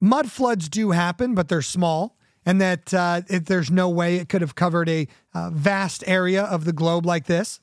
mud 0.00 0.30
floods 0.30 0.68
do 0.68 0.92
happen, 0.92 1.34
but 1.34 1.48
they're 1.48 1.62
small, 1.62 2.16
and 2.46 2.60
that 2.60 2.94
uh, 2.94 3.22
it, 3.28 3.46
there's 3.46 3.70
no 3.70 3.88
way 3.88 4.16
it 4.16 4.28
could 4.28 4.40
have 4.40 4.54
covered 4.54 4.88
a 4.88 5.08
uh, 5.34 5.50
vast 5.50 6.04
area 6.06 6.44
of 6.44 6.64
the 6.64 6.72
globe 6.72 7.04
like 7.04 7.26
this. 7.26 7.60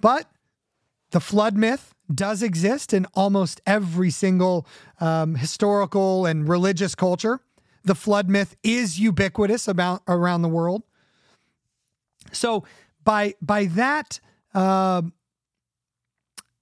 But 0.00 0.28
the 1.10 1.20
flood 1.20 1.56
myth 1.56 1.94
does 2.14 2.42
exist 2.42 2.92
in 2.92 3.06
almost 3.14 3.60
every 3.66 4.10
single 4.10 4.66
um, 5.00 5.34
historical 5.34 6.26
and 6.26 6.48
religious 6.48 6.94
culture. 6.94 7.40
The 7.84 7.94
flood 7.94 8.28
myth 8.28 8.56
is 8.62 9.00
ubiquitous 9.00 9.66
about 9.66 10.02
around 10.06 10.42
the 10.42 10.48
world. 10.48 10.82
So 12.32 12.64
by 13.04 13.34
by 13.42 13.66
that 13.66 14.20
uh, 14.54 15.02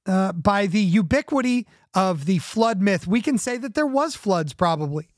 uh, 0.07 0.32
by 0.32 0.66
the 0.66 0.80
ubiquity 0.80 1.66
of 1.92 2.24
the 2.24 2.38
flood 2.38 2.80
myth, 2.80 3.07
we 3.07 3.20
can 3.20 3.36
say 3.36 3.57
that 3.59 3.74
there 3.74 3.86
was 3.86 4.14
floods 4.16 4.55
probably, 4.55 5.09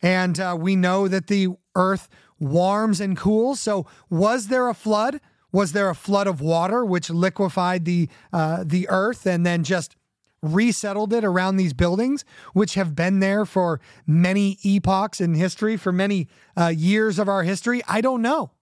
and 0.00 0.40
uh, 0.40 0.56
we 0.58 0.76
know 0.76 1.08
that 1.08 1.26
the 1.26 1.48
earth 1.74 2.08
warms 2.38 3.00
and 3.00 3.16
cools. 3.16 3.60
So 3.60 3.86
was 4.08 4.48
there 4.48 4.68
a 4.68 4.74
flood? 4.74 5.20
Was 5.52 5.72
there 5.72 5.90
a 5.90 5.94
flood 5.94 6.26
of 6.26 6.40
water 6.40 6.84
which 6.84 7.10
liquefied 7.10 7.84
the 7.84 8.08
uh, 8.32 8.64
the 8.66 8.88
earth 8.88 9.26
and 9.26 9.44
then 9.44 9.64
just 9.64 9.96
resettled 10.42 11.12
it 11.12 11.24
around 11.24 11.56
these 11.56 11.72
buildings, 11.72 12.24
which 12.52 12.74
have 12.74 12.94
been 12.94 13.20
there 13.20 13.44
for 13.44 13.80
many 14.06 14.58
epochs 14.64 15.20
in 15.20 15.34
history, 15.34 15.76
for 15.76 15.92
many 15.92 16.28
uh, 16.56 16.68
years 16.68 17.18
of 17.18 17.28
our 17.28 17.42
history? 17.42 17.82
I 17.86 18.00
don't 18.00 18.22
know, 18.22 18.52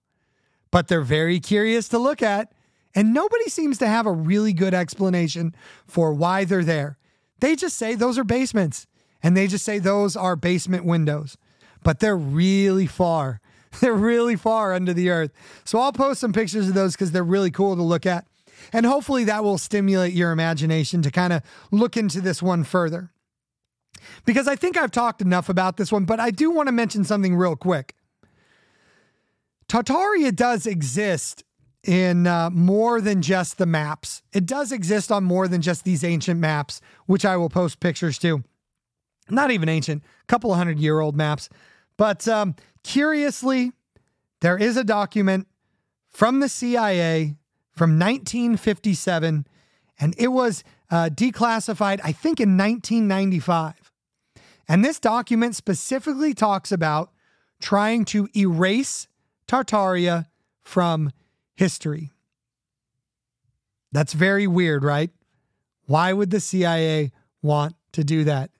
but 0.71 0.87
they're 0.87 1.01
very 1.01 1.39
curious 1.39 1.87
to 1.89 1.97
look 1.97 2.21
at, 2.21 2.51
and 2.93 3.13
nobody 3.13 3.49
seems 3.49 3.77
to 3.77 3.87
have 3.87 4.05
a 4.05 4.11
really 4.11 4.53
good 4.53 4.73
explanation 4.73 5.55
for 5.87 6.13
why 6.13 6.43
they're 6.43 6.63
there. 6.63 6.97
They 7.39 7.55
just 7.55 7.77
say 7.77 7.95
those 7.95 8.17
are 8.17 8.25
basements, 8.25 8.87
and 9.23 9.37
they 9.37 9.47
just 9.47 9.63
say 9.63 9.79
those 9.79 10.15
are 10.17 10.35
basement 10.35 10.85
windows, 10.85 11.37
but 11.83 11.99
they're 11.99 12.17
really 12.17 12.87
far 12.87 13.39
They're 13.81 13.93
really 13.93 14.35
far 14.35 14.73
under 14.73 14.93
the 14.93 15.09
earth. 15.09 15.31
So 15.63 15.79
I'll 15.79 15.93
post 15.93 16.21
some 16.21 16.33
pictures 16.33 16.67
of 16.67 16.73
those 16.73 16.93
because 16.93 17.11
they're 17.11 17.23
really 17.23 17.51
cool 17.51 17.75
to 17.75 17.81
look 17.81 18.05
at. 18.05 18.25
And 18.73 18.85
hopefully 18.85 19.23
that 19.25 19.43
will 19.43 19.57
stimulate 19.57 20.13
your 20.13 20.31
imagination 20.31 21.01
to 21.03 21.11
kind 21.11 21.33
of 21.33 21.43
look 21.71 21.95
into 21.95 22.19
this 22.19 22.41
one 22.41 22.63
further. 22.63 23.11
Because 24.25 24.47
I 24.47 24.55
think 24.55 24.77
I've 24.77 24.91
talked 24.91 25.21
enough 25.21 25.49
about 25.49 25.77
this 25.77 25.91
one, 25.91 26.05
but 26.05 26.19
I 26.19 26.31
do 26.31 26.51
want 26.51 26.67
to 26.67 26.71
mention 26.71 27.03
something 27.03 27.35
real 27.35 27.55
quick. 27.55 27.95
Tartaria 29.67 30.35
does 30.35 30.65
exist 30.65 31.43
in 31.83 32.27
uh, 32.27 32.49
more 32.49 32.99
than 33.01 33.21
just 33.21 33.57
the 33.57 33.65
maps. 33.65 34.21
It 34.33 34.45
does 34.45 34.71
exist 34.71 35.11
on 35.11 35.23
more 35.23 35.47
than 35.47 35.61
just 35.61 35.85
these 35.85 36.03
ancient 36.03 36.39
maps, 36.39 36.81
which 37.05 37.23
I 37.23 37.37
will 37.37 37.49
post 37.49 37.79
pictures 37.79 38.17
to. 38.19 38.43
Not 39.29 39.51
even 39.51 39.69
ancient, 39.69 40.03
a 40.03 40.25
couple 40.25 40.51
of 40.51 40.57
hundred 40.57 40.79
year 40.79 40.99
old 40.99 41.15
maps. 41.15 41.49
But 41.99 42.27
um, 42.27 42.55
Curiously, 42.83 43.71
there 44.41 44.57
is 44.57 44.77
a 44.77 44.83
document 44.83 45.47
from 46.09 46.39
the 46.39 46.49
CIA 46.49 47.35
from 47.71 47.99
1957, 47.99 49.45
and 49.99 50.15
it 50.17 50.29
was 50.29 50.63
uh, 50.89 51.09
declassified, 51.13 51.99
I 52.03 52.11
think, 52.11 52.39
in 52.39 52.57
1995. 52.57 53.91
And 54.67 54.83
this 54.83 54.99
document 54.99 55.55
specifically 55.55 56.33
talks 56.33 56.71
about 56.71 57.11
trying 57.61 58.05
to 58.05 58.27
erase 58.35 59.07
Tartaria 59.47 60.27
from 60.61 61.11
history. 61.55 62.11
That's 63.91 64.13
very 64.13 64.47
weird, 64.47 64.83
right? 64.83 65.11
Why 65.85 66.13
would 66.13 66.29
the 66.29 66.39
CIA 66.39 67.11
want 67.41 67.75
to 67.93 68.03
do 68.03 68.23
that? 68.23 68.51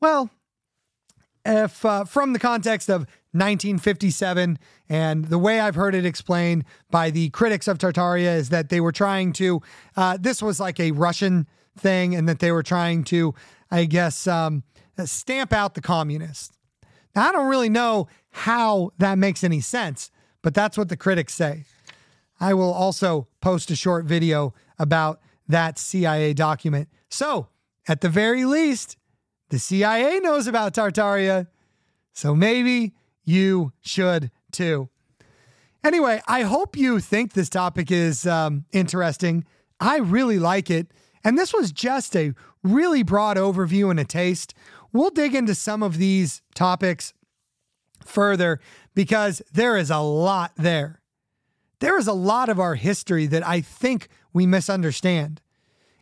Well, 0.00 0.30
if 1.44 1.84
uh, 1.84 2.04
from 2.04 2.32
the 2.32 2.38
context 2.38 2.88
of 2.88 3.02
1957 3.32 4.58
and 4.88 5.24
the 5.26 5.38
way 5.38 5.60
I've 5.60 5.74
heard 5.74 5.94
it 5.94 6.04
explained 6.04 6.64
by 6.90 7.10
the 7.10 7.30
critics 7.30 7.68
of 7.68 7.78
Tartaria 7.78 8.36
is 8.36 8.48
that 8.48 8.68
they 8.68 8.80
were 8.80 8.92
trying 8.92 9.32
to, 9.34 9.60
uh, 9.96 10.18
this 10.20 10.42
was 10.42 10.58
like 10.58 10.80
a 10.80 10.92
Russian 10.92 11.46
thing, 11.78 12.14
and 12.14 12.28
that 12.28 12.40
they 12.40 12.52
were 12.52 12.62
trying 12.62 13.04
to, 13.04 13.34
I 13.70 13.84
guess, 13.84 14.26
um, 14.26 14.64
stamp 15.04 15.52
out 15.52 15.74
the 15.74 15.80
communists. 15.80 16.56
Now, 17.14 17.28
I 17.28 17.32
don't 17.32 17.48
really 17.48 17.68
know 17.68 18.08
how 18.30 18.90
that 18.98 19.18
makes 19.18 19.42
any 19.42 19.60
sense, 19.60 20.10
but 20.42 20.54
that's 20.54 20.76
what 20.76 20.88
the 20.88 20.96
critics 20.96 21.34
say. 21.34 21.64
I 22.40 22.54
will 22.54 22.72
also 22.72 23.28
post 23.40 23.70
a 23.70 23.76
short 23.76 24.04
video 24.04 24.54
about 24.78 25.20
that 25.48 25.78
CIA 25.78 26.34
document. 26.34 26.88
So, 27.08 27.48
at 27.86 28.00
the 28.00 28.08
very 28.08 28.44
least, 28.44 28.96
the 29.50 29.58
CIA 29.58 30.20
knows 30.20 30.46
about 30.46 30.74
Tartaria, 30.74 31.46
so 32.12 32.34
maybe 32.34 32.94
you 33.24 33.72
should 33.80 34.30
too. 34.52 34.88
Anyway, 35.84 36.20
I 36.26 36.42
hope 36.42 36.76
you 36.76 37.00
think 37.00 37.32
this 37.32 37.48
topic 37.48 37.90
is 37.90 38.26
um, 38.26 38.64
interesting. 38.72 39.44
I 39.80 39.98
really 39.98 40.38
like 40.38 40.70
it. 40.70 40.88
And 41.24 41.38
this 41.38 41.52
was 41.52 41.72
just 41.72 42.16
a 42.16 42.34
really 42.62 43.02
broad 43.02 43.36
overview 43.36 43.90
and 43.90 44.00
a 44.00 44.04
taste. 44.04 44.54
We'll 44.92 45.10
dig 45.10 45.34
into 45.34 45.54
some 45.54 45.82
of 45.82 45.98
these 45.98 46.42
topics 46.54 47.12
further 48.04 48.60
because 48.94 49.42
there 49.52 49.76
is 49.76 49.90
a 49.90 49.98
lot 49.98 50.52
there. 50.56 51.00
There 51.80 51.98
is 51.98 52.08
a 52.08 52.12
lot 52.12 52.48
of 52.48 52.58
our 52.58 52.74
history 52.74 53.26
that 53.26 53.46
I 53.46 53.60
think 53.60 54.08
we 54.32 54.46
misunderstand. 54.46 55.40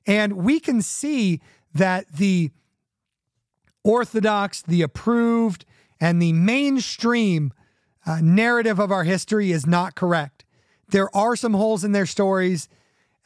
And 0.07 0.35
we 0.35 0.61
can 0.61 0.81
see 0.81 1.41
that 1.75 2.11
the 2.13 2.51
orthodox, 3.87 4.63
the 4.63 4.83
approved, 4.83 5.65
and 6.01 6.21
the 6.21 6.33
mainstream 6.33 7.53
uh, 8.05 8.21
narrative 8.21 8.79
of 8.79 8.91
our 8.91 9.05
history 9.05 9.53
is 9.53 9.67
not 9.67 9.95
correct. 9.95 10.45
There 10.89 11.15
are 11.17 11.37
some 11.37 11.55
holes 11.55 11.85
in 11.85 11.93
their 11.93 12.07
stories. 12.07 12.69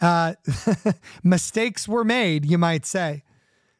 Uh, 0.00 0.34
mistakes 1.24 1.88
were 1.88 2.04
made, 2.04 2.44
you 2.44 2.58
might 2.58 2.86
say. 2.86 3.22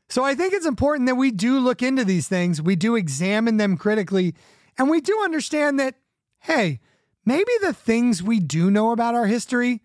So 0.09 0.25
I 0.25 0.35
think 0.35 0.53
it's 0.53 0.67
important 0.67 1.07
that 1.07 1.15
we 1.15 1.31
do 1.31 1.61
look 1.61 1.83
into 1.83 2.05
these 2.05 2.27
things, 2.27 2.61
we 2.61 2.77
do 2.77 2.97
examine 2.97 3.59
them 3.59 3.77
critically, 3.77 4.35
and 4.77 4.91
we 4.91 5.01
do 5.01 5.21
understand 5.23 5.79
that, 5.79 5.95
hey, 6.41 6.81
maybe 7.25 7.53
the 7.61 7.73
things 7.73 8.23
we 8.23 8.41
do 8.41 8.71
know 8.71 8.91
about 8.91 9.15
our 9.15 9.27
history, 9.27 9.83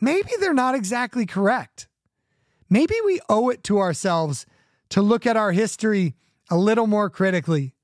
maybe 0.00 0.30
they're 0.38 0.54
not 0.54 0.74
exactly 0.74 1.26
correct. 1.26 1.88
Maybe 2.70 2.94
we 3.04 3.20
owe 3.28 3.48
it 3.48 3.64
to 3.64 3.78
ourselves 3.78 4.46
to 4.92 5.00
look 5.00 5.24
at 5.24 5.38
our 5.38 5.52
history 5.52 6.14
a 6.50 6.56
little 6.56 6.86
more 6.86 7.08
critically. 7.08 7.74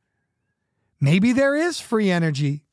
Maybe 1.00 1.32
there 1.32 1.56
is 1.56 1.80
free 1.80 2.10
energy. 2.10 2.64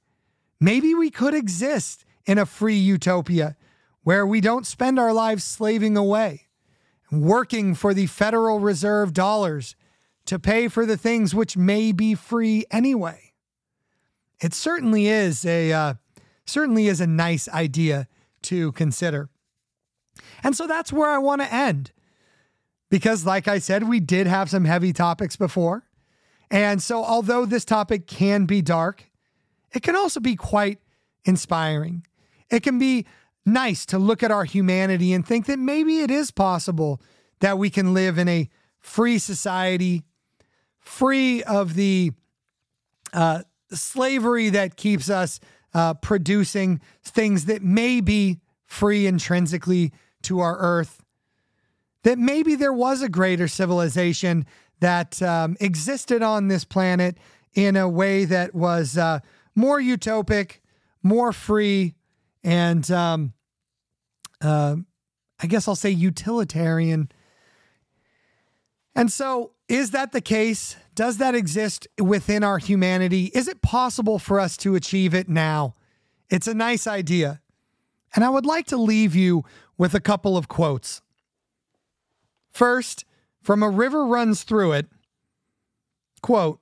Maybe 0.59 0.93
we 0.93 1.09
could 1.09 1.33
exist 1.33 2.03
in 2.25 2.37
a 2.37 2.45
free 2.45 2.75
utopia 2.75 3.55
where 4.03 4.27
we 4.27 4.41
don't 4.41 4.67
spend 4.67 4.99
our 4.99 5.13
lives 5.13 5.45
slaving 5.45 5.95
away, 5.95 6.47
working 7.09 7.75
for 7.75 7.93
the 7.93 8.07
Federal 8.07 8.59
Reserve 8.59 9.13
dollars 9.13 9.77
to 10.25 10.37
pay 10.37 10.67
for 10.67 10.85
the 10.85 10.97
things 10.97 11.33
which 11.33 11.55
may 11.55 11.93
be 11.93 12.13
free 12.13 12.65
anyway. 12.69 13.31
It 14.41 14.53
certainly 14.53 15.07
is 15.07 15.45
a 15.45 15.71
uh, 15.71 15.93
certainly 16.45 16.87
is 16.87 16.99
a 16.99 17.07
nice 17.07 17.47
idea 17.47 18.09
to 18.41 18.73
consider. 18.73 19.29
And 20.43 20.57
so 20.57 20.67
that's 20.67 20.91
where 20.91 21.09
I 21.09 21.19
want 21.19 21.41
to 21.41 21.53
end 21.53 21.93
because, 22.89 23.25
like 23.25 23.47
I 23.47 23.59
said, 23.59 23.87
we 23.87 23.99
did 23.99 24.27
have 24.27 24.49
some 24.49 24.65
heavy 24.65 24.93
topics 24.93 25.35
before. 25.35 25.83
And 26.51 26.81
so, 26.81 27.03
although 27.03 27.45
this 27.45 27.65
topic 27.65 28.07
can 28.07 28.45
be 28.45 28.61
dark, 28.61 29.09
it 29.73 29.81
can 29.83 29.95
also 29.95 30.19
be 30.19 30.35
quite 30.35 30.79
inspiring. 31.25 32.05
It 32.49 32.61
can 32.61 32.77
be 32.77 33.05
nice 33.45 33.85
to 33.87 33.99
look 33.99 34.23
at 34.23 34.31
our 34.31 34.43
humanity 34.43 35.13
and 35.13 35.25
think 35.25 35.45
that 35.47 35.59
maybe 35.59 35.99
it 35.99 36.11
is 36.11 36.31
possible 36.31 37.01
that 37.39 37.57
we 37.57 37.69
can 37.69 37.93
live 37.93 38.17
in 38.17 38.27
a 38.27 38.49
free 38.79 39.17
society, 39.17 40.03
free 40.79 41.43
of 41.43 41.73
the 41.73 42.11
uh, 43.13 43.41
slavery 43.71 44.49
that 44.49 44.77
keeps 44.77 45.09
us 45.09 45.39
uh, 45.73 45.93
producing 45.95 46.79
things 47.03 47.45
that 47.45 47.61
may 47.61 47.99
be 48.01 48.39
free 48.65 49.05
intrinsically 49.05 49.91
to 50.21 50.39
our 50.39 50.57
earth 50.57 51.04
that 52.05 52.19
maybe 52.19 52.53
there 52.53 52.71
was 52.71 53.01
a 53.01 53.09
greater 53.09 53.47
civilization 53.47 54.45
that 54.79 55.19
um, 55.23 55.57
existed 55.59 56.21
on 56.21 56.49
this 56.49 56.63
planet 56.63 57.17
in 57.55 57.75
a 57.75 57.89
way 57.89 58.25
that 58.25 58.53
was 58.53 58.95
uh, 58.95 59.19
more 59.55 59.81
utopic, 59.81 60.59
more 61.01 61.33
free, 61.33 61.95
and 62.43 62.91
um, 62.91 63.33
uh, 64.39 64.75
I 65.39 65.47
guess 65.47 65.67
I'll 65.67 65.75
say 65.75 65.89
utilitarian. 65.89 67.09
And 68.95 69.11
so, 69.11 69.53
is 69.67 69.89
that 69.89 70.11
the 70.11 70.21
case? 70.21 70.75
Does 70.93 71.17
that 71.17 71.33
exist 71.33 71.87
within 71.99 72.43
our 72.43 72.59
humanity? 72.59 73.31
Is 73.33 73.47
it 73.47 73.63
possible 73.63 74.19
for 74.19 74.39
us 74.39 74.57
to 74.57 74.75
achieve 74.75 75.15
it 75.15 75.27
now? 75.27 75.73
It's 76.29 76.47
a 76.47 76.53
nice 76.53 76.85
idea. 76.85 77.41
And 78.13 78.23
I 78.23 78.29
would 78.29 78.45
like 78.45 78.67
to 78.67 78.77
leave 78.77 79.15
you 79.15 79.43
with 79.75 79.95
a 79.95 79.99
couple 79.99 80.37
of 80.37 80.47
quotes. 80.47 81.01
First, 82.55 83.03
from 83.43 83.61
a 83.61 83.69
river 83.69 84.05
runs 84.05 84.43
through 84.43 84.71
it, 84.71 84.87
quote, 86.21 86.61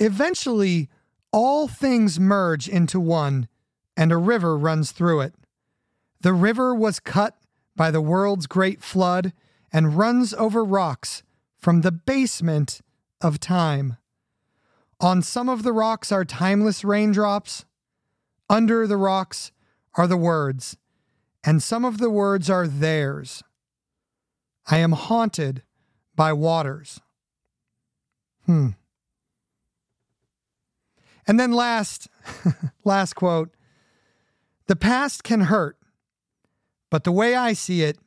eventually 0.00 0.88
all 1.34 1.68
things 1.68 2.18
merge 2.18 2.66
into 2.66 2.98
one, 2.98 3.46
and 3.94 4.10
a 4.10 4.16
river 4.16 4.56
runs 4.56 4.90
through 4.90 5.20
it. 5.20 5.34
The 6.22 6.32
river 6.32 6.74
was 6.74 6.98
cut 6.98 7.36
by 7.76 7.90
the 7.90 8.00
world's 8.00 8.46
great 8.46 8.82
flood 8.82 9.34
and 9.70 9.98
runs 9.98 10.32
over 10.32 10.64
rocks 10.64 11.22
from 11.58 11.82
the 11.82 11.92
basement 11.92 12.80
of 13.20 13.38
time. 13.38 13.98
On 14.98 15.20
some 15.20 15.50
of 15.50 15.62
the 15.62 15.74
rocks 15.74 16.10
are 16.10 16.24
timeless 16.24 16.84
raindrops. 16.84 17.66
Under 18.48 18.86
the 18.86 18.96
rocks 18.96 19.52
are 19.94 20.06
the 20.06 20.16
words, 20.16 20.78
and 21.44 21.62
some 21.62 21.84
of 21.84 21.98
the 21.98 22.08
words 22.08 22.48
are 22.48 22.66
theirs. 22.66 23.42
I 24.68 24.78
am 24.78 24.92
haunted 24.92 25.62
by 26.14 26.32
waters. 26.32 27.00
Hmm. 28.46 28.70
And 31.26 31.38
then 31.38 31.52
last, 31.52 32.08
last 32.84 33.14
quote 33.14 33.50
The 34.66 34.76
past 34.76 35.24
can 35.24 35.42
hurt, 35.42 35.78
but 36.90 37.04
the 37.04 37.12
way 37.12 37.34
I 37.34 37.52
see 37.52 37.82
it, 37.82 37.98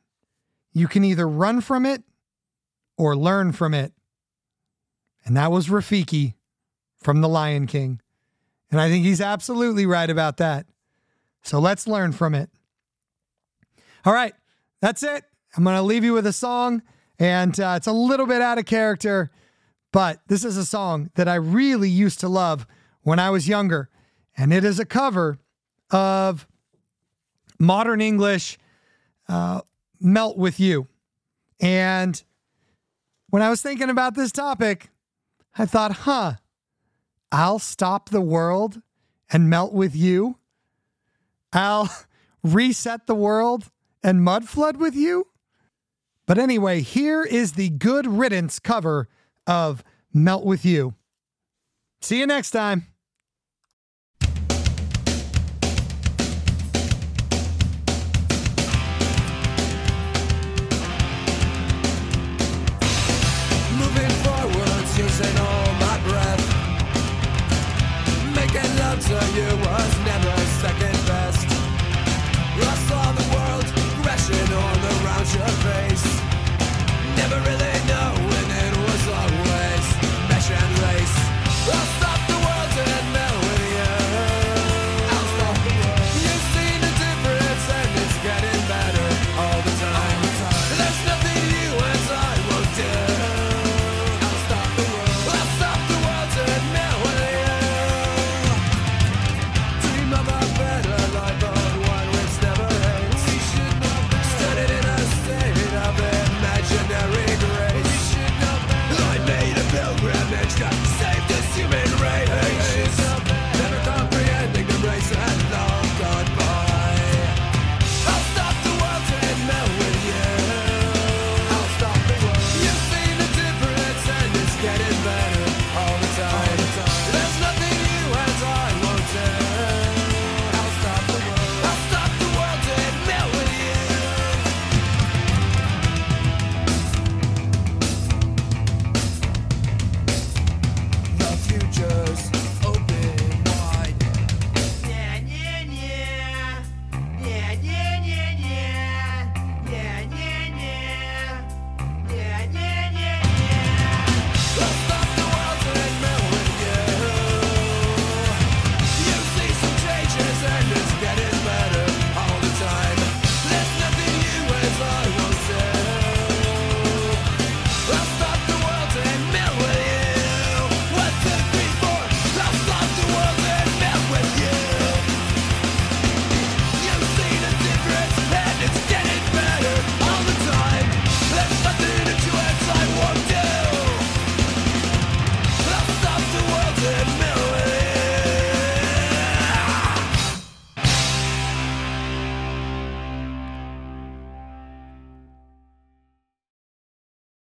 you 0.72 0.88
can 0.88 1.04
either 1.04 1.28
run 1.28 1.60
from 1.60 1.84
it 1.84 2.02
or 2.96 3.16
learn 3.16 3.52
from 3.52 3.74
it. 3.74 3.92
And 5.24 5.36
that 5.36 5.52
was 5.52 5.68
Rafiki 5.68 6.34
from 7.00 7.20
The 7.20 7.28
Lion 7.28 7.66
King. 7.66 8.00
And 8.70 8.80
I 8.80 8.88
think 8.88 9.04
he's 9.04 9.20
absolutely 9.20 9.86
right 9.86 10.08
about 10.08 10.38
that. 10.38 10.66
So 11.42 11.58
let's 11.58 11.86
learn 11.86 12.12
from 12.12 12.34
it. 12.34 12.50
All 14.04 14.12
right, 14.12 14.34
that's 14.80 15.02
it. 15.02 15.24
I'm 15.56 15.64
going 15.64 15.76
to 15.76 15.82
leave 15.82 16.04
you 16.04 16.14
with 16.14 16.26
a 16.26 16.32
song, 16.32 16.82
and 17.18 17.58
uh, 17.60 17.74
it's 17.76 17.86
a 17.86 17.92
little 17.92 18.26
bit 18.26 18.40
out 18.40 18.58
of 18.58 18.64
character, 18.64 19.30
but 19.92 20.20
this 20.28 20.44
is 20.44 20.56
a 20.56 20.64
song 20.64 21.10
that 21.14 21.28
I 21.28 21.34
really 21.34 21.90
used 21.90 22.20
to 22.20 22.28
love 22.28 22.66
when 23.02 23.18
I 23.18 23.30
was 23.30 23.48
younger. 23.48 23.90
And 24.36 24.52
it 24.52 24.64
is 24.64 24.78
a 24.78 24.86
cover 24.86 25.38
of 25.90 26.46
modern 27.58 28.00
English 28.00 28.58
uh, 29.28 29.60
Melt 30.00 30.38
With 30.38 30.58
You. 30.58 30.88
And 31.60 32.22
when 33.28 33.42
I 33.42 33.50
was 33.50 33.60
thinking 33.62 33.90
about 33.90 34.14
this 34.14 34.32
topic, 34.32 34.90
I 35.56 35.66
thought, 35.66 35.92
huh, 35.92 36.34
I'll 37.30 37.58
stop 37.58 38.08
the 38.08 38.20
world 38.20 38.80
and 39.30 39.48
melt 39.48 39.72
with 39.72 39.94
you. 39.94 40.38
I'll 41.52 41.90
reset 42.42 43.06
the 43.06 43.14
world 43.14 43.70
and 44.02 44.22
mud 44.22 44.48
flood 44.48 44.76
with 44.78 44.94
you. 44.94 45.28
But 46.26 46.38
anyway, 46.38 46.80
here 46.82 47.22
is 47.22 47.52
the 47.52 47.70
good 47.70 48.06
riddance 48.06 48.58
cover 48.58 49.08
of 49.46 49.82
Melt 50.12 50.44
with 50.44 50.64
You. 50.64 50.94
See 52.00 52.18
you 52.18 52.26
next 52.26 52.50
time. 52.50 52.86